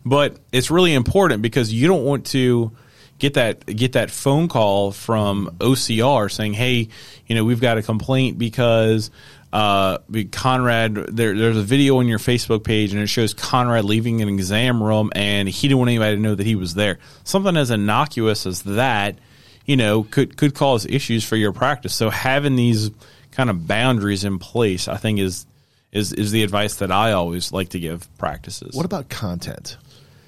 but 0.06 0.38
it's 0.52 0.70
really 0.72 0.94
important 0.94 1.42
because 1.42 1.74
you 1.74 1.88
don't 1.88 2.04
want 2.04 2.28
to 2.28 2.72
get 3.20 3.36
that 3.36 3.66
get 3.66 3.94
that 3.94 4.12
phone 4.12 4.48
call 4.48 4.92
from 4.92 5.56
OCR 5.60 6.32
saying, 6.32 6.54
"Hey, 6.54 6.89
you 7.28 7.36
know, 7.36 7.44
we've 7.44 7.62
got 7.62 7.78
a 7.78 7.82
complaint 7.82 8.38
because 8.38 9.12
uh, 9.54 10.00
Conrad, 10.32 10.96
there, 11.16 11.38
there's 11.38 11.58
a 11.58 11.62
video 11.62 11.98
on 12.00 12.08
your 12.08 12.18
Facebook 12.18 12.63
page 12.63 12.92
and 12.92 13.02
it 13.02 13.08
shows 13.08 13.36
Conrad 13.36 13.86
leaving 13.86 14.22
an 14.24 14.28
exam 14.30 14.82
room 14.82 15.12
and 15.16 15.48
he 15.48 15.68
didn't 15.68 15.78
want 15.78 15.89
anybody 15.89 16.16
to 16.16 16.22
know 16.22 16.34
that 16.34 16.46
he 16.46 16.56
was 16.56 16.74
there. 16.74 16.98
Something 17.24 17.56
as 17.56 17.70
innocuous 17.70 18.48
as 18.48 18.63
that, 18.63 19.20
you 19.66 19.78
know, 19.78 20.04
could 20.04 20.38
could 20.38 20.56
cause 20.56 20.88
issues 20.88 21.24
for 21.24 21.36
your 21.36 21.54
practice. 21.54 21.94
So 21.94 22.10
having 22.10 22.56
these 22.56 22.89
kind 23.32 23.50
of 23.52 23.68
boundaries 23.68 24.24
in 24.24 24.39
place, 24.39 24.88
I 24.88 24.98
think, 24.98 25.20
is 25.20 25.46
is 25.92 26.12
is 26.13 26.32
the 26.32 26.42
advice 26.42 26.78
that 26.78 26.92
I 26.92 27.12
always 27.12 27.52
like 27.52 27.70
to 27.70 27.80
give 27.80 28.10
practices. 28.18 28.76
What 28.76 28.86
about 28.86 29.08
content? 29.08 29.78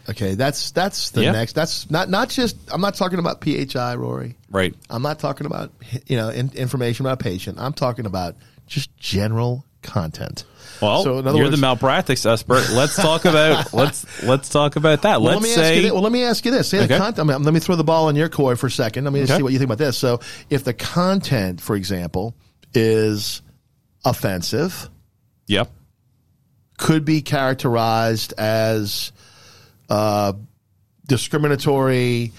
Okay, 0.07 0.35
that's 0.35 0.69
that's 0.69 1.09
the 1.09 1.23
Yeah. 1.23 1.31
next. 1.31 1.53
That's 1.53 1.89
not 1.89 2.09
not 2.11 2.29
just. 2.29 2.55
I'm 2.71 2.79
not 2.81 2.93
talking 2.93 3.17
about 3.17 3.41
PHI, 3.43 3.95
Rory. 3.95 4.35
right? 4.51 4.75
I'm 4.87 5.01
not 5.01 5.17
talking 5.17 5.47
about 5.47 5.71
you 6.05 6.15
know 6.15 6.29
in, 6.29 6.51
information 6.53 7.07
about 7.07 7.19
a 7.19 7.23
patient. 7.23 7.57
I'm 7.59 7.73
talking 7.73 8.05
about 8.05 8.35
just 8.67 8.95
general 8.97 9.65
content. 9.81 10.43
Well, 10.81 11.03
So, 11.03 11.19
in 11.19 11.27
other 11.27 11.37
you're 11.37 11.45
words- 11.47 11.57
the 11.57 11.61
malpractice 11.61 12.25
expert. 12.25 12.69
Let's 12.71 12.95
talk 12.95 13.25
about 13.25 13.73
let's 13.73 14.23
let's 14.23 14.49
talk 14.49 14.75
about 14.75 15.03
that. 15.03 15.21
Well, 15.21 15.33
let's 15.39 15.41
let 15.41 15.43
me 15.43 15.49
say 15.55 15.61
ask 15.69 15.75
you. 15.75 15.81
This, 15.83 15.91
well, 15.93 16.01
let 16.01 16.11
me 16.11 16.23
ask 16.23 16.43
you 16.45 16.51
this. 16.51 16.67
Say 16.69 16.77
the 16.79 16.83
Okay. 16.85 16.97
content. 16.97 17.29
I 17.29 17.33
mean, 17.33 17.43
let 17.43 17.53
me 17.53 17.59
throw 17.59 17.75
the 17.75 17.83
ball 17.83 18.09
in 18.09 18.15
your 18.15 18.27
court 18.29 18.59
for 18.59 18.67
a 18.67 18.71
second. 18.71 19.03
Let 19.05 19.13
me 19.13 19.23
Okay. 19.23 19.37
see 19.37 19.43
what 19.43 19.53
you 19.53 19.59
think 19.59 19.69
about 19.69 19.77
this. 19.77 19.97
So, 19.97 20.19
if 20.49 20.63
the 20.63 20.73
content, 20.73 21.61
for 21.61 21.75
example, 21.75 22.35
is 22.73 23.41
offensive, 24.03 24.89
yep, 25.47 25.71
could 26.77 27.05
be 27.05 27.21
characterized 27.21 28.33
as 28.37 29.11
uh, 29.89 30.33
discriminatory, 31.07 32.31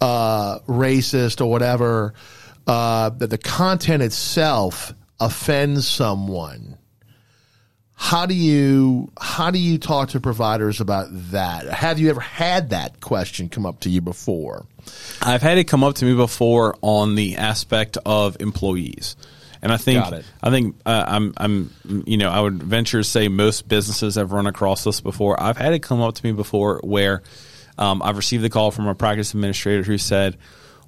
uh, 0.00 0.58
racist, 0.60 1.40
or 1.40 1.46
whatever, 1.50 2.14
uh, 2.66 3.10
that 3.10 3.28
the 3.30 3.38
content 3.38 4.02
itself 4.02 4.94
offends 5.22 5.86
someone. 5.86 6.78
How 7.94 8.26
do 8.26 8.34
you 8.34 9.12
how 9.20 9.52
do 9.52 9.58
you 9.58 9.78
talk 9.78 10.10
to 10.10 10.20
providers 10.20 10.80
about 10.80 11.06
that? 11.30 11.66
Have 11.66 12.00
you 12.00 12.10
ever 12.10 12.20
had 12.20 12.70
that 12.70 13.00
question 13.00 13.48
come 13.48 13.64
up 13.64 13.80
to 13.80 13.90
you 13.90 14.00
before? 14.00 14.66
I've 15.22 15.42
had 15.42 15.58
it 15.58 15.64
come 15.64 15.84
up 15.84 15.94
to 15.96 16.04
me 16.04 16.14
before 16.14 16.76
on 16.82 17.14
the 17.14 17.36
aspect 17.36 17.98
of 18.04 18.36
employees, 18.40 19.14
and 19.62 19.70
I 19.70 19.76
think 19.76 20.04
I 20.42 20.50
think 20.50 20.76
uh, 20.84 21.04
I'm 21.06 21.32
I'm 21.36 21.70
you 22.04 22.16
know 22.16 22.30
I 22.30 22.40
would 22.40 22.60
venture 22.60 22.98
to 22.98 23.04
say 23.04 23.28
most 23.28 23.68
businesses 23.68 24.16
have 24.16 24.32
run 24.32 24.48
across 24.48 24.82
this 24.82 25.00
before. 25.00 25.40
I've 25.40 25.56
had 25.56 25.72
it 25.72 25.84
come 25.84 26.00
up 26.00 26.16
to 26.16 26.24
me 26.26 26.32
before 26.32 26.80
where 26.82 27.22
um, 27.78 28.02
I've 28.02 28.16
received 28.16 28.44
a 28.44 28.50
call 28.50 28.72
from 28.72 28.88
a 28.88 28.96
practice 28.96 29.32
administrator 29.32 29.84
who 29.84 29.96
said 29.96 30.38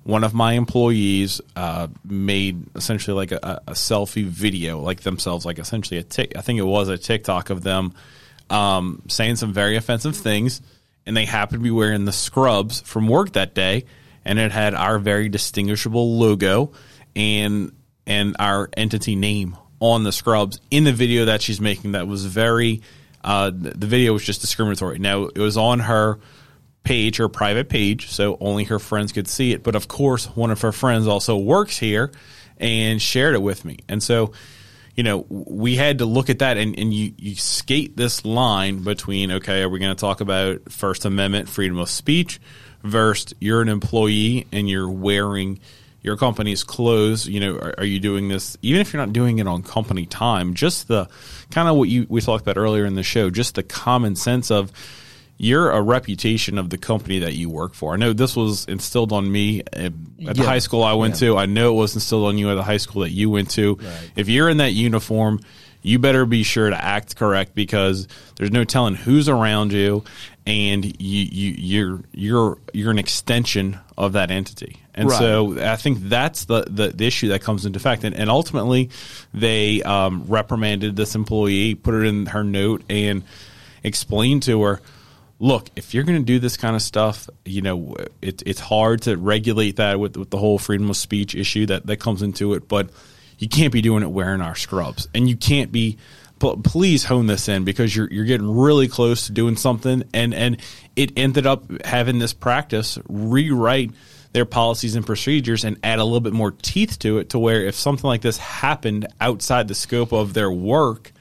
one 0.05 0.23
of 0.23 0.35
my 0.35 0.53
employees 0.53 1.40
uh, 1.57 1.88
made 2.05 2.62
essentially 2.77 3.17
like 3.17 3.33
a, 3.33 3.62
a 3.67 3.73
selfie 3.73 4.25
video, 4.25 4.79
like 4.79 5.01
themselves, 5.01 5.47
like 5.47 5.59
essentially 5.59 5.99
a 5.99 6.03
tick. 6.03 6.37
I 6.37 6.43
think 6.43 6.59
it 6.59 6.64
was 6.64 6.88
a 6.88 6.99
TikTok 6.99 7.49
of 7.51 7.62
them 7.62 7.95
um, 8.51 9.03
saying 9.09 9.37
some 9.37 9.53
very 9.53 9.77
offensive 9.77 10.14
things, 10.14 10.61
and 11.07 11.17
they 11.17 11.25
happened 11.25 11.61
to 11.61 11.64
be 11.64 11.71
wearing 11.71 12.05
the 12.05 12.12
scrubs 12.12 12.83
from 12.83 13.09
work 13.09 13.33
that 13.33 13.55
day, 13.55 13.87
and 14.27 14.38
it 14.38 14.53
had 14.53 14.75
our 14.75 14.99
very 14.99 15.31
distinguishable 15.31 16.19
logo 16.19 16.73
and 17.17 17.73
and 18.07 18.37
our 18.38 18.69
entity 18.77 19.17
name 19.17 19.57
on 19.81 20.05
the 20.05 20.12
scrubs 20.12 20.61
in 20.71 20.85
the 20.85 20.93
video 20.93 21.25
that 21.27 21.40
she's 21.40 21.61
making. 21.61 21.93
That 21.93 22.07
was 22.07 22.27
very. 22.27 22.83
Uh, 23.23 23.51
the 23.55 23.87
video 23.87 24.12
was 24.12 24.23
just 24.23 24.43
discriminatory. 24.43 24.99
Now 24.99 25.25
it 25.25 25.38
was 25.38 25.57
on 25.57 25.81
her 25.81 26.19
page, 26.85 27.16
her 27.16 27.29
private 27.29 27.68
page, 27.68 28.11
so 28.11 28.37
only 28.40 28.64
her 28.64 28.79
friends 28.79 29.11
could 29.11 29.27
see 29.27 29.53
it. 29.53 29.62
But 29.62 29.75
of 29.75 29.88
course, 29.88 30.27
one 30.27 30.51
of 30.51 30.61
her 30.61 30.73
friends 30.73 31.07
also 31.07 31.37
works 31.37 31.79
here 31.79 32.12
and 32.59 33.03
shared 33.03 33.35
it 33.35 33.42
with 33.42 33.64
me. 33.64 33.79
And 33.88 34.03
so, 34.03 34.33
you 34.94 35.03
know, 35.03 35.27
we 35.29 35.75
had 35.77 35.99
to 35.99 36.05
look 36.05 36.31
at 36.31 36.38
that 36.38 36.57
and, 36.57 36.79
and 36.79 36.94
you, 36.94 37.14
you 37.18 37.35
skate 37.35 37.97
this 37.97 38.25
line 38.25 38.85
between, 38.85 39.33
okay, 39.33 39.62
are 39.62 39.68
we 39.68 39.81
going 39.81 39.94
to 39.94 40.01
talk 40.01 40.20
about 40.20 40.70
First 40.70 41.05
Amendment 41.05 41.49
freedom 41.49 41.79
of 41.79 41.88
speech 41.88 42.40
versus 42.83 43.35
you're 43.40 43.62
an 43.62 43.68
employee 43.68 44.47
and 44.53 44.68
you're 44.68 44.90
wearing 44.90 45.59
your 46.03 46.18
company's 46.18 46.64
clothes, 46.64 47.27
you 47.27 47.40
know, 47.40 47.57
are, 47.57 47.75
are 47.79 47.85
you 47.85 47.99
doing 47.99 48.29
this, 48.29 48.59
even 48.61 48.83
if 48.83 48.92
you're 48.92 49.05
not 49.05 49.14
doing 49.14 49.38
it 49.38 49.49
on 49.49 49.62
company 49.62 50.05
time, 50.05 50.53
just 50.53 50.87
the 50.87 51.09
kind 51.51 51.66
of 51.66 51.77
what 51.77 51.88
you, 51.88 52.07
we 52.11 52.20
talked 52.20 52.42
about 52.42 52.59
earlier 52.59 52.85
in 52.85 52.94
the 52.94 53.03
show, 53.03 53.31
just 53.31 53.55
the 53.55 53.62
common 53.62 54.14
sense 54.14 54.51
of, 54.51 54.70
you're 55.37 55.70
a 55.70 55.83
reputation 55.83 56.59
of 56.59 56.70
the 56.70 56.79
company 56.79 57.18
that 57.18 57.35
you 57.35 57.51
work 57.51 57.75
for. 57.75 57.92
I 57.94 57.97
know 57.97 58.12
this 58.12 58.37
was 58.37 58.64
instilled 58.66 59.12
on 59.12 59.31
me 59.31 59.61
at 59.73 59.92
at 60.27 60.37
the 60.37 60.42
Yeah. 60.42 60.44
high 60.44 60.59
school 60.61 60.83
I 60.85 60.92
went 60.94 61.14
Yeah. 61.20 61.29
to. 61.31 61.38
I 61.38 61.47
know 61.47 61.70
it 61.73 61.81
was 61.81 61.94
instilled 61.94 62.27
on 62.27 62.38
you 62.38 62.51
at 62.51 62.55
the 62.55 62.62
high 62.62 62.77
school 62.79 63.03
that 63.03 63.11
you 63.11 63.29
went 63.31 63.51
to. 63.51 63.79
If 64.16 64.29
you're 64.29 64.49
in 64.49 64.59
that 64.59 64.73
uniform, 64.73 65.40
you 65.83 65.99
better 65.99 66.25
be 66.25 66.44
sure 66.44 66.70
to 66.70 66.83
act 66.83 67.16
correct 67.16 67.55
because 67.55 68.09
there's 68.37 68.53
no 68.53 68.64
telling 68.64 68.94
who's 68.94 69.29
around 69.29 69.73
you, 69.73 70.03
and 70.47 70.85
you, 70.85 71.27
you 71.31 71.55
you're 71.59 72.01
you're 72.12 72.59
you're 72.73 72.90
an 72.90 72.99
extension 72.99 73.79
of 73.99 74.12
that 74.12 74.31
entity. 74.31 74.77
And 74.94 75.11
Right. 75.11 75.18
so 75.18 75.59
I 75.61 75.75
think 75.77 75.99
that's 76.09 76.44
the, 76.44 76.64
the, 76.70 76.88
the 76.90 77.05
issue 77.05 77.29
that 77.31 77.42
comes 77.42 77.66
into 77.66 77.79
effect. 77.79 78.05
And, 78.05 78.14
and 78.14 78.31
ultimately, 78.31 78.90
they 79.35 79.83
um, 79.83 80.25
reprimanded 80.29 80.94
this 80.94 81.16
employee, 81.16 81.75
put 81.75 81.94
it 81.94 82.05
in 82.07 82.27
her 82.27 82.44
note, 82.44 82.85
and 82.88 83.25
explained 83.83 84.44
to 84.44 84.62
her, 84.62 84.81
look, 85.38 85.68
if 85.77 85.94
you're 85.94 86.05
going 86.05 86.18
to 86.18 86.25
do 86.25 86.38
this 86.38 86.57
kind 86.57 86.77
of 86.77 86.83
stuff, 86.83 87.29
you 87.44 87.62
know, 87.62 87.97
it, 88.23 88.42
it's 88.47 88.61
hard 88.61 89.03
to 89.03 89.16
regulate 89.16 89.77
that 89.77 89.99
with, 89.99 90.16
with 90.16 90.31
the 90.31 90.38
whole 90.38 90.59
freedom 90.59 90.90
of 90.90 90.97
speech 90.97 91.35
issue 91.35 91.66
that, 91.66 91.87
that 91.87 91.99
comes 91.99 92.23
into 92.23 92.55
it, 92.55 92.68
but 92.68 92.90
you 93.38 93.49
can't 93.49 93.73
be 93.73 93.83
doing 93.83 94.03
it 94.03 94.11
wearing 94.11 94.40
our 94.40 94.55
scrubs. 94.55 95.09
And 95.14 95.29
you 95.29 95.37
can't 95.37 95.73
be, 95.73 95.99
please 96.38 97.05
hone 97.05 97.27
this 97.27 97.49
in 97.49 97.64
because 97.64 97.94
you're, 97.94 98.11
you're 98.11 98.25
getting 98.25 98.57
really 98.57 98.88
close 98.88 99.27
to 99.27 99.33
doing 99.33 99.57
something. 99.57 100.05
And, 100.14 100.35
and 100.35 100.61
it 100.94 101.12
ended 101.16 101.47
up 101.47 101.64
having 101.85 102.18
this 102.18 102.33
practice 102.33 102.99
rewrite 103.09 103.90
their 104.33 104.44
policies 104.44 104.97
and 104.97 105.07
procedures 105.07 105.64
and 105.64 105.79
add 105.85 106.01
a 106.01 106.05
little 106.05 106.20
bit 106.20 106.33
more 106.33 106.51
teeth 106.51 106.99
to 106.99 107.18
it 107.18 107.31
to 107.31 107.38
where 107.38 107.64
if 107.64 107.77
something 107.77 108.07
like 108.07 108.20
this 108.20 108.37
happened 108.37 109.07
outside 109.20 109.68
the 109.68 109.75
scope 109.75 110.12
of 110.12 110.35
their 110.35 110.51
work, 110.51 111.12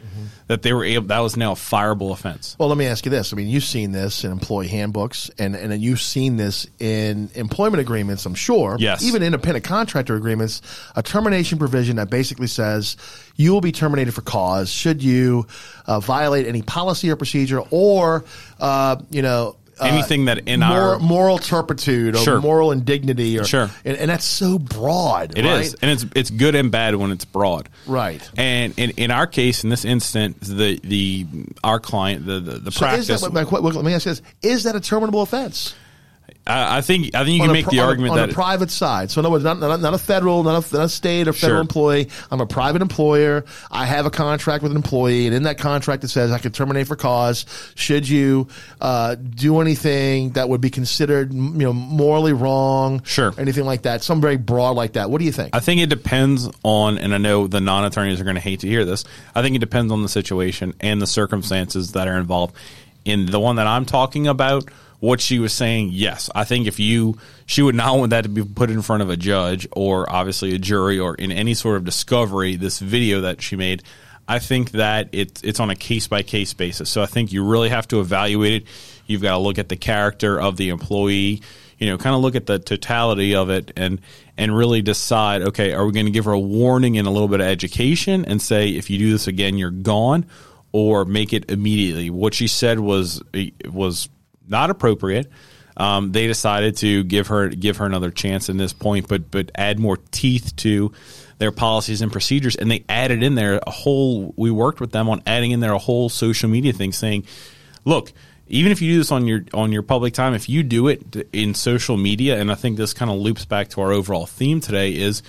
that 0.48 0.62
they 0.62 0.74
were 0.74 0.84
able, 0.84 1.08
that 1.08 1.20
was 1.20 1.38
now 1.38 1.54
a 1.54 1.56
fireable 1.56 2.12
offense. 2.12 2.56
Well, 2.60 2.70
let 2.70 2.78
me 2.78 2.86
ask 2.86 3.06
you 3.06 3.12
this. 3.12 3.34
I 3.34 3.36
mean, 3.36 3.48
you've 3.48 3.64
seen 3.64 3.92
this 3.92 4.24
in 4.24 4.32
employee 4.32 4.68
handbooks 4.68 5.32
and, 5.38 5.56
and 5.56 5.82
you've 5.82 6.02
seen 6.02 6.38
this 6.38 6.68
in 6.80 7.30
employment 7.36 7.82
agreements, 7.82 8.26
I'm 8.26 8.36
sure. 8.36 8.78
Yes. 8.80 9.04
Even 9.04 9.24
independent 9.24 9.66
contractor 9.66 10.16
agreements, 10.16 10.62
a 10.96 11.04
termination 11.04 11.60
provision 11.60 11.96
that 11.98 12.10
basically 12.10 12.48
says 12.48 12.98
you 13.36 13.54
will 13.54 13.62
be 13.62 13.72
terminated 13.72 14.14
for 14.14 14.22
cause 14.22 14.70
should 14.70 15.02
you 15.02 15.48
uh, 15.86 16.00
violate 16.00 16.48
any 16.48 16.62
policy 16.62 17.10
or 17.10 17.16
procedure 17.16 17.62
or, 17.72 18.26
uh, 18.60 18.98
you 19.10 19.22
know, 19.22 19.56
uh, 19.80 19.86
Anything 19.86 20.26
that 20.26 20.48
in 20.48 20.62
our- 20.64 21.00
moral 21.00 21.38
turpitude 21.40 22.16
or 22.16 22.20
Sure. 22.20 22.42
moral 22.42 22.72
indignity 22.72 23.40
or 23.40 23.44
Sure. 23.44 23.70
and, 23.84 23.98
and 23.98 24.10
that's 24.10 24.26
so 24.26 24.60
broad 24.60 25.38
It 25.38 25.46
is, 25.46 25.72
right? 25.72 25.76
and 25.82 25.92
it's 25.92 26.06
it's 26.16 26.30
good 26.30 26.56
and 26.56 26.72
bad 26.72 26.96
when 26.96 27.12
it's 27.12 27.26
broad. 27.26 27.70
Right. 27.88 28.22
And 28.38 28.74
in, 28.78 28.92
in 28.92 29.12
our 29.12 29.28
case, 29.28 29.64
in 29.64 29.70
this 29.70 29.86
instant, 29.86 30.40
the 30.42 30.80
the 30.84 31.26
our 31.64 31.80
client, 31.80 32.26
the 32.26 32.40
the, 32.40 32.52
the 32.60 32.72
So 32.72 32.86
is 32.86 33.08
practice, 33.08 33.22
that, 33.22 33.34
what- 33.52 33.64
what- 33.64 33.76
let 33.76 33.84
me 33.86 33.94
ask 33.94 34.06
you 34.06 34.12
this: 34.12 34.22
Is 34.42 34.64
that 34.64 34.76
a 34.76 34.80
terminable 34.80 35.22
offense? 35.22 35.74
I, 36.46 36.82
think 36.82 37.16
I 37.16 37.24
think 37.24 37.36
you 37.38 37.42
can 37.44 37.52
make 37.54 37.66
pri- 37.66 37.72
the 37.72 37.80
on 37.80 37.86
a- 37.86 37.90
argument 37.90 38.12
on 38.12 38.18
that 38.18 38.30
a 38.32 38.34
private 38.34 38.70
side. 38.70 39.12
So 39.12 39.20
in 39.20 39.26
other 39.26 39.32
words, 39.32 39.44
not, 39.46 39.60
not, 39.60 39.80
not 39.80 39.94
a 39.94 39.98
federal, 39.98 40.44
not 40.44 40.70
a, 40.72 40.76
not 40.76 40.86
a 40.86 40.90
state 40.90 41.28
or 41.28 41.34
federal 41.34 41.58
Sure. 41.58 41.62
employee. 41.62 42.10
I'm 42.32 42.42
a 42.42 42.46
private 42.46 42.82
employer. 42.82 43.46
I 43.72 43.86
have 43.86 44.06
a 44.06 44.10
contract 44.10 44.62
with 44.62 44.72
an 44.74 44.76
employee, 44.76 45.26
and 45.28 45.36
in 45.36 45.44
that 45.44 45.58
contract 45.58 46.04
it 46.04 46.10
says 46.10 46.32
I 46.32 46.40
can 46.40 46.52
terminate 46.52 46.88
for 46.88 46.96
cause 46.98 47.46
should 47.76 48.08
you 48.10 48.48
uh, 48.82 49.16
do 49.16 49.62
anything 49.62 50.32
that 50.32 50.50
would 50.50 50.60
be 50.62 50.70
considered, 50.70 51.34
you 51.34 51.40
know, 51.40 51.74
morally 51.74 52.34
wrong. 52.34 53.04
Sure. 53.04 53.34
anything 53.38 53.66
like 53.66 53.84
that. 53.84 54.04
Some 54.04 54.20
very 54.20 54.38
broad 54.38 54.72
like 54.76 54.94
that. 54.94 55.10
What 55.10 55.20
do 55.20 55.26
you 55.26 55.32
think? 55.32 55.56
I 55.56 55.60
think 55.60 55.80
it 55.82 55.90
depends 55.90 56.50
on, 56.64 56.98
and 56.98 57.14
I 57.14 57.18
know 57.20 57.48
the 57.48 57.62
non 57.62 57.86
attorneys 57.86 58.20
are 58.20 58.26
going 58.26 58.36
to 58.36 58.42
hate 58.42 58.60
to 58.62 58.68
hear 58.68 58.84
this. 58.86 59.06
I 59.34 59.42
think 59.42 59.56
it 59.56 59.60
depends 59.60 59.92
on 59.94 60.02
the 60.02 60.10
situation 60.10 60.74
and 60.82 61.02
the 61.02 61.08
circumstances 61.08 61.94
that 61.94 62.08
are 62.08 62.18
involved. 62.18 62.56
In 63.06 63.26
the 63.26 63.40
one 63.40 63.58
that 63.58 63.68
I'm 63.68 63.86
talking 63.86 64.28
about, 64.28 64.64
what 65.04 65.20
she 65.20 65.38
was 65.38 65.52
saying, 65.52 65.90
yes, 65.92 66.30
I 66.34 66.46
think 66.46 66.66
if 66.66 66.80
you, 66.80 67.18
she 67.46 67.62
would 67.62 67.76
not 67.76 67.98
want 67.98 68.12
that 68.12 68.22
to 68.22 68.30
be 68.30 68.42
put 68.42 68.70
in 68.70 68.82
front 68.82 69.04
of 69.04 69.10
a 69.10 69.18
judge 69.18 69.68
or 69.74 70.10
obviously 70.10 70.56
a 70.56 70.58
jury 70.58 70.98
or 70.98 71.14
in 71.16 71.30
any 71.30 71.56
sort 71.56 71.76
of 71.76 71.84
discovery. 71.84 72.56
This 72.56 72.80
video 72.80 73.20
that 73.20 73.42
she 73.42 73.58
made, 73.58 73.84
I 74.30 74.40
think 74.40 74.72
that 74.72 75.10
it, 75.12 75.42
it's 75.44 75.60
on 75.60 75.70
a 75.70 75.76
case 75.76 76.08
by 76.08 76.22
case 76.22 76.54
basis. 76.54 76.90
So 76.90 77.04
I 77.04 77.06
think 77.06 77.34
you 77.34 77.44
really 77.44 77.68
have 77.68 77.86
to 77.90 78.00
evaluate 78.00 78.62
it. 78.62 78.68
You've 79.06 79.22
got 79.22 79.32
to 79.32 79.40
look 79.40 79.58
at 79.58 79.68
the 79.68 79.76
character 79.76 80.40
of 80.40 80.56
the 80.56 80.70
employee. 80.70 81.42
You 81.80 81.88
know, 81.88 81.98
kind 81.98 82.16
of 82.16 82.22
look 82.22 82.36
at 82.36 82.46
the 82.46 82.60
totality 82.60 83.36
of 83.36 83.50
it 83.50 83.74
and 83.76 84.00
and 84.38 84.56
really 84.56 84.82
decide. 84.82 85.42
Okay, 85.42 85.74
are 85.74 85.86
we 85.86 85.92
going 85.92 86.06
to 86.06 86.14
give 86.14 86.24
her 86.24 86.32
a 86.32 86.40
warning 86.40 86.98
and 86.98 87.10
a 87.10 87.12
little 87.12 87.28
bit 87.28 87.42
of 87.42 87.48
education 87.48 88.24
and 88.24 88.42
say 88.42 88.70
if 88.70 88.90
you 88.90 88.98
do 89.00 89.12
this 89.12 89.28
again, 89.28 89.58
you're 89.58 89.70
gone, 89.70 90.26
or 90.72 91.04
make 91.04 91.34
it 91.34 91.52
immediately? 91.52 92.10
What 92.10 92.34
she 92.34 92.48
said 92.48 92.80
was 92.80 93.22
was 93.66 94.08
not 94.48 94.70
appropriate. 94.70 95.30
Um, 95.76 96.12
they 96.12 96.28
decided 96.28 96.78
to 96.78 97.04
give 97.04 97.28
her 97.28 97.50
give 97.50 97.78
her 97.78 97.86
another 97.86 98.12
chance 98.12 98.50
in 98.50 98.58
this 98.58 98.74
point, 98.74 99.08
but 99.08 99.32
but 99.32 99.52
add 99.56 99.80
more 99.80 99.98
teeth 100.12 100.56
to 100.58 100.92
their 101.40 101.52
policies 101.52 102.02
and 102.02 102.12
procedures, 102.12 102.56
and 102.56 102.70
they 102.70 102.86
added 102.88 103.24
in 103.24 103.36
there 103.36 103.60
a 103.66 103.72
whole. 103.72 104.34
We 104.38 104.52
worked 104.52 104.80
with 104.80 104.92
them 104.92 105.10
on 105.10 105.24
adding 105.26 105.52
in 105.52 105.60
there 105.62 105.74
a 105.74 105.80
whole 105.80 106.10
social 106.10 106.50
media 106.50 106.74
thing, 106.74 106.92
saying, 106.92 107.26
"Look, 107.86 108.14
even 108.48 108.72
if 108.72 108.82
you 108.82 108.94
do 108.94 108.98
this 109.00 109.12
on 109.12 109.26
your 109.26 109.46
on 109.54 109.72
your 109.72 109.82
public 109.82 110.14
time, 110.14 110.36
if 110.36 110.48
you 110.48 110.62
do 110.62 110.88
it 110.90 111.28
in 111.34 111.56
social 111.56 111.98
media, 111.98 112.40
and 112.40 112.52
I 112.52 112.56
think 112.56 112.78
this 112.78 112.94
kind 112.94 113.10
of 113.10 113.18
loops 113.18 113.46
back 113.46 113.70
to 113.70 113.82
our 113.82 113.92
overall 113.92 114.26
theme 114.26 114.60
today 114.60 114.92
is." 114.92 115.24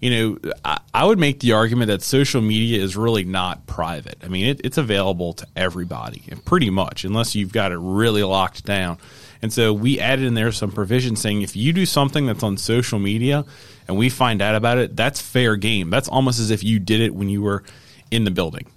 You 0.00 0.10
know, 0.10 0.52
I, 0.64 0.80
I 0.94 1.04
would 1.04 1.18
make 1.18 1.40
the 1.40 1.52
argument 1.52 1.88
that 1.88 2.02
social 2.02 2.40
media 2.40 2.82
is 2.82 2.96
really 2.96 3.24
not 3.24 3.66
private. 3.66 4.16
I 4.24 4.28
mean, 4.28 4.46
it, 4.46 4.60
it's 4.64 4.78
available 4.78 5.34
to 5.34 5.46
everybody, 5.54 6.22
pretty 6.44 6.70
much, 6.70 7.04
unless 7.04 7.34
you've 7.34 7.52
got 7.52 7.70
it 7.70 7.78
really 7.78 8.22
locked 8.22 8.64
down. 8.64 8.98
And 9.42 9.52
so 9.52 9.72
we 9.72 10.00
added 10.00 10.24
in 10.24 10.34
there 10.34 10.52
some 10.52 10.72
provision 10.72 11.16
saying 11.16 11.42
if 11.42 11.56
you 11.56 11.72
do 11.72 11.86
something 11.86 12.26
that's 12.26 12.42
on 12.42 12.56
social 12.56 12.98
media 12.98 13.44
and 13.88 13.96
we 13.96 14.08
find 14.08 14.42
out 14.42 14.54
about 14.54 14.78
it, 14.78 14.96
that's 14.96 15.20
fair 15.20 15.56
game. 15.56 15.90
That's 15.90 16.08
almost 16.08 16.40
as 16.40 16.50
if 16.50 16.62
you 16.64 16.78
did 16.78 17.00
it 17.00 17.14
when 17.14 17.28
you 17.28 17.42
were 17.42 17.62
in 18.10 18.24
the 18.24 18.30
building. 18.30 18.70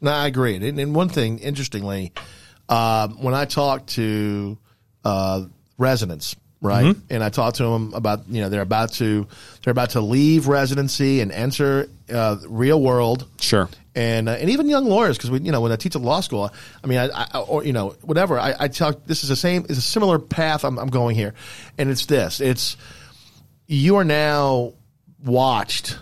No, 0.00 0.10
I 0.10 0.26
agree. 0.26 0.56
And, 0.56 0.78
and 0.78 0.94
one 0.94 1.08
thing, 1.08 1.38
interestingly, 1.38 2.12
uh, 2.68 3.08
when 3.08 3.34
I 3.34 3.44
talk 3.44 3.86
to 3.88 4.58
uh, 5.04 5.44
residents, 5.78 6.36
right, 6.62 6.86
mm-hmm. 6.86 7.12
and 7.12 7.22
I 7.22 7.28
talk 7.28 7.54
to 7.54 7.64
them 7.64 7.92
about 7.92 8.28
you 8.28 8.40
know 8.40 8.48
they're 8.48 8.62
about 8.62 8.92
to 8.94 9.26
they're 9.62 9.72
about 9.72 9.90
to 9.90 10.00
leave 10.00 10.48
residency 10.48 11.20
and 11.20 11.30
enter 11.30 11.88
uh, 12.10 12.36
real 12.48 12.80
world, 12.80 13.28
sure, 13.40 13.68
and 13.94 14.28
uh, 14.28 14.32
and 14.32 14.48
even 14.48 14.68
young 14.68 14.86
lawyers 14.86 15.18
because 15.18 15.30
we 15.30 15.40
you 15.40 15.52
know 15.52 15.60
when 15.60 15.72
I 15.72 15.76
teach 15.76 15.94
at 15.94 16.00
law 16.00 16.20
school, 16.20 16.50
I 16.82 16.86
mean 16.86 16.98
I, 16.98 17.08
I 17.12 17.38
or 17.40 17.64
you 17.64 17.74
know 17.74 17.90
whatever 18.00 18.38
I, 18.38 18.54
I 18.58 18.68
talk 18.68 19.04
this 19.04 19.22
is 19.22 19.28
the 19.28 19.36
same 19.36 19.66
it's 19.68 19.78
a 19.78 19.82
similar 19.82 20.18
path 20.18 20.64
I'm, 20.64 20.78
I'm 20.78 20.88
going 20.88 21.16
here, 21.16 21.34
and 21.76 21.90
it's 21.90 22.06
this 22.06 22.40
it's 22.40 22.76
you 23.66 23.96
are 23.96 24.04
now 24.04 24.72
watched 25.22 25.98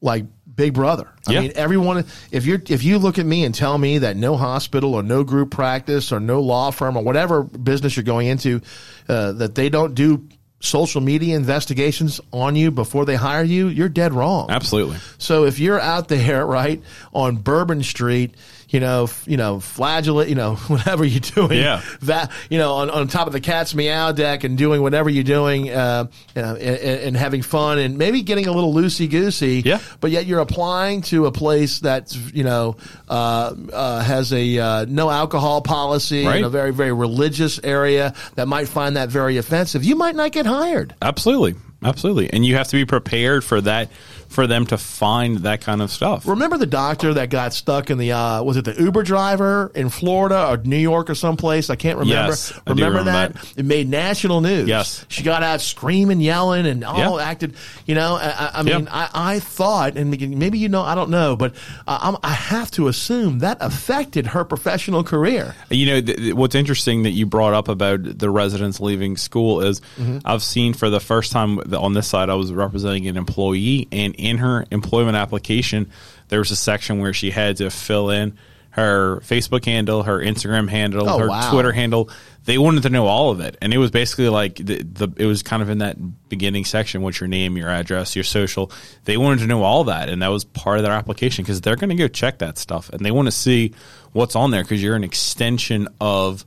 like 0.00 0.24
Big 0.60 0.74
Brother. 0.74 1.10
I 1.26 1.32
yeah. 1.32 1.40
mean, 1.40 1.52
everyone. 1.54 2.04
If 2.30 2.44
you 2.44 2.60
if 2.68 2.84
you 2.84 2.98
look 2.98 3.18
at 3.18 3.24
me 3.24 3.46
and 3.46 3.54
tell 3.54 3.78
me 3.78 3.96
that 3.98 4.14
no 4.14 4.36
hospital 4.36 4.94
or 4.94 5.02
no 5.02 5.24
group 5.24 5.50
practice 5.50 6.12
or 6.12 6.20
no 6.20 6.42
law 6.42 6.70
firm 6.70 6.98
or 6.98 7.02
whatever 7.02 7.42
business 7.42 7.96
you're 7.96 8.04
going 8.04 8.26
into, 8.26 8.60
uh, 9.08 9.32
that 9.32 9.54
they 9.54 9.70
don't 9.70 9.94
do 9.94 10.28
social 10.60 11.00
media 11.00 11.34
investigations 11.34 12.20
on 12.30 12.56
you 12.56 12.70
before 12.70 13.06
they 13.06 13.14
hire 13.14 13.42
you, 13.42 13.68
you're 13.68 13.88
dead 13.88 14.12
wrong. 14.12 14.50
Absolutely. 14.50 14.98
So 15.16 15.44
if 15.46 15.58
you're 15.58 15.80
out 15.80 16.08
there, 16.08 16.44
right, 16.60 16.82
on 17.14 17.36
Bourbon 17.36 17.82
Street, 17.82 18.34
you 18.70 18.78
know, 18.78 19.04
f- 19.04 19.24
you 19.26 19.36
know, 19.36 19.58
flagellate, 19.58 20.28
you 20.28 20.36
know, 20.36 20.54
whatever 20.68 21.04
you're 21.04 21.20
doing, 21.20 21.58
yeah. 21.58 21.82
that, 22.02 22.30
you 22.48 22.58
know, 22.58 22.74
on, 22.74 22.90
on 22.90 23.08
top 23.08 23.26
of 23.26 23.32
the 23.32 23.40
cat's 23.40 23.74
meow 23.74 24.12
deck 24.12 24.44
and 24.44 24.56
doing 24.56 24.80
whatever 24.80 25.10
you're 25.10 25.24
doing, 25.24 25.68
uh, 25.70 26.06
you 26.34 26.42
know, 26.42 26.54
and, 26.54 27.00
and, 27.00 27.16
having 27.16 27.42
fun 27.42 27.78
and 27.78 27.98
maybe 27.98 28.22
getting 28.22 28.46
a 28.46 28.52
little 28.52 28.72
loosey 28.72 29.10
goosey. 29.10 29.62
Yeah. 29.64 29.80
But 30.00 30.12
yet 30.12 30.26
you're 30.26 30.40
applying 30.40 31.02
to 31.02 31.26
a 31.26 31.32
place 31.32 31.80
that's, 31.80 32.16
you 32.16 32.44
know, 32.44 32.76
uh, 33.08 33.54
uh, 33.72 34.02
has 34.02 34.32
a 34.32 34.58
uh, 34.58 34.86
no 34.88 35.10
alcohol 35.10 35.60
policy 35.60 36.24
right. 36.24 36.38
in 36.38 36.44
a 36.44 36.50
very, 36.50 36.72
very 36.72 36.92
religious 36.92 37.58
area 37.62 38.14
that 38.36 38.46
might 38.46 38.68
find 38.68 38.96
that 38.96 39.08
very 39.08 39.36
offensive. 39.36 39.84
You 39.84 39.96
might 39.96 40.14
not 40.14 40.32
get 40.32 40.46
hired. 40.46 40.94
Absolutely. 41.02 41.56
Absolutely. 41.82 42.30
And 42.32 42.44
you 42.44 42.56
have 42.56 42.68
to 42.68 42.76
be 42.76 42.84
prepared 42.84 43.42
for 43.42 43.60
that 43.62 43.90
for 44.30 44.46
them 44.46 44.64
to 44.64 44.78
find 44.78 45.38
that 45.38 45.60
kind 45.60 45.82
of 45.82 45.90
stuff. 45.90 46.26
Remember 46.26 46.56
the 46.56 46.64
doctor 46.64 47.14
that 47.14 47.30
got 47.30 47.52
stuck 47.52 47.90
in 47.90 47.98
the 47.98 48.12
uh, 48.12 48.42
was 48.44 48.56
it 48.56 48.64
the 48.64 48.80
Uber 48.80 49.02
driver 49.02 49.72
in 49.74 49.88
Florida 49.88 50.48
or 50.48 50.56
New 50.58 50.76
York 50.76 51.10
or 51.10 51.16
someplace? 51.16 51.68
I 51.68 51.74
can't 51.74 51.98
remember. 51.98 52.30
Yes, 52.30 52.52
remember, 52.66 53.00
remember 53.00 53.10
that? 53.10 53.34
that? 53.34 53.58
It 53.58 53.64
made 53.64 53.88
national 53.88 54.40
news. 54.40 54.68
Yes, 54.68 55.04
she 55.08 55.24
got 55.24 55.42
out 55.42 55.60
screaming, 55.60 56.20
yelling, 56.20 56.64
and 56.66 56.84
all 56.84 57.18
acted. 57.18 57.56
You 57.86 57.96
know, 57.96 58.18
I, 58.20 58.50
I 58.54 58.62
mean, 58.62 58.86
I, 58.88 59.10
I, 59.12 59.40
thought, 59.40 59.96
and 59.96 60.10
maybe 60.10 60.58
you 60.58 60.68
know, 60.68 60.82
I 60.82 60.94
don't 60.94 61.10
know, 61.10 61.34
but 61.34 61.54
uh, 61.88 62.16
i 62.22 62.30
have 62.30 62.70
to 62.72 62.86
assume 62.86 63.40
that 63.40 63.58
affected 63.60 64.28
her 64.28 64.44
professional 64.44 65.02
career. 65.02 65.56
You 65.70 65.86
know, 65.86 66.00
th- 66.00 66.34
what's 66.34 66.54
interesting 66.54 67.02
that 67.02 67.10
you 67.10 67.26
brought 67.26 67.54
up 67.54 67.68
about 67.68 68.18
the 68.18 68.30
residents 68.30 68.78
leaving 68.78 69.16
school 69.16 69.60
is 69.60 69.80
mm-hmm. 69.96 70.18
I've 70.24 70.44
seen 70.44 70.72
for 70.72 70.88
the 70.88 71.00
first 71.00 71.32
time 71.32 71.58
on 71.74 71.94
this 71.94 72.06
side 72.06 72.30
I 72.30 72.34
was 72.34 72.52
representing 72.52 73.08
an 73.08 73.16
employee 73.16 73.88
and 73.90 74.14
in 74.20 74.38
her 74.38 74.66
employment 74.70 75.16
application, 75.16 75.90
there 76.28 76.38
was 76.38 76.50
a 76.50 76.56
section 76.56 77.00
where 77.00 77.12
she 77.12 77.30
had 77.30 77.56
to 77.58 77.70
fill 77.70 78.10
in 78.10 78.36
her 78.70 79.20
Facebook 79.20 79.64
handle, 79.64 80.04
her 80.04 80.20
Instagram 80.20 80.68
handle, 80.68 81.08
oh, 81.08 81.18
her 81.18 81.28
wow. 81.28 81.50
Twitter 81.50 81.72
handle. 81.72 82.08
They 82.44 82.56
wanted 82.56 82.84
to 82.84 82.90
know 82.90 83.06
all 83.06 83.30
of 83.30 83.40
it, 83.40 83.58
and 83.60 83.74
it 83.74 83.78
was 83.78 83.90
basically 83.90 84.28
like 84.28 84.54
the, 84.54 84.82
the 84.82 85.08
it 85.16 85.26
was 85.26 85.42
kind 85.42 85.62
of 85.62 85.68
in 85.68 85.78
that 85.78 85.96
beginning 86.28 86.64
section: 86.64 87.02
what's 87.02 87.20
your 87.20 87.28
name, 87.28 87.56
your 87.56 87.68
address, 87.68 88.14
your 88.14 88.24
social. 88.24 88.70
They 89.04 89.16
wanted 89.16 89.40
to 89.40 89.46
know 89.46 89.62
all 89.62 89.84
that, 89.84 90.08
and 90.08 90.22
that 90.22 90.28
was 90.28 90.44
part 90.44 90.78
of 90.78 90.84
their 90.84 90.92
application 90.92 91.44
because 91.44 91.60
they're 91.60 91.76
going 91.76 91.90
to 91.90 91.96
go 91.96 92.08
check 92.08 92.38
that 92.38 92.58
stuff, 92.58 92.88
and 92.90 93.04
they 93.04 93.10
want 93.10 93.26
to 93.26 93.32
see 93.32 93.74
what's 94.12 94.36
on 94.36 94.52
there 94.52 94.62
because 94.62 94.82
you're 94.82 94.96
an 94.96 95.04
extension 95.04 95.88
of 96.00 96.46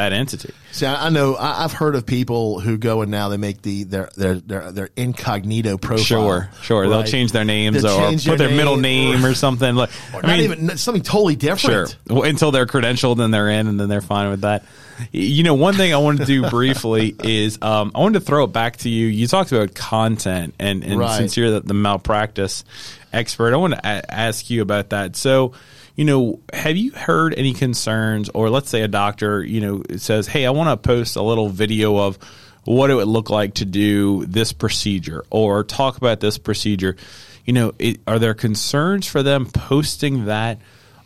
that 0.00 0.14
entity. 0.14 0.54
See, 0.72 0.86
I, 0.86 1.10
know 1.10 1.36
I, 1.36 1.62
have 1.62 1.74
heard 1.74 1.94
of 1.94 2.06
people 2.06 2.58
who 2.58 2.78
go 2.78 3.02
and 3.02 3.10
now 3.10 3.28
they 3.28 3.36
make 3.36 3.60
the 3.60 3.84
their 3.84 4.08
their 4.16 4.34
their, 4.36 4.72
their 4.72 4.88
incognito 4.96 5.76
profile. 5.76 6.04
Sure, 6.04 6.50
sure. 6.62 6.82
Right? 6.82 6.88
They'll 6.88 7.04
change 7.04 7.32
their 7.32 7.44
names 7.44 7.82
They'll 7.82 8.00
or 8.00 8.12
put 8.12 8.38
their 8.38 8.48
name, 8.48 8.56
middle 8.56 8.76
name 8.78 9.24
or, 9.24 9.30
or 9.30 9.34
something. 9.34 9.74
Like, 9.74 9.90
or 10.14 10.22
not 10.22 10.38
mean, 10.38 10.40
even 10.40 10.76
something 10.78 11.02
totally 11.02 11.36
different. 11.36 11.96
Sure. 12.08 12.24
Until 12.24 12.50
they're 12.50 12.66
credentialed 12.66 13.22
and 13.22 13.32
they're 13.32 13.50
in, 13.50 13.66
and 13.66 13.78
then 13.78 13.90
they're 13.90 14.00
fine 14.00 14.30
with 14.30 14.40
that. 14.40 14.64
You 15.12 15.42
know, 15.42 15.54
one 15.54 15.74
thing 15.74 15.92
I 15.92 15.98
wanted 15.98 16.20
to 16.20 16.26
do 16.26 16.48
briefly 16.50 17.14
is 17.22 17.58
um, 17.60 17.92
I 17.94 18.00
wanted 18.00 18.20
to 18.20 18.24
throw 18.24 18.44
it 18.44 18.52
back 18.52 18.78
to 18.78 18.88
you. 18.88 19.06
You 19.06 19.26
talked 19.26 19.52
about 19.52 19.74
content, 19.74 20.54
and, 20.58 20.82
and 20.82 20.98
right. 20.98 21.18
since 21.18 21.36
you're 21.36 21.50
the, 21.50 21.60
the 21.60 21.74
malpractice 21.74 22.64
expert, 23.12 23.52
I 23.52 23.56
want 23.56 23.74
to 23.74 23.80
a- 23.80 24.14
ask 24.14 24.48
you 24.48 24.62
about 24.62 24.90
that. 24.90 25.16
So 25.16 25.52
you 25.96 26.04
know, 26.04 26.40
have 26.52 26.76
you 26.76 26.92
heard 26.92 27.34
any 27.36 27.52
concerns, 27.52 28.28
or 28.30 28.50
let's 28.50 28.70
say 28.70 28.82
a 28.82 28.88
doctor, 28.88 29.44
you 29.44 29.60
know, 29.60 29.82
says, 29.96 30.26
"Hey, 30.26 30.46
I 30.46 30.50
want 30.50 30.70
to 30.70 30.76
post 30.76 31.16
a 31.16 31.22
little 31.22 31.48
video 31.48 31.96
of 31.96 32.18
what 32.64 32.90
it 32.90 32.94
would 32.94 33.08
look 33.08 33.30
like 33.30 33.54
to 33.54 33.64
do 33.64 34.24
this 34.26 34.52
procedure, 34.52 35.24
or 35.30 35.64
talk 35.64 35.96
about 35.96 36.20
this 36.20 36.38
procedure." 36.38 36.96
You 37.44 37.52
know, 37.52 37.72
it, 37.78 38.00
are 38.06 38.18
there 38.18 38.34
concerns 38.34 39.06
for 39.06 39.22
them 39.22 39.46
posting 39.46 40.26
that? 40.26 40.58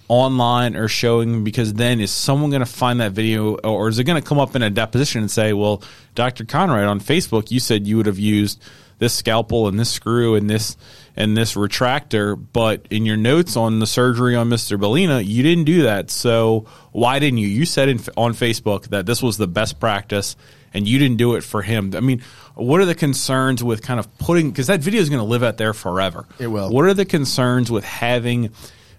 online 0.09 0.77
or 0.77 0.87
showing 0.87 1.45
because 1.45 1.73
then 1.75 1.99
is 1.99 2.11
someone 2.11 2.51
going 2.51 2.61
to 2.61 2.67
find 2.67 3.01
that 3.01 3.13
video 3.13 3.55
or 3.55 3.89
is 3.89 3.99
it 3.99 4.05
going 4.05 4.21
to 4.21 4.27
come 4.27 4.39
up 4.39 4.55
in 4.55 4.63
a 4.63 4.69
deposition 4.69 5.23
and 5.23 5.31
say 5.31 5.55
well 5.55 5.83
dr 6.15 6.45
conrad 6.45 6.85
on 6.85 7.01
facebook 7.01 7.51
you 7.51 7.59
said 7.59 7.87
you 7.87 7.97
would 7.97 8.05
have 8.05 8.19
used 8.19 8.63
this 8.99 9.15
scalpel 9.15 9.69
and 9.69 9.79
this 9.79 9.91
screw 9.91 10.35
and 10.35 10.49
this 10.49 10.77
and 11.17 11.37
this 11.37 11.55
retractor, 11.55 12.43
but 12.53 12.87
in 12.91 13.07
your 13.07 13.17
notes 13.17 13.57
on 13.57 13.79
the 13.79 13.87
surgery 13.87 14.35
on 14.35 14.49
Mr. 14.49 14.79
Bellina, 14.79 15.25
you 15.25 15.43
didn't 15.43 15.65
do 15.65 15.83
that. 15.83 16.11
So 16.11 16.67
why 16.93 17.19
didn't 17.19 17.39
you? 17.39 17.49
You 17.49 17.65
said 17.67 17.89
in, 17.89 17.99
on 18.17 18.35
Facebook 18.35 18.89
that 18.89 19.07
this 19.07 19.23
was 19.23 19.37
the 19.37 19.47
best 19.47 19.79
practice 19.79 20.37
and 20.73 20.89
you 20.89 20.99
didn't 20.99 21.19
do 21.19 21.37
it 21.37 21.45
for 21.45 21.63
him. 21.63 21.93
I 21.95 22.01
mean, 22.01 22.23
what 22.55 22.81
are 22.81 22.85
the 22.85 22.97
concerns 22.97 23.63
with 23.63 23.83
kind 23.83 24.01
of 24.01 24.19
putting 24.19 24.51
because 24.51 24.67
that 24.67 24.81
video 24.81 25.01
is 25.01 25.09
going 25.09 25.21
to 25.21 25.25
live 25.25 25.43
out 25.43 25.57
there 25.57 25.73
forever. 25.73 26.27
It 26.39 26.49
will. 26.49 26.71
What 26.71 26.85
are 26.85 26.95
the 26.95 27.05
concerns 27.05 27.71
with 27.71 27.85
having 27.85 28.51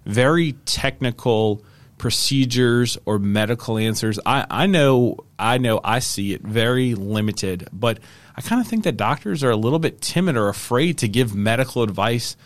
very 0.05 0.53
technical 0.65 1.63
procedures 2.05 2.99
or 3.05 3.17
medical 3.17 3.79
answers? 3.79 4.19
I, 4.27 4.45
I 4.47 4.67
know 4.67 5.25
I 5.39 5.57
know 5.57 5.81
I 5.83 5.97
see 5.97 6.33
it 6.35 6.43
very 6.43 6.93
limited, 6.93 7.67
but 7.73 7.97
I 8.35 8.41
kind 8.41 8.61
of 8.61 8.67
think 8.67 8.83
that 8.83 8.95
doctors 8.95 9.43
are 9.43 9.49
a 9.49 9.55
little 9.55 9.79
bit 9.79 10.01
timid 10.01 10.37
or 10.37 10.47
afraid 10.47 10.99
to 10.99 11.07
give 11.07 11.33
medical 11.33 11.81
advice 11.81 12.37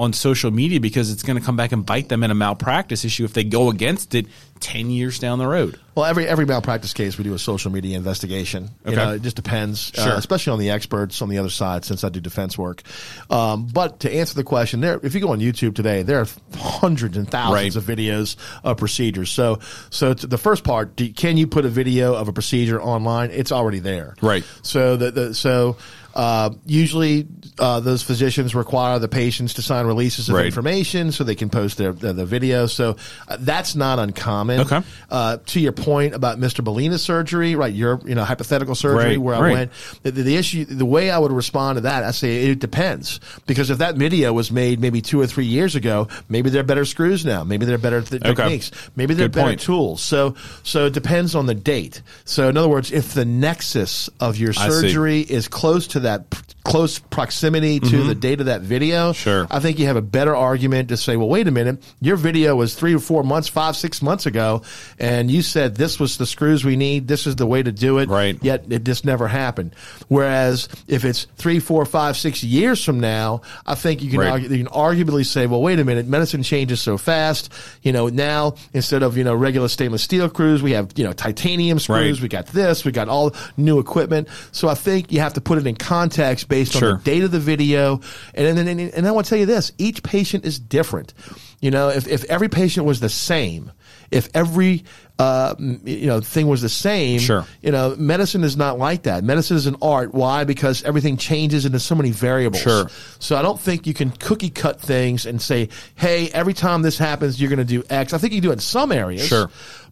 on 0.00 0.12
social 0.14 0.50
media 0.50 0.80
because 0.80 1.10
it's 1.12 1.22
going 1.22 1.38
to 1.38 1.44
come 1.44 1.56
back 1.56 1.72
and 1.72 1.84
bite 1.84 2.08
them 2.08 2.22
in 2.24 2.30
a 2.30 2.34
malpractice 2.34 3.04
issue 3.04 3.24
if 3.24 3.34
they 3.34 3.44
go 3.44 3.68
against 3.68 4.14
it 4.14 4.26
10 4.60 4.90
years 4.90 5.18
down 5.18 5.38
the 5.38 5.46
road. 5.46 5.78
Well, 5.94 6.04
every 6.06 6.26
every 6.26 6.46
malpractice 6.46 6.92
case 6.94 7.18
we 7.18 7.24
do 7.24 7.34
a 7.34 7.38
social 7.38 7.70
media 7.70 7.96
investigation. 7.96 8.70
You 8.84 8.92
Okay. 8.92 8.96
know, 8.96 9.12
it 9.14 9.22
just 9.22 9.36
depends, 9.36 9.92
uh, 9.98 10.14
especially 10.16 10.52
on 10.52 10.58
the 10.58 10.70
experts 10.70 11.20
on 11.20 11.28
the 11.28 11.38
other 11.38 11.50
side, 11.50 11.84
since 11.84 12.04
I 12.04 12.08
do 12.08 12.20
defense 12.20 12.56
work. 12.56 12.82
Um, 13.30 13.66
but 13.66 14.00
to 14.00 14.14
answer 14.14 14.34
the 14.34 14.44
question, 14.44 14.80
there, 14.80 14.98
if 15.02 15.14
you 15.14 15.20
go 15.20 15.32
on 15.32 15.40
YouTube 15.40 15.74
today, 15.74 16.02
there 16.02 16.20
are 16.20 16.26
hundreds 16.56 17.16
and 17.16 17.30
thousands 17.30 17.76
Right. 17.76 17.76
of 17.76 17.84
videos 17.84 18.36
of 18.64 18.76
procedures. 18.78 19.30
So, 19.30 19.58
so 19.90 20.14
to 20.14 20.26
the 20.26 20.38
first 20.38 20.64
part, 20.64 20.96
do, 20.96 21.12
can 21.12 21.36
you 21.36 21.46
put 21.46 21.64
a 21.64 21.68
video 21.70 22.14
of 22.14 22.28
a 22.28 22.32
procedure 22.32 22.80
online? 22.80 23.30
It's 23.32 23.52
already 23.52 23.80
there. 23.80 24.14
Right. 24.22 24.44
So 24.62 24.96
the, 24.96 25.10
the 25.10 25.34
so. 25.34 25.76
Uh, 26.14 26.50
usually, 26.66 27.26
uh, 27.58 27.80
those 27.80 28.02
physicians 28.02 28.54
require 28.54 28.98
the 28.98 29.08
patients 29.08 29.54
to 29.54 29.62
sign 29.62 29.86
releases 29.86 30.28
of 30.28 30.34
Right. 30.36 30.46
information 30.46 31.12
so 31.12 31.24
they 31.24 31.34
can 31.34 31.50
post 31.50 31.78
their 31.78 31.92
the, 31.92 32.12
the 32.12 32.26
video. 32.26 32.66
So 32.66 32.96
uh, 33.28 33.36
that's 33.40 33.74
not 33.76 33.98
uncommon. 33.98 34.60
Okay. 34.60 34.82
Uh, 35.10 35.38
to 35.46 35.60
your 35.60 35.72
point 35.72 36.14
about 36.14 36.38
Mr. 36.38 36.64
Bellina's 36.64 37.02
surgery, 37.02 37.54
right? 37.54 37.72
Your 37.72 38.00
you 38.04 38.14
know 38.14 38.24
hypothetical 38.24 38.74
surgery 38.74 39.10
Right, 39.10 39.20
where 39.20 39.34
I 39.36 39.40
right. 39.40 39.52
went. 39.52 39.70
The, 40.02 40.10
the 40.10 40.36
issue, 40.36 40.64
the 40.64 40.86
way 40.86 41.10
I 41.10 41.18
would 41.18 41.32
respond 41.32 41.76
to 41.76 41.80
that, 41.82 42.02
I 42.04 42.10
say 42.10 42.46
it 42.50 42.58
depends 42.58 43.20
because 43.46 43.70
if 43.70 43.78
that 43.78 43.96
video 43.96 44.32
was 44.32 44.50
made 44.50 44.80
maybe 44.80 45.00
two 45.00 45.20
or 45.20 45.26
three 45.26 45.46
years 45.46 45.74
ago, 45.76 46.08
maybe 46.28 46.50
they're 46.50 46.62
better 46.64 46.84
screws 46.84 47.24
now. 47.24 47.44
Maybe 47.44 47.66
they're 47.66 47.78
better 47.78 48.00
th- 48.02 48.22
Okay. 48.22 48.34
techniques. 48.34 48.70
Maybe 48.96 49.14
they're 49.14 49.26
Good 49.28 49.32
better 49.36 49.48
point. 49.50 49.60
tools. 49.60 50.02
So 50.02 50.34
so 50.64 50.86
it 50.86 50.92
depends 50.92 51.34
on 51.34 51.46
the 51.46 51.54
date. 51.54 52.02
So 52.24 52.48
in 52.48 52.56
other 52.56 52.68
words, 52.68 52.90
if 52.90 53.14
the 53.14 53.24
nexus 53.24 54.08
of 54.20 54.36
your 54.36 54.52
surgery 54.52 55.20
is 55.20 55.46
close 55.48 55.86
to 55.88 55.99
that. 56.00 56.24
Close 56.62 56.98
proximity 56.98 57.80
to 57.80 58.04
the 58.04 58.14
date 58.14 58.40
of 58.40 58.46
that 58.46 58.60
video. 58.60 59.12
Mm-hmm. 59.12 59.12
Sure. 59.12 59.46
I 59.50 59.60
think 59.60 59.78
you 59.78 59.86
have 59.86 59.96
a 59.96 60.02
better 60.02 60.36
argument 60.36 60.90
to 60.90 60.96
say, 60.96 61.16
well, 61.16 61.28
wait 61.28 61.48
a 61.48 61.50
minute, 61.50 61.82
your 62.00 62.16
video 62.16 62.54
was 62.54 62.74
three 62.74 62.94
or 62.94 62.98
four 62.98 63.24
months, 63.24 63.48
five, 63.48 63.76
six 63.76 64.02
months 64.02 64.26
ago, 64.26 64.62
and 64.98 65.30
you 65.30 65.40
said 65.40 65.74
this 65.76 65.98
was 65.98 66.18
the 66.18 66.26
screws 66.26 66.62
we 66.64 66.76
need, 66.76 67.08
this 67.08 67.26
is 67.26 67.36
the 67.36 67.46
way 67.46 67.62
to 67.62 67.72
do 67.72 67.98
it, 67.98 68.08
Right. 68.10 68.38
yet 68.42 68.64
it 68.68 68.84
just 68.84 69.06
never 69.06 69.26
happened. 69.26 69.74
Whereas 70.08 70.68
if 70.86 71.04
it's 71.04 71.26
three, 71.36 71.60
four, 71.60 71.84
five, 71.86 72.16
six 72.16 72.44
years 72.44 72.84
from 72.84 73.00
now, 73.00 73.40
I 73.66 73.74
think 73.74 74.02
you 74.02 74.10
can 74.10 74.20
Right. 74.20 74.30
argue, 74.30 74.48
you 74.50 74.64
can 74.64 74.72
arguably 74.72 75.24
say, 75.24 75.46
well, 75.46 75.62
wait 75.62 75.78
a 75.80 75.84
minute, 75.84 76.06
medicine 76.06 76.42
changes 76.42 76.80
so 76.80 76.98
fast. 76.98 77.50
You 77.82 77.92
know, 77.92 78.08
now 78.08 78.54
instead 78.74 79.02
of 79.02 79.16
you 79.16 79.24
know 79.24 79.34
regular 79.34 79.68
stainless 79.68 80.02
steel 80.02 80.28
screws, 80.28 80.62
we 80.62 80.72
have 80.72 80.90
you 80.96 81.04
know 81.04 81.12
titanium 81.14 81.78
screws. 81.78 82.18
Right. 82.18 82.22
We 82.22 82.28
got 82.28 82.48
this, 82.48 82.84
we 82.84 82.92
got 82.92 83.08
all 83.08 83.34
new 83.56 83.78
equipment. 83.78 84.28
So 84.52 84.68
I 84.68 84.74
think 84.74 85.10
you 85.10 85.20
have 85.20 85.32
to 85.34 85.40
put 85.40 85.56
it 85.56 85.66
in 85.66 85.74
context 85.76 86.48
based 86.50 86.74
on 86.76 86.80
Sure. 86.80 86.96
the 86.98 87.02
date 87.04 87.22
of 87.22 87.30
the 87.30 87.40
video, 87.40 88.00
and 88.34 88.58
then 88.58 88.68
and, 88.68 88.80
and 88.80 89.08
I 89.08 89.12
want 89.12 89.24
to 89.26 89.30
tell 89.30 89.38
you 89.38 89.46
this: 89.46 89.72
each 89.78 90.02
patient 90.02 90.44
is 90.44 90.58
different. 90.58 91.14
You 91.60 91.70
know, 91.70 91.88
if 91.88 92.06
if 92.06 92.24
every 92.24 92.48
patient 92.50 92.84
was 92.84 93.00
the 93.00 93.08
same, 93.08 93.70
if 94.10 94.28
every 94.34 94.84
uh, 95.18 95.54
you 95.58 96.06
know 96.06 96.20
thing 96.20 96.46
was 96.48 96.62
the 96.62 96.68
same, 96.70 97.18
Sure. 97.20 97.44
you 97.60 97.70
know, 97.70 97.94
medicine 97.98 98.42
is 98.42 98.56
not 98.56 98.78
like 98.78 99.02
that. 99.02 99.22
Medicine 99.22 99.56
is 99.58 99.66
an 99.66 99.76
art. 99.82 100.14
Why? 100.14 100.44
Because 100.44 100.82
everything 100.82 101.18
changes 101.18 101.66
into 101.66 101.78
so 101.78 101.94
many 101.94 102.10
variables. 102.10 102.62
Sure. 102.62 102.88
So 103.18 103.36
I 103.36 103.42
don't 103.42 103.60
think 103.60 103.86
you 103.86 103.92
can 103.92 104.10
cookie 104.12 104.48
cut 104.48 104.80
things 104.80 105.26
and 105.26 105.40
say, 105.40 105.68
"Hey, 105.96 106.30
every 106.32 106.54
time 106.54 106.80
this 106.80 106.96
happens, 106.96 107.38
you're 107.38 107.50
going 107.50 107.58
to 107.58 107.64
do 107.66 107.82
X." 107.90 108.14
I 108.14 108.18
think 108.18 108.32
you 108.32 108.40
do 108.40 108.48
it 108.50 108.54
in 108.54 108.58
some 108.60 108.90
areas. 108.92 109.26
Sure. 109.26 109.50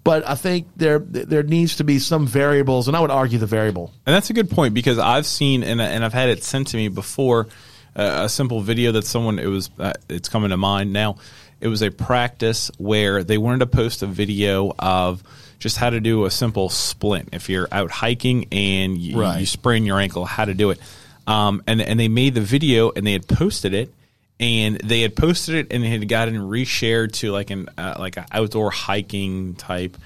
But 0.09 0.27
I 0.27 0.37
think 0.37 0.69
there 0.75 1.01
there 1.01 1.43
needs 1.43 1.77
to 1.77 1.85
be 1.85 1.99
some 1.99 2.27
variables, 2.27 2.89
and 2.89 2.97
I 2.97 3.01
would 3.01 3.11
argue 3.11 3.39
the 3.39 3.45
variable. 3.45 3.93
And 4.07 4.15
that's 4.17 4.31
a 4.31 4.33
good 4.33 4.49
point 4.49 4.73
because 4.73 4.99
I've 4.99 5.27
seen 5.27 5.63
and, 5.63 5.83
and 5.83 6.03
I've 6.03 6.15
had 6.15 6.31
it 6.31 6.43
sent 6.43 6.69
to 6.69 6.79
me 6.79 6.89
before 6.89 7.47
uh, 7.95 8.23
a 8.25 8.29
simple 8.31 8.63
video 8.63 8.93
that 8.93 9.05
someone 9.05 9.39
it 9.39 9.49
was 9.49 9.69
uh, 9.79 9.93
it's 10.09 10.31
coming 10.31 10.49
to 10.49 10.57
mind 10.57 10.95
now. 10.95 11.17
It 11.61 11.69
was 11.69 11.83
a 11.83 11.91
practice 11.91 12.71
where 12.79 13.23
they 13.23 13.37
wanted 13.37 13.59
to 13.59 13.67
post 13.67 14.03
a 14.03 14.07
video 14.07 14.73
of 14.79 15.23
just 15.59 15.77
how 15.77 15.91
to 15.91 16.01
do 16.01 16.25
a 16.25 16.31
simple 16.31 16.71
splint 16.71 17.29
if 17.33 17.51
you're 17.51 17.69
out 17.71 17.91
hiking 17.91 18.47
and 18.51 18.97
you, 18.97 19.21
Right. 19.21 19.41
you 19.41 19.45
sprain 19.45 19.85
your 19.85 20.01
ankle, 20.01 20.25
how 20.25 20.47
to 20.47 20.55
do 20.55 20.71
it. 20.71 20.79
Um, 21.27 21.63
and 21.67 21.83
and 21.83 22.01
they 22.01 22.09
made 22.09 22.33
the 22.33 22.41
video 22.41 22.93
and 22.97 23.07
they 23.07 23.13
had 23.13 23.29
posted 23.29 23.75
it 23.75 23.93
and 24.41 24.77
they 24.81 25.01
had 25.01 25.17
posted 25.17 25.55
it 25.57 25.73
and 25.73 25.85
it 25.85 25.89
had 25.89 26.09
gotten 26.09 26.37
reshared 26.37 27.13
to 27.13 27.33
like 27.33 27.51
an 27.51 27.69
uh, 27.77 27.97
like 27.99 28.17
an 28.17 28.25
outdoor 28.31 28.71
hiking 28.71 29.55
type 29.55 29.97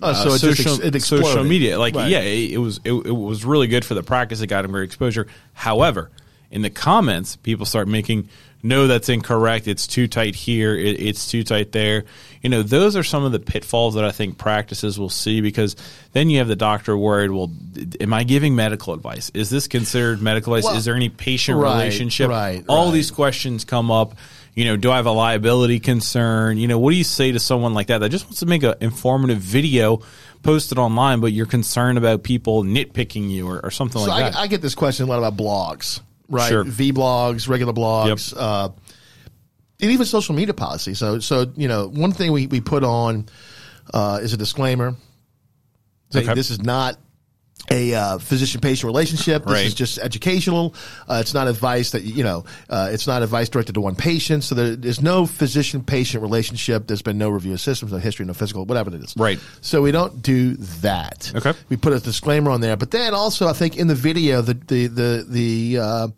Oh, 0.00 0.12
so 0.12 0.32
it 0.34 0.54
just 0.54 0.80
ex- 0.80 0.94
it 0.96 1.02
social 1.02 1.42
media. 1.42 1.76
Like, 1.76 1.96
Right. 1.96 2.08
yeah, 2.08 2.20
it, 2.20 2.52
it 2.52 2.58
was 2.58 2.78
it, 2.84 2.92
it 2.92 3.10
was 3.10 3.44
really 3.44 3.66
good 3.66 3.84
for 3.84 3.94
the 3.94 4.02
practice. 4.04 4.40
It 4.40 4.46
got 4.46 4.64
him 4.64 4.70
great 4.70 4.84
exposure. 4.84 5.26
However, 5.54 6.12
in 6.52 6.62
the 6.62 6.70
comments, 6.70 7.34
people 7.34 7.66
start 7.66 7.88
making 7.88 8.28
no, 8.62 8.86
that's 8.88 9.08
incorrect. 9.08 9.68
It's 9.68 9.86
too 9.86 10.08
tight 10.08 10.34
here. 10.34 10.74
It, 10.76 11.00
it's 11.00 11.30
too 11.30 11.44
tight 11.44 11.72
there. 11.72 12.04
You 12.42 12.50
know, 12.50 12.62
those 12.62 12.96
are 12.96 13.02
some 13.04 13.24
of 13.24 13.32
the 13.32 13.38
pitfalls 13.38 13.94
that 13.94 14.04
I 14.04 14.10
think 14.10 14.36
practices 14.38 14.98
will 14.98 15.08
see 15.10 15.40
because 15.40 15.76
then 16.12 16.28
you 16.30 16.38
have 16.38 16.48
the 16.48 16.56
doctor 16.56 16.96
worried. 16.96 17.30
Well, 17.30 17.50
am 18.00 18.12
I 18.12 18.24
giving 18.24 18.54
medical 18.56 18.94
advice? 18.94 19.30
Is 19.34 19.50
this 19.50 19.68
considered 19.68 20.20
medical 20.20 20.54
advice? 20.54 20.64
Well, 20.68 20.76
Is 20.76 20.84
there 20.84 20.94
any 20.94 21.08
patient 21.08 21.58
right, 21.58 21.72
relationship? 21.78 22.28
right, 22.30 22.64
All 22.68 22.86
right. 22.86 22.92
these 22.94 23.10
questions 23.10 23.64
come 23.64 23.90
up. 23.90 24.14
You 24.54 24.64
know, 24.64 24.76
do 24.76 24.90
I 24.90 24.96
have 24.96 25.06
a 25.06 25.12
liability 25.12 25.78
concern? 25.78 26.58
You 26.58 26.66
know, 26.66 26.80
what 26.80 26.90
do 26.90 26.96
you 26.96 27.04
say 27.04 27.30
to 27.30 27.38
someone 27.38 27.74
like 27.74 27.86
that 27.88 27.98
that 27.98 28.08
just 28.08 28.24
wants 28.24 28.40
to 28.40 28.46
make 28.46 28.64
an 28.64 28.74
informative 28.80 29.38
video, 29.38 30.00
post 30.42 30.72
it 30.72 30.78
online, 30.78 31.20
but 31.20 31.30
you're 31.32 31.46
concerned 31.46 31.96
about 31.96 32.24
people 32.24 32.64
nitpicking 32.64 33.30
you 33.30 33.46
or, 33.48 33.60
or 33.64 33.70
something 33.70 34.02
So 34.02 34.08
like 34.08 34.24
I, 34.24 34.30
that? 34.30 34.36
I 34.38 34.46
get 34.48 34.60
this 34.60 34.74
question 34.74 35.06
a 35.06 35.08
lot 35.08 35.18
about 35.18 35.36
blogs, 35.36 36.00
right? 36.28 36.48
Sure. 36.48 36.64
V 36.64 36.92
blogs, 36.92 37.48
regular 37.48 37.72
blogs, 37.72 38.34
uh, 38.36 38.70
and 39.80 39.90
even 39.90 40.06
social 40.06 40.34
media 40.34 40.54
policy. 40.54 40.94
So, 40.94 41.18
so 41.20 41.52
you 41.56 41.68
know, 41.68 41.88
one 41.88 42.12
thing 42.12 42.32
we, 42.32 42.46
we 42.46 42.60
put 42.60 42.84
on 42.84 43.28
uh, 43.92 44.20
is 44.22 44.32
a 44.32 44.36
disclaimer. 44.36 44.94
Okay. 46.14 46.34
This 46.34 46.50
is 46.50 46.60
not 46.62 46.98
a 47.70 47.94
uh, 47.94 48.18
physician-patient 48.18 48.86
relationship. 48.86 49.44
This 49.44 49.52
Right. 49.52 49.66
is 49.66 49.74
just 49.74 49.98
educational. 49.98 50.74
Uh, 51.08 51.18
it's 51.20 51.34
not 51.34 51.48
advice 51.48 51.90
that 51.92 52.02
you 52.02 52.24
know. 52.24 52.44
Uh, 52.68 52.88
it's 52.92 53.06
not 53.06 53.22
advice 53.22 53.48
directed 53.48 53.74
to 53.74 53.80
one 53.80 53.94
patient. 53.94 54.44
So 54.44 54.54
there, 54.54 54.76
there's 54.76 55.00
no 55.02 55.26
physician-patient 55.26 56.22
relationship. 56.22 56.86
There's 56.86 57.02
been 57.02 57.18
no 57.18 57.28
review 57.30 57.52
of 57.52 57.60
systems, 57.60 57.92
no 57.92 57.98
history, 57.98 58.24
no 58.26 58.34
physical, 58.34 58.64
whatever 58.64 58.94
it 58.94 59.02
is. 59.02 59.14
Right. 59.16 59.38
So 59.60 59.82
we 59.82 59.92
don't 59.92 60.22
do 60.22 60.54
that. 60.82 61.30
Okay. 61.34 61.52
We 61.68 61.76
put 61.76 61.92
a 61.92 62.00
disclaimer 62.00 62.50
on 62.50 62.60
there, 62.60 62.76
but 62.76 62.90
then 62.90 63.14
also 63.14 63.48
I 63.48 63.52
think 63.52 63.76
in 63.76 63.86
the 63.86 63.94
video 63.94 64.40
the 64.42 64.54
the 64.54 64.86
the 64.86 65.26
the 65.28 65.78
uh, 65.78 66.08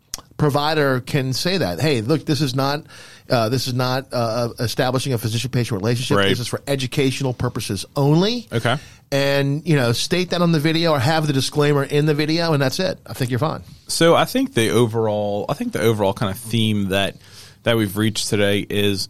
provider 0.41 1.01
can 1.01 1.35
say 1.35 1.59
that, 1.59 1.81
hey, 1.81 2.01
look, 2.01 2.25
this 2.25 2.41
is 2.41 2.55
not. 2.55 2.85
Uh, 3.29 3.49
this 3.49 3.69
is 3.69 3.75
not 3.75 4.09
uh, 4.11 4.49
establishing 4.59 5.13
a 5.13 5.19
physician-patient 5.19 5.81
relationship. 5.81 6.17
Right. 6.17 6.31
This 6.31 6.41
is 6.41 6.49
for 6.49 6.61
educational 6.67 7.33
purposes 7.33 7.87
only. 7.95 8.49
Okay. 8.53 8.77
And 9.13 9.65
you 9.69 9.77
know, 9.77 9.93
state 9.93 10.31
that 10.31 10.43
on 10.43 10.51
the 10.51 10.59
video 10.59 10.91
or 10.93 10.99
have 10.99 11.29
the 11.29 11.33
disclaimer 11.33 11.85
in 11.85 12.07
the 12.07 12.15
video, 12.15 12.55
and 12.55 12.61
that's 12.61 12.81
it. 12.81 12.99
I 13.07 13.13
think 13.13 13.31
you're 13.31 13.39
fine. 13.39 13.63
So 13.87 14.17
I 14.17 14.25
think 14.25 14.55
the 14.55 14.71
overall, 14.71 15.45
I 15.49 15.55
think 15.55 15.73
the 15.73 15.83
overall 15.83 16.13
kind 16.13 16.33
of 16.33 16.39
theme 16.39 16.89
that 16.89 17.17
that 17.63 17.77
we've 17.77 17.97
reached 17.97 18.29
today 18.29 18.67
is 18.69 19.09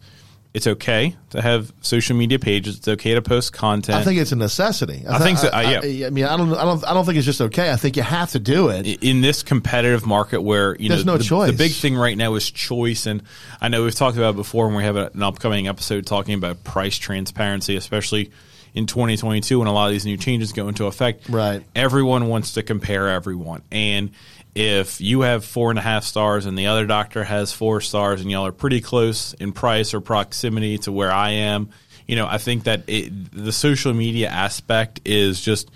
it's 0.53 0.67
okay 0.67 1.15
to 1.29 1.41
have 1.41 1.71
social 1.81 2.15
media 2.17 2.37
pages. 2.37 2.77
It's 2.77 2.87
okay 2.87 3.13
to 3.13 3.21
post 3.21 3.53
content. 3.53 3.97
I 3.97 4.03
think 4.03 4.19
it's 4.19 4.33
a 4.33 4.35
necessity. 4.35 5.03
I 5.07 5.17
think 5.19 5.37
so, 5.37 5.47
uh, 5.47 5.59
yeah. 5.61 6.05
I, 6.05 6.07
I 6.07 6.09
mean, 6.09 6.25
I 6.25 6.35
don't. 6.35 6.53
I 6.53 6.65
don't. 6.65 6.85
I 6.85 6.93
don't 6.93 7.05
think 7.05 7.17
it's 7.17 7.25
just 7.25 7.39
okay. 7.41 7.71
I 7.71 7.77
think 7.77 7.95
you 7.95 8.03
have 8.03 8.31
to 8.31 8.39
do 8.39 8.67
it. 8.69 8.85
in 9.03 9.21
this 9.21 9.43
competitive 9.43 10.05
market 10.05 10.41
where 10.41 10.75
you 10.77 10.89
There's 10.89 11.05
know 11.05 11.13
no 11.13 11.17
the, 11.19 11.23
choice. 11.23 11.51
the 11.51 11.57
big 11.57 11.71
thing 11.71 11.95
right 11.95 12.17
now 12.17 12.35
is 12.35 12.49
choice 12.51 13.05
and 13.05 13.23
i 13.61 13.67
know 13.69 13.83
we've 13.83 13.95
talked 13.95 14.17
about 14.17 14.31
it 14.31 14.37
before 14.37 14.67
and 14.67 14.75
we 14.75 14.83
have 14.83 14.95
an 14.95 15.23
upcoming 15.23 15.67
episode 15.67 16.05
talking 16.05 16.33
about 16.33 16.63
price 16.63 16.97
transparency 16.97 17.75
especially 17.75 18.31
in 18.73 18.85
2022 18.87 19.59
when 19.59 19.67
a 19.67 19.73
lot 19.73 19.85
of 19.87 19.91
these 19.91 20.05
new 20.05 20.17
changes 20.17 20.51
go 20.53 20.67
into 20.67 20.85
effect 20.85 21.29
Right. 21.29 21.63
everyone 21.75 22.27
wants 22.27 22.53
to 22.53 22.63
compare 22.63 23.07
everyone 23.09 23.61
and 23.71 24.11
if 24.55 24.99
you 25.01 25.21
have 25.21 25.45
four 25.45 25.69
and 25.69 25.79
a 25.79 25.81
half 25.81 26.03
stars 26.03 26.45
and 26.45 26.57
the 26.57 26.67
other 26.67 26.85
doctor 26.85 27.23
has 27.23 27.53
four 27.53 27.81
stars 27.81 28.21
and 28.21 28.29
y'all 28.29 28.45
are 28.45 28.51
pretty 28.51 28.81
close 28.81 29.33
in 29.33 29.51
price 29.51 29.93
or 29.93 30.01
proximity 30.01 30.77
to 30.77 30.91
where 30.91 31.11
i 31.11 31.29
am 31.31 31.69
you 32.07 32.15
know 32.15 32.27
i 32.27 32.37
think 32.37 32.65
that 32.65 32.83
it, 32.87 33.11
the 33.31 33.51
social 33.51 33.93
media 33.93 34.29
aspect 34.29 35.01
is 35.05 35.39
just 35.39 35.71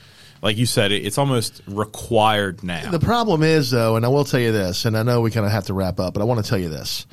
like 0.46 0.58
you 0.58 0.68
said, 0.68 0.92
it, 0.92 1.04
it's 1.04 1.18
almost 1.18 1.64
required 1.68 2.64
now. 2.64 2.92
The 2.92 3.00
problem 3.00 3.42
is, 3.42 3.72
though, 3.72 3.96
and 3.96 4.06
I 4.06 4.10
will 4.10 4.26
tell 4.26 4.40
you 4.40 4.52
this, 4.52 4.86
and 4.86 4.96
I 4.96 5.02
know 5.02 5.22
we 5.22 5.32
kind 5.32 5.46
of 5.46 5.52
have 5.52 5.66
to 5.66 5.74
wrap 5.74 6.00
up, 6.00 6.14
but 6.14 6.22
I 6.22 6.26
want 6.26 6.44
to 6.44 6.48
tell 6.48 6.60
you 6.60 6.70
this. 6.70 7.08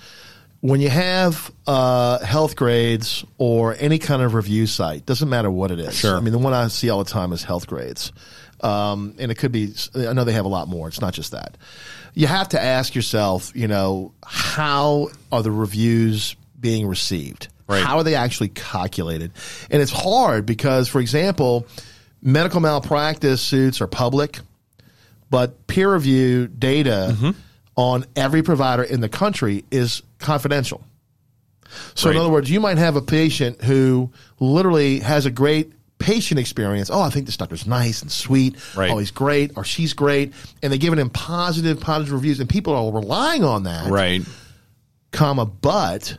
When 0.61 0.83
you 0.83 0.91
have 0.91 1.51
uh, 1.67 2.19
health 2.19 2.57
grades 2.57 3.25
or 3.39 3.75
any 3.81 3.99
kind 3.99 4.21
of 4.23 4.35
review 4.35 4.67
site, 4.67 5.07
doesn't 5.07 5.31
matter 5.31 5.51
what 5.51 5.71
it 5.71 5.81
is. 5.81 5.97
Sure. 5.97 6.17
I 6.17 6.21
mean, 6.21 6.33
the 6.33 6.39
one 6.39 6.53
I 6.53 6.69
see 6.69 6.91
all 6.91 7.03
the 7.03 7.11
time 7.11 7.33
is 7.33 7.43
health 7.43 7.67
grades. 7.67 8.13
Um, 8.63 9.15
and 9.19 9.31
it 9.31 9.37
could 9.37 9.51
be, 9.53 9.75
I 9.95 10.13
know 10.13 10.25
they 10.25 10.33
have 10.33 10.45
a 10.45 10.49
lot 10.49 10.69
more. 10.69 10.87
It's 10.89 11.01
not 11.01 11.15
just 11.15 11.33
that. 11.33 11.57
You 12.15 12.27
have 12.29 12.51
to 12.51 12.63
ask 12.63 12.95
yourself, 12.95 13.51
you 13.55 13.67
know, 13.69 14.13
how 14.25 15.09
are 15.33 15.43
the 15.43 15.51
reviews 15.51 16.37
being 16.61 16.87
received? 16.87 17.49
Right. 17.69 17.83
How 17.83 17.97
are 17.99 18.05
they 18.05 18.15
actually 18.15 18.51
calculated? 18.51 19.33
And 19.71 19.81
it's 19.83 19.91
hard 19.91 20.47
because, 20.47 20.89
for 20.89 21.01
example, 21.01 21.67
medical 22.21 22.61
malpractice 22.61 23.41
suits 23.41 23.81
are 23.81 23.87
public 23.87 24.39
but 25.31 25.67
peer 25.67 25.93
review 25.95 26.47
data 26.47 27.17
Mm-hmm. 27.17 27.31
on 27.75 28.05
every 28.15 28.43
provider 28.43 28.83
in 28.83 29.01
the 29.01 29.09
country 29.09 29.65
is 29.71 30.03
confidential. 30.19 30.85
So 31.95 32.11
in 32.11 32.19
other 32.19 32.29
words, 32.29 32.51
you 32.51 32.61
might 32.61 32.77
have 32.77 32.97
a 32.97 33.01
patient 33.01 33.63
who 33.65 34.11
literally 34.39 35.01
has 35.01 35.25
a 35.25 35.31
great 35.31 35.73
patient 36.03 36.41
experience. 36.41 36.91
Oh, 36.91 37.01
I 37.01 37.11
think 37.11 37.27
this 37.27 37.37
doctor's 37.37 37.67
nice 37.67 38.03
and 38.03 38.11
sweet. 38.11 38.57
Right. 38.77 38.91
Oh, 38.91 38.99
he's 38.99 39.11
great 39.11 39.53
or 39.57 39.65
she's 39.65 39.93
great. 39.93 40.33
And 40.63 40.73
they're 40.73 40.79
giving 40.79 40.99
him 40.99 41.11
positive, 41.11 41.81
positive 41.81 42.15
reviews 42.15 42.41
and 42.41 42.49
people 42.49 42.75
are 42.75 42.93
relying 42.93 43.45
on 43.45 43.63
that. 43.65 43.91
Right. 43.91 44.23
Comma, 45.13 45.47
but 45.47 46.19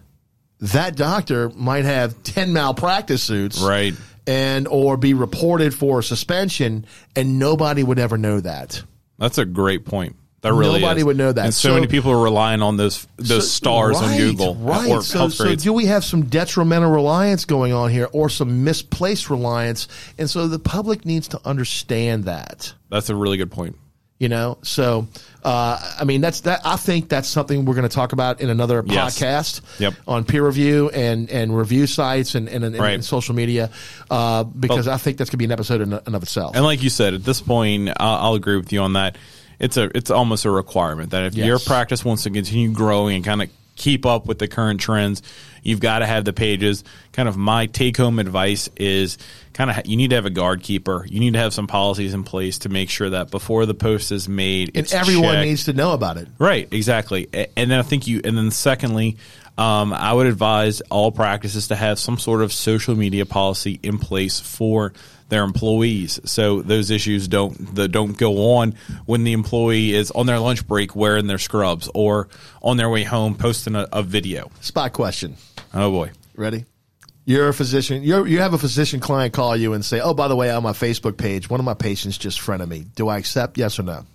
that 0.60 0.96
doctor 0.96 1.50
might 1.50 1.86
have 1.86 2.24
10 2.24 2.54
malpractice 2.54 3.22
suits. 3.22 3.62
Right. 3.62 3.94
And 4.26 4.68
or 4.70 4.96
be 4.96 5.14
reported 5.14 5.74
for 5.74 6.02
suspension 6.02 6.86
and 7.16 7.40
nobody 7.40 7.84
would 7.84 8.00
ever 8.00 8.18
know 8.18 8.40
that. 8.40 8.82
That's 9.20 9.38
a 9.38 9.46
great 9.46 9.86
point. 9.86 10.16
That 10.44 10.54
really 10.54 10.82
Nobody 10.82 11.00
is. 11.00 11.06
would 11.06 11.18
know 11.18 11.32
that. 11.32 11.46
And 11.46 11.54
so, 11.54 11.70
So- 11.70 11.74
many 11.76 11.88
people 11.88 12.12
are 12.12 12.22
relying 12.22 12.62
on 12.62 12.78
those 12.78 13.08
those 13.18 13.50
So- 13.50 13.56
stars 13.56 13.98
on 13.98 14.16
Google 14.18 14.56
Right. 14.56 14.92
or 14.92 15.02
so, 15.02 15.30
so 15.30 15.56
do 15.56 15.74
we 15.74 15.86
have 15.86 16.04
some 16.04 16.24
detrimental 16.24 16.92
reliance 16.92 17.46
going 17.46 17.72
on 17.74 17.90
here 17.90 18.10
or 18.12 18.28
some 18.30 18.64
misplaced 18.66 19.30
reliance? 19.30 19.88
And 20.20 20.30
so 20.30 20.48
the 20.48 20.60
public 20.60 21.06
needs 21.06 21.30
to 21.30 21.40
understand 21.46 22.26
that. 22.26 22.74
That's 22.92 23.10
a 23.10 23.16
really 23.16 23.38
good 23.38 23.52
point. 23.52 23.78
You 24.20 24.30
know, 24.30 24.58
so 24.62 25.08
uh, 25.44 25.78
I 26.00 26.04
mean 26.06 26.22
that's 26.22 26.42
that. 26.42 26.62
I 26.64 26.76
think 26.78 27.10
that's 27.10 27.28
something 27.28 27.66
we're 27.66 27.74
going 27.74 27.88
to 27.90 27.94
talk 27.94 28.14
about 28.14 28.40
in 28.40 28.50
another 28.50 28.82
Yes. 28.86 29.20
podcast 29.20 29.62
Yep. 29.80 29.94
on 30.08 30.24
peer 30.24 30.46
review 30.46 30.90
and 30.94 31.30
and 31.30 31.58
review 31.58 31.88
sites 31.88 32.36
and 32.36 32.48
and, 32.48 32.64
and, 32.64 32.78
Right. 32.78 32.94
and 32.94 33.04
social 33.04 33.36
media 33.36 33.70
uh, 34.12 34.44
because 34.44 34.88
I 34.88 34.96
think 34.98 35.18
that's 35.18 35.30
going 35.30 35.34
to 35.34 35.38
be 35.40 35.46
an 35.46 35.52
episode 35.52 35.82
in, 35.82 35.94
and 35.94 36.16
of 36.16 36.24
itself. 36.24 36.56
And 36.56 36.64
like 36.64 36.84
you 36.84 36.90
said, 36.90 37.14
at 37.14 37.24
this 37.26 37.42
point, 37.42 37.90
I'll, 37.98 38.16
I'll 38.28 38.34
agree 38.36 38.56
with 38.56 38.72
you 38.72 38.82
on 38.82 38.94
that. 38.94 39.18
It's 39.64 39.78
a 39.78 39.90
it's 39.98 40.12
almost 40.12 40.46
a 40.46 40.52
requirement 40.52 41.12
that 41.12 41.24
if 41.24 41.36
Yes. 41.36 41.46
your 41.48 41.60
practice 41.60 42.04
wants 42.04 42.24
to 42.24 42.30
continue 42.30 42.72
growing 42.72 43.16
and 43.16 43.26
kind 43.26 43.42
of 43.42 43.50
keep 43.76 44.06
up 44.06 44.28
with 44.28 44.38
the 44.38 44.48
current 44.48 44.80
trends, 44.80 45.24
you've 45.64 45.80
got 45.80 46.00
to 46.00 46.06
have 46.06 46.26
the 46.26 46.34
pages. 46.34 46.84
Kind 47.12 47.28
of 47.28 47.38
my 47.38 47.66
take 47.66 47.98
home 47.98 48.20
advice 48.20 48.70
is 48.76 49.18
kind 49.54 49.72
of 49.72 49.86
you 49.88 49.96
need 49.98 50.10
to 50.10 50.16
have 50.16 50.26
a 50.26 50.30
guard 50.30 50.62
keeper. 50.62 51.06
You 51.10 51.20
need 51.20 51.34
to 51.34 51.40
have 51.40 51.54
some 51.54 51.66
policies 51.68 52.14
in 52.14 52.24
place 52.24 52.60
to 52.60 52.70
make 52.70 52.90
sure 52.90 53.10
that 53.10 53.32
before 53.32 53.66
the 53.66 53.74
post 53.74 54.12
is 54.12 54.28
made, 54.30 54.78
and 54.78 54.92
everyone 54.94 55.36
checked. 55.36 55.46
needs 55.48 55.64
to 55.66 55.74
know 55.74 55.94
about 55.94 56.18
it. 56.18 56.28
Right, 56.38 56.68
exactly. 56.72 57.28
And 57.58 57.72
then 57.72 57.80
I 57.80 57.84
think 57.84 58.06
you, 58.06 58.22
and 58.24 58.38
then 58.38 58.52
secondly, 58.52 59.18
um, 59.58 59.94
I 59.94 60.14
would 60.14 60.28
advise 60.28 60.82
all 60.90 61.12
practices 61.12 61.70
to 61.70 61.76
have 61.76 62.00
some 62.00 62.18
sort 62.20 62.42
of 62.42 62.52
social 62.52 62.96
media 62.96 63.26
policy 63.26 63.80
in 63.82 63.98
place 63.98 64.40
for 64.40 64.94
their 65.34 65.44
employees, 65.44 66.20
so 66.26 66.62
those 66.62 66.92
issues 66.92 67.28
don't 67.28 67.76
the, 67.76 67.88
don't 67.88 68.18
go 68.18 68.54
on 68.56 68.76
when 69.06 69.24
the 69.24 69.34
employee 69.34 69.94
is 69.94 70.12
on 70.12 70.26
their 70.26 70.40
lunch 70.40 70.68
break 70.68 70.96
wearing 70.96 71.28
their 71.28 71.38
scrubs 71.38 71.90
or 71.94 72.30
on 72.62 72.78
their 72.78 72.90
way 72.90 73.04
home 73.04 73.36
posting 73.36 73.76
a, 73.76 73.88
a 73.92 74.04
video. 74.04 74.52
Spot 74.62 74.94
question. 74.94 75.36
Oh 75.74 75.92
boy, 75.92 76.12
Ready? 76.36 76.66
You're 77.26 77.50
a 77.50 77.54
physician. 77.54 78.04
You 78.04 78.26
you 78.26 78.40
have 78.40 78.54
a 78.54 78.58
physician 78.58 79.00
client 79.00 79.34
call 79.34 79.56
you 79.56 79.74
and 79.74 79.84
say, 79.84 80.00
"Oh, 80.00 80.14
by 80.14 80.28
the 80.28 80.36
way, 80.36 80.52
on 80.52 80.62
my 80.62 80.74
Facebook 80.74 81.18
page, 81.18 81.50
one 81.50 81.60
of 81.60 81.66
my 81.66 81.74
patients 81.74 82.18
just 82.18 82.40
friended 82.40 82.70
me. 82.70 82.86
Do 82.96 83.08
I 83.08 83.18
accept? 83.18 83.58
Yes 83.58 83.80
or 83.80 83.84
no?" 83.84 84.06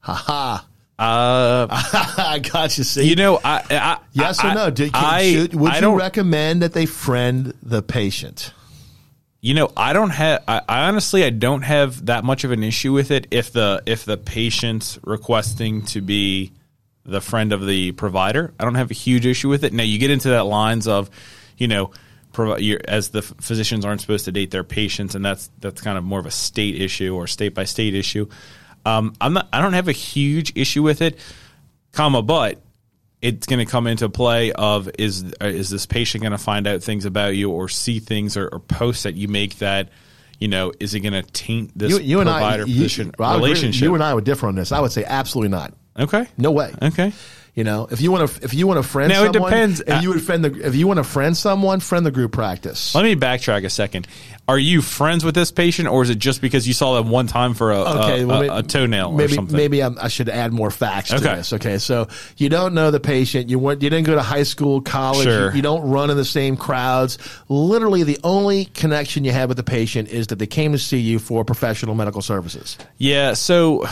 Ha 0.00 0.14
ha! 0.14 0.66
uh, 0.98 1.66
I 2.18 2.40
got 2.40 2.76
you. 2.76 2.84
See, 2.84 3.08
you 3.08 3.16
know, 3.16 3.40
I, 3.42 3.62
I 3.70 3.98
yes 4.12 4.40
I, 4.40 4.50
or 4.50 4.54
no? 4.54 4.70
Do, 4.70 4.90
can, 4.90 5.04
I, 5.04 5.32
should, 5.32 5.54
would 5.54 5.72
I 5.72 5.80
you 5.80 5.96
recommend 5.96 6.62
that 6.62 6.72
they 6.72 6.86
friend 6.86 7.54
the 7.62 7.82
patient? 7.82 8.52
You 9.40 9.54
know, 9.54 9.70
I 9.76 9.92
don't 9.92 10.10
have. 10.10 10.42
I, 10.48 10.62
I 10.68 10.88
honestly, 10.88 11.24
I 11.24 11.30
don't 11.30 11.62
have 11.62 12.06
that 12.06 12.24
much 12.24 12.42
of 12.44 12.50
an 12.50 12.64
issue 12.64 12.92
with 12.92 13.10
it 13.10 13.28
if 13.30 13.52
the 13.52 13.82
if 13.86 14.04
the 14.04 14.16
patient's 14.16 14.98
requesting 15.04 15.82
to 15.86 16.00
be 16.00 16.52
the 17.04 17.20
friend 17.20 17.52
of 17.52 17.64
the 17.64 17.92
provider. 17.92 18.52
I 18.58 18.64
don't 18.64 18.74
have 18.74 18.90
a 18.90 18.94
huge 18.94 19.26
issue 19.26 19.48
with 19.48 19.64
it. 19.64 19.72
Now 19.72 19.84
you 19.84 19.98
get 19.98 20.10
into 20.10 20.30
that 20.30 20.44
lines 20.44 20.88
of, 20.88 21.08
you 21.56 21.68
know, 21.68 21.92
as 22.36 23.08
the 23.10 23.22
physicians 23.22 23.84
aren't 23.84 24.00
supposed 24.00 24.26
to 24.26 24.32
date 24.32 24.50
their 24.50 24.64
patients, 24.64 25.14
and 25.14 25.24
that's 25.24 25.50
that's 25.60 25.80
kind 25.80 25.96
of 25.96 26.04
more 26.04 26.20
of 26.20 26.26
a 26.26 26.30
state 26.30 26.80
issue 26.80 27.14
or 27.14 27.26
state 27.26 27.54
by 27.54 27.64
state 27.64 27.94
issue. 27.94 28.28
Um, 28.84 29.14
I'm 29.20 29.32
not. 29.32 29.48
I 29.52 29.60
don't 29.62 29.72
have 29.72 29.88
a 29.88 29.92
huge 29.92 30.52
issue 30.56 30.82
with 30.82 31.00
it, 31.00 31.18
comma, 31.92 32.22
but 32.22 32.60
it's 33.20 33.46
going 33.46 33.58
to 33.58 33.70
come 33.70 33.86
into 33.86 34.08
play 34.08 34.52
of 34.52 34.88
is 34.98 35.24
uh, 35.42 35.46
is 35.46 35.70
this 35.70 35.86
patient 35.86 36.22
going 36.22 36.32
to 36.32 36.38
find 36.38 36.66
out 36.66 36.82
things 36.82 37.04
about 37.04 37.34
you 37.36 37.50
or 37.50 37.68
see 37.68 37.98
things 37.98 38.36
or, 38.36 38.48
or 38.48 38.60
posts 38.60 39.02
that 39.02 39.14
you 39.14 39.28
make 39.28 39.58
that 39.58 39.88
you 40.38 40.46
know 40.48 40.72
is 40.78 40.94
it 40.94 41.00
going 41.00 41.12
to 41.12 41.22
taint 41.22 41.76
this 41.76 41.90
You, 41.90 41.98
you 41.98 42.20
and 42.20 42.30
I, 42.30 42.38
provider 42.38 42.66
you, 42.66 42.82
relationship? 43.20 43.82
You 43.82 43.94
and 43.94 44.02
I 44.04 44.14
would 44.14 44.24
differ 44.24 44.46
on 44.46 44.54
this. 44.54 44.70
I 44.72 44.80
would 44.80 44.92
say 44.92 45.04
absolutely 45.04 45.50
not. 45.50 45.74
okay, 45.98 46.26
No 46.36 46.52
way. 46.52 46.72
okay, 46.80 47.12
You 47.58 47.64
know, 47.64 47.88
if 47.90 48.00
you 48.00 48.12
want 48.12 48.30
to, 48.30 48.44
if 48.44 48.54
you 48.54 48.68
want 48.68 48.80
to 48.80 48.88
friend 48.88 49.08
Now, 49.08 49.24
it 49.24 49.32
depends. 49.32 49.80
If 49.80 50.00
you 50.00 50.10
would 50.10 50.22
friend 50.22 50.44
the, 50.44 50.64
if 50.64 50.76
you 50.76 50.86
want 50.86 50.98
to 50.98 51.02
friend 51.02 51.36
someone, 51.36 51.80
friend 51.80 52.06
the 52.06 52.12
group 52.12 52.30
practice. 52.30 52.94
Let 52.94 53.02
me 53.02 53.16
backtrack 53.16 53.64
a 53.64 53.68
second. 53.68 54.06
Are 54.46 54.56
you 54.60 54.80
friends 54.80 55.24
with 55.24 55.34
this 55.34 55.50
patient, 55.50 55.88
or 55.88 56.04
is 56.04 56.08
it 56.08 56.20
just 56.20 56.40
because 56.40 56.68
you 56.68 56.72
saw 56.72 56.94
them 56.94 57.10
one 57.10 57.26
time 57.26 57.54
for 57.54 57.72
a, 57.72 57.80
Okay, 57.80 58.22
a, 58.22 58.26
well, 58.28 58.42
a- 58.42 58.58
a 58.58 58.62
toenail 58.62 59.10
maybe, 59.10 59.32
or 59.32 59.34
something? 59.34 59.56
Maybe 59.56 59.82
I'm, 59.82 59.98
I 59.98 60.06
should 60.06 60.28
add 60.28 60.52
more 60.52 60.70
facts 60.70 61.08
to 61.08 61.16
Okay. 61.16 61.34
this. 61.34 61.52
Okay, 61.54 61.78
so 61.78 62.06
you 62.36 62.48
don't 62.48 62.74
know 62.74 62.92
the 62.92 63.00
patient. 63.00 63.50
You 63.50 63.58
went. 63.58 63.82
You 63.82 63.90
didn't 63.90 64.06
go 64.06 64.14
to 64.14 64.22
high 64.22 64.44
school, 64.44 64.80
college. 64.80 65.24
Sure. 65.24 65.50
You, 65.50 65.56
you 65.56 65.62
don't 65.62 65.82
run 65.90 66.10
in 66.10 66.16
the 66.16 66.24
same 66.24 66.56
crowds. 66.56 67.18
Literally, 67.48 68.04
the 68.04 68.20
only 68.22 68.66
connection 68.66 69.24
you 69.24 69.32
have 69.32 69.48
with 69.48 69.56
the 69.56 69.64
patient 69.64 70.10
is 70.10 70.28
that 70.28 70.38
they 70.38 70.46
came 70.46 70.70
to 70.70 70.78
see 70.78 70.98
you 71.00 71.18
for 71.18 71.44
professional 71.44 71.96
medical 71.96 72.22
services. 72.22 72.78
Yeah. 72.98 73.32
So, 73.34 73.84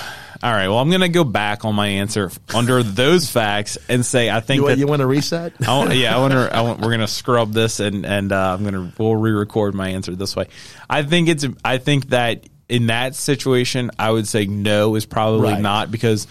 all 0.43 0.53
right. 0.53 0.69
Well, 0.69 0.79
I'm 0.79 0.89
going 0.89 1.01
to 1.03 1.09
go 1.09 1.25
back 1.25 1.65
on 1.65 1.75
my 1.75 1.87
answer 1.89 2.31
under 2.55 2.83
those 2.83 3.31
facts 3.31 3.79
and 3.89 4.05
say 4.05 4.31
I 4.31 4.41
think 4.41 4.63
You, 4.63 4.69
that 4.69 4.79
you 4.79 4.87
want 4.87 5.01
to 5.01 5.07
reset? 5.07 5.53
I 5.67 5.77
want, 5.79 5.95
yeah, 5.95 6.17
I 6.17 6.21
want 6.21 6.33
to. 6.33 6.55
I 6.57 6.61
want, 6.63 6.81
we're 6.81 6.91
gonna 6.91 7.07
scrub 7.09 7.53
this 7.53 7.81
and 7.81 8.05
and 8.07 8.33
uh, 8.33 8.55
I'm 8.55 8.65
gonna 8.65 8.93
we'll 8.99 9.17
re-record 9.17 9.75
my 9.75 9.89
answer 9.91 10.15
this 10.15 10.37
way. 10.37 10.47
I 10.89 11.03
think 11.03 11.29
it's. 11.29 11.45
I 11.65 11.79
think 11.79 12.11
that 12.11 12.45
in 12.69 12.89
that 12.89 13.15
situation, 13.15 13.91
I 13.99 14.11
would 14.11 14.27
say 14.27 14.47
no 14.47 14.95
is 14.97 15.07
probably 15.07 15.53
Right. 15.53 15.61
not 15.63 15.91
because 15.91 16.27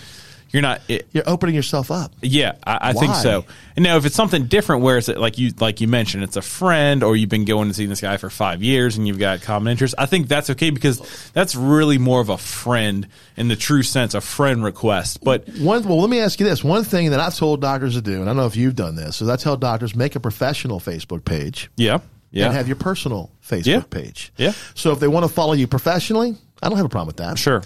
you're 0.51 0.61
not. 0.61 0.81
It, 0.87 1.07
You're 1.11 1.27
opening 1.27 1.53
yourself 1.55 1.91
up. 1.91 2.13
yeah, 2.21 2.53
I, 2.65 2.89
I 2.89 2.93
think 2.93 3.13
so. 3.15 3.43
And 3.75 3.83
now, 3.83 3.97
if 3.97 4.05
it's 4.05 4.15
something 4.15 4.45
different, 4.45 4.83
where 4.83 4.97
it's 4.97 5.07
like 5.09 5.37
you 5.37 5.51
like 5.59 5.81
you 5.81 5.87
mentioned, 5.87 6.23
it's 6.23 6.37
a 6.37 6.41
friend, 6.41 7.03
or 7.03 7.15
you've 7.15 7.29
been 7.29 7.43
going 7.45 7.67
and 7.67 7.75
seeing 7.75 7.89
this 7.89 7.99
guy 8.01 8.15
for 8.17 8.29
five 8.29 8.63
years, 8.63 8.95
and 8.97 9.05
you've 9.07 9.19
got 9.19 9.41
common 9.41 9.69
interests. 9.71 9.95
I 9.97 10.05
think 10.05 10.27
that's 10.29 10.49
okay 10.51 10.69
because 10.69 11.29
that's 11.33 11.55
really 11.55 11.97
more 11.97 12.21
of 12.21 12.29
a 12.29 12.37
friend 12.37 13.07
in 13.35 13.47
the 13.49 13.55
true 13.57 13.83
sense, 13.83 14.13
a 14.13 14.21
friend 14.21 14.63
request. 14.63 15.23
But 15.23 15.47
One, 15.59 15.83
well, 15.83 15.99
let 15.99 16.09
me 16.09 16.19
ask 16.19 16.39
you 16.39 16.45
this. 16.45 16.63
One 16.63 16.83
thing 16.85 17.09
that 17.11 17.19
I've 17.19 17.35
told 17.35 17.59
doctors 17.61 17.95
to 17.95 18.01
do, 18.01 18.13
and 18.13 18.23
I 18.23 18.25
don't 18.27 18.37
know 18.37 18.45
if 18.45 18.55
you've 18.55 18.75
done 18.75 18.95
this, 18.95 19.21
is 19.21 19.27
I 19.27 19.35
tell 19.35 19.57
doctors 19.57 19.93
make 19.95 20.15
a 20.15 20.19
professional 20.21 20.79
Facebook 20.79 21.25
page. 21.25 21.69
yeah, 21.75 21.99
yeah, 22.31 22.45
and 22.45 22.53
have 22.53 22.67
your 22.67 22.77
personal 22.77 23.29
Facebook 23.45 23.65
Yeah. 23.65 23.81
page. 23.89 24.31
Yeah. 24.37 24.53
So 24.73 24.91
if 24.91 24.99
they 24.99 25.07
want 25.07 25.25
to 25.25 25.31
follow 25.31 25.53
you 25.53 25.67
professionally, 25.67 26.35
I 26.63 26.69
don't 26.69 26.77
have 26.77 26.85
a 26.85 26.89
problem 26.89 27.07
with 27.07 27.17
that. 27.17 27.37
sure, 27.37 27.61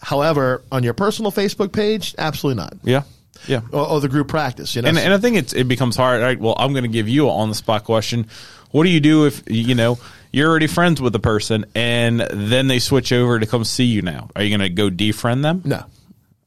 However, 0.00 0.62
on 0.72 0.82
your 0.82 0.94
personal 0.94 1.30
Facebook 1.30 1.72
page, 1.72 2.14
absolutely 2.18 2.62
not. 2.62 2.74
yeah, 2.82 3.02
yeah. 3.46 3.60
Or, 3.72 3.86
or 3.88 4.00
the 4.00 4.08
group 4.08 4.28
practice, 4.28 4.74
you 4.74 4.82
know. 4.82 4.88
And, 4.88 4.98
and 4.98 5.12
I 5.12 5.18
think 5.18 5.36
it's 5.36 5.52
it 5.52 5.68
becomes 5.68 5.96
hard. 5.96 6.22
Right? 6.22 6.38
Well, 6.38 6.54
I'm 6.58 6.72
going 6.72 6.84
to 6.84 6.88
give 6.88 7.08
you 7.08 7.26
an 7.28 7.34
on 7.34 7.48
the 7.48 7.54
spot 7.54 7.84
question. 7.84 8.26
What 8.70 8.84
do 8.84 8.90
you 8.90 9.00
do 9.00 9.26
if 9.26 9.42
you 9.48 9.74
know 9.74 9.98
you're 10.32 10.48
already 10.48 10.68
friends 10.68 11.00
with 11.00 11.12
the 11.12 11.18
person 11.20 11.66
and 11.74 12.20
then 12.20 12.68
they 12.68 12.78
switch 12.78 13.12
over 13.12 13.38
to 13.38 13.46
come 13.46 13.64
see 13.64 13.84
you 13.84 14.00
now? 14.02 14.28
Are 14.36 14.42
you 14.42 14.56
going 14.56 14.60
to 14.68 14.74
go 14.74 14.88
defriend 14.90 15.42
them? 15.42 15.62
no, 15.64 15.84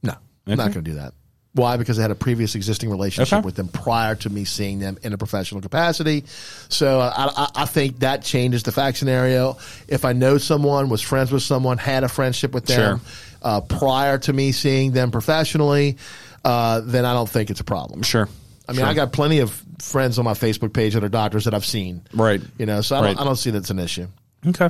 no, 0.02 0.14
I'm 0.48 0.58
not 0.58 0.74
going 0.74 0.84
to 0.86 0.92
do 0.92 0.96
that. 0.96 1.14
Why? 1.56 1.78
Because 1.78 2.00
I 2.00 2.02
had 2.02 2.10
a 2.10 2.16
previous 2.16 2.56
existing 2.56 2.90
relationship 2.90 3.32
Okay. 3.38 3.46
with 3.46 3.54
them 3.54 3.68
prior 3.68 4.16
to 4.16 4.30
me 4.32 4.44
seeing 4.44 4.80
them 4.80 4.98
in 5.04 5.14
a 5.14 5.20
professional 5.20 5.62
capacity. 5.62 6.24
So 6.70 7.00
uh, 7.00 7.14
I, 7.16 7.44
I, 7.44 7.64
I 7.64 7.66
think 7.68 8.00
that 8.00 8.24
changes 8.24 8.64
the 8.64 8.72
fact 8.72 8.98
scenario. 8.98 9.58
If 9.88 10.04
I 10.04 10.14
know 10.14 10.40
someone, 10.40 10.90
was 10.90 11.04
friends 11.04 11.32
with 11.32 11.44
someone, 11.44 11.78
had 11.78 12.04
a 12.04 12.10
friendship 12.10 12.54
with 12.56 12.66
them 12.66 12.98
Sure. 13.00 13.08
Uh, 13.44 13.62
prior 13.62 14.18
to 14.20 14.34
me 14.34 14.52
seeing 14.52 14.92
them 14.92 15.12
professionally, 15.12 15.98
uh, 16.46 16.82
then 16.84 17.06
I 17.06 17.14
don't 17.14 17.30
think 17.30 17.50
it's 17.50 17.60
a 17.60 17.64
problem. 17.66 18.02
Sure. 18.04 18.28
I 18.68 18.72
mean, 18.72 18.80
Sure. 18.80 18.88
I 18.88 18.94
got 18.94 19.12
plenty 19.12 19.40
of 19.40 19.52
friends 19.80 20.18
on 20.20 20.26
my 20.26 20.34
Facebook 20.34 20.74
page 20.74 20.94
that 20.94 21.04
are 21.04 21.10
doctors 21.10 21.46
that 21.46 21.54
I've 21.54 21.66
seen. 21.66 22.02
Right. 22.14 22.42
You 22.58 22.66
know, 22.66 22.82
so 22.82 22.96
I 22.96 23.02
Right. 23.02 23.08
don't, 23.16 23.22
I 23.22 23.26
don't 23.26 23.36
see 23.36 23.50
that's 23.52 23.70
an 23.70 23.80
issue. 23.80 24.08
Okay. 24.48 24.70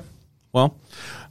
Well, 0.52 0.76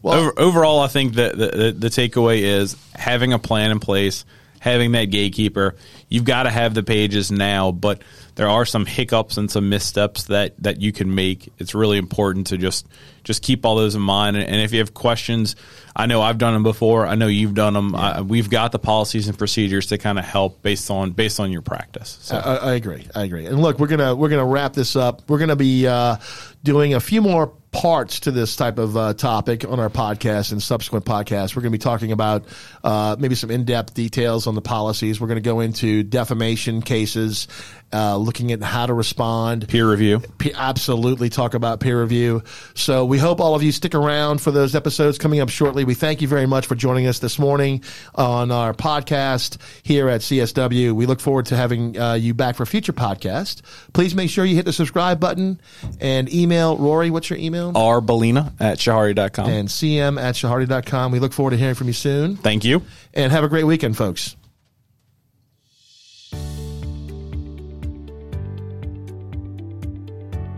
Well- 0.02 0.18
over, 0.18 0.32
overall, 0.38 0.80
I 0.80 0.88
think 0.88 1.14
that 1.14 1.36
the, 1.36 1.46
the, 1.48 1.72
the 1.72 1.88
takeaway 1.88 2.42
is 2.42 2.76
having 2.94 3.32
a 3.32 3.38
plan 3.38 3.70
in 3.72 3.80
place, 3.80 4.24
having 4.60 4.92
that 4.92 5.06
gatekeeper. 5.06 5.74
You've 6.08 6.24
got 6.24 6.44
to 6.44 6.50
have 6.50 6.74
the 6.74 6.82
pages 6.82 7.30
now, 7.32 7.72
but 7.72 8.02
there 8.34 8.48
are 8.48 8.64
some 8.64 8.86
hiccups 8.86 9.36
and 9.36 9.50
some 9.50 9.68
missteps 9.68 10.24
that, 10.24 10.54
that 10.62 10.80
you 10.80 10.92
can 10.92 11.14
make. 11.14 11.52
It's 11.58 11.74
really 11.74 11.98
important 11.98 12.48
to 12.48 12.58
just 12.58 12.86
just 13.24 13.42
keep 13.42 13.64
all 13.64 13.76
those 13.76 13.94
in 13.94 14.02
mind. 14.02 14.36
And, 14.36 14.48
and 14.48 14.60
if 14.60 14.72
you 14.72 14.80
have 14.80 14.94
questions, 14.94 15.54
I 15.94 16.06
know 16.06 16.22
I've 16.22 16.38
done 16.38 16.54
them 16.54 16.62
before. 16.62 17.06
I 17.06 17.14
know 17.14 17.28
you've 17.28 17.54
done 17.54 17.74
them. 17.74 17.94
Uh, 17.94 18.22
we've 18.22 18.50
got 18.50 18.72
the 18.72 18.80
policies 18.80 19.28
and 19.28 19.38
procedures 19.38 19.86
to 19.86 19.98
kind 19.98 20.18
of 20.18 20.24
help 20.24 20.62
based 20.62 20.90
on 20.90 21.12
based 21.12 21.38
on 21.38 21.52
your 21.52 21.62
practice. 21.62 22.18
So. 22.22 22.36
I, 22.36 22.56
I 22.56 22.72
agree. 22.74 23.06
I 23.14 23.24
agree. 23.24 23.46
And 23.46 23.60
look, 23.60 23.78
we're 23.78 23.86
gonna 23.86 24.14
we're 24.14 24.28
gonna 24.28 24.46
wrap 24.46 24.72
this 24.72 24.96
up. 24.96 25.22
We're 25.28 25.38
gonna 25.38 25.56
be 25.56 25.86
uh, 25.86 26.16
doing 26.64 26.94
a 26.94 27.00
few 27.00 27.22
more 27.22 27.52
parts 27.72 28.20
to 28.20 28.30
this 28.30 28.54
type 28.54 28.78
of 28.78 28.96
uh, 28.96 29.14
topic 29.14 29.64
on 29.66 29.80
our 29.80 29.88
podcast 29.88 30.52
and 30.52 30.62
subsequent 30.62 31.06
podcasts. 31.06 31.56
We're 31.56 31.62
going 31.62 31.72
to 31.72 31.78
be 31.78 31.82
talking 31.82 32.12
about 32.12 32.44
uh, 32.84 33.16
maybe 33.18 33.34
some 33.34 33.50
in 33.50 33.64
depth 33.64 33.94
details 33.94 34.46
on 34.46 34.54
the 34.54 34.60
policies. 34.60 35.20
We're 35.20 35.28
going 35.28 35.42
to 35.42 35.48
go 35.48 35.60
into 35.60 36.02
defamation 36.02 36.82
cases, 36.82 37.48
uh, 37.90 38.18
looking 38.18 38.52
at 38.52 38.62
how 38.62 38.84
to 38.86 38.92
respond. 38.92 39.68
Peer 39.68 39.90
review. 39.90 40.22
Absolutely 40.54 41.30
talk 41.30 41.54
about 41.54 41.80
peer 41.80 42.02
review. 42.02 42.42
So 42.74 43.06
we 43.06 43.18
hope 43.18 43.40
all 43.40 43.54
of 43.54 43.62
you 43.62 43.72
stick 43.72 43.94
around 43.94 44.42
for 44.42 44.50
those 44.50 44.74
episodes 44.74 45.16
coming 45.16 45.40
up 45.40 45.48
shortly. 45.48 45.84
We 45.84 45.94
thank 45.94 46.20
you 46.20 46.28
very 46.28 46.46
much 46.46 46.66
for 46.66 46.74
joining 46.74 47.06
us 47.06 47.20
this 47.20 47.38
morning 47.38 47.82
on 48.14 48.50
our 48.50 48.74
podcast 48.74 49.56
here 49.82 50.10
at 50.10 50.20
CSW. 50.20 50.92
We 50.92 51.06
look 51.06 51.20
forward 51.20 51.46
to 51.46 51.56
having 51.56 51.98
uh, 51.98 52.14
you 52.14 52.34
back 52.34 52.56
for 52.56 52.66
future 52.66 52.92
podcasts. 52.92 53.62
Please 53.94 54.14
make 54.14 54.28
sure 54.28 54.44
you 54.44 54.56
hit 54.56 54.66
the 54.66 54.74
subscribe 54.74 55.18
button 55.20 55.58
and 56.00 56.32
email 56.32 56.76
Rory. 56.76 57.08
What's 57.10 57.30
your 57.30 57.38
email? 57.38 57.61
Rbelina 57.70 58.52
at 58.60 58.78
chehardy.com. 58.78 59.48
And 59.48 59.68
cm 59.68 60.20
at 60.20 60.34
chehardy.com. 60.34 61.12
We 61.12 61.18
look 61.18 61.32
forward 61.32 61.52
to 61.52 61.56
hearing 61.56 61.74
from 61.74 61.86
you 61.86 61.92
soon. 61.92 62.36
Thank 62.36 62.64
you. 62.64 62.82
And 63.14 63.30
have 63.32 63.44
a 63.44 63.48
great 63.48 63.64
weekend, 63.64 63.96
folks. 63.96 64.36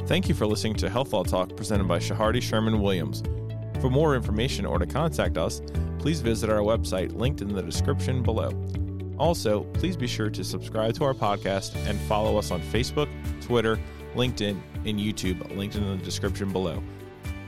Thank 0.06 0.28
you 0.28 0.34
for 0.34 0.46
listening 0.46 0.74
to 0.76 0.90
Health 0.90 1.12
Law 1.14 1.24
Talk 1.24 1.56
presented 1.56 1.88
by 1.88 1.98
Chehardy 1.98 2.42
Sherman 2.42 2.80
Williams. 2.80 3.22
For 3.80 3.88
more 3.88 4.14
information 4.14 4.66
or 4.66 4.78
to 4.78 4.86
contact 4.86 5.38
us, 5.38 5.62
please 5.98 6.20
visit 6.20 6.50
our 6.50 6.60
website 6.60 7.14
linked 7.14 7.40
in 7.40 7.54
the 7.54 7.62
description 7.62 8.22
below. 8.22 8.50
Also, 9.18 9.64
please 9.72 9.96
be 9.96 10.06
sure 10.06 10.28
to 10.28 10.44
subscribe 10.44 10.94
to 10.94 11.04
our 11.04 11.14
podcast 11.14 11.74
and 11.88 11.98
follow 12.02 12.36
us 12.36 12.50
on 12.50 12.60
Facebook, 12.60 13.08
Twitter, 13.40 13.78
LinkedIn, 14.14 14.60
and 14.84 14.98
YouTube, 14.98 15.56
linked 15.56 15.76
in 15.76 15.88
the 15.88 16.04
description 16.04 16.52
below. 16.52 16.82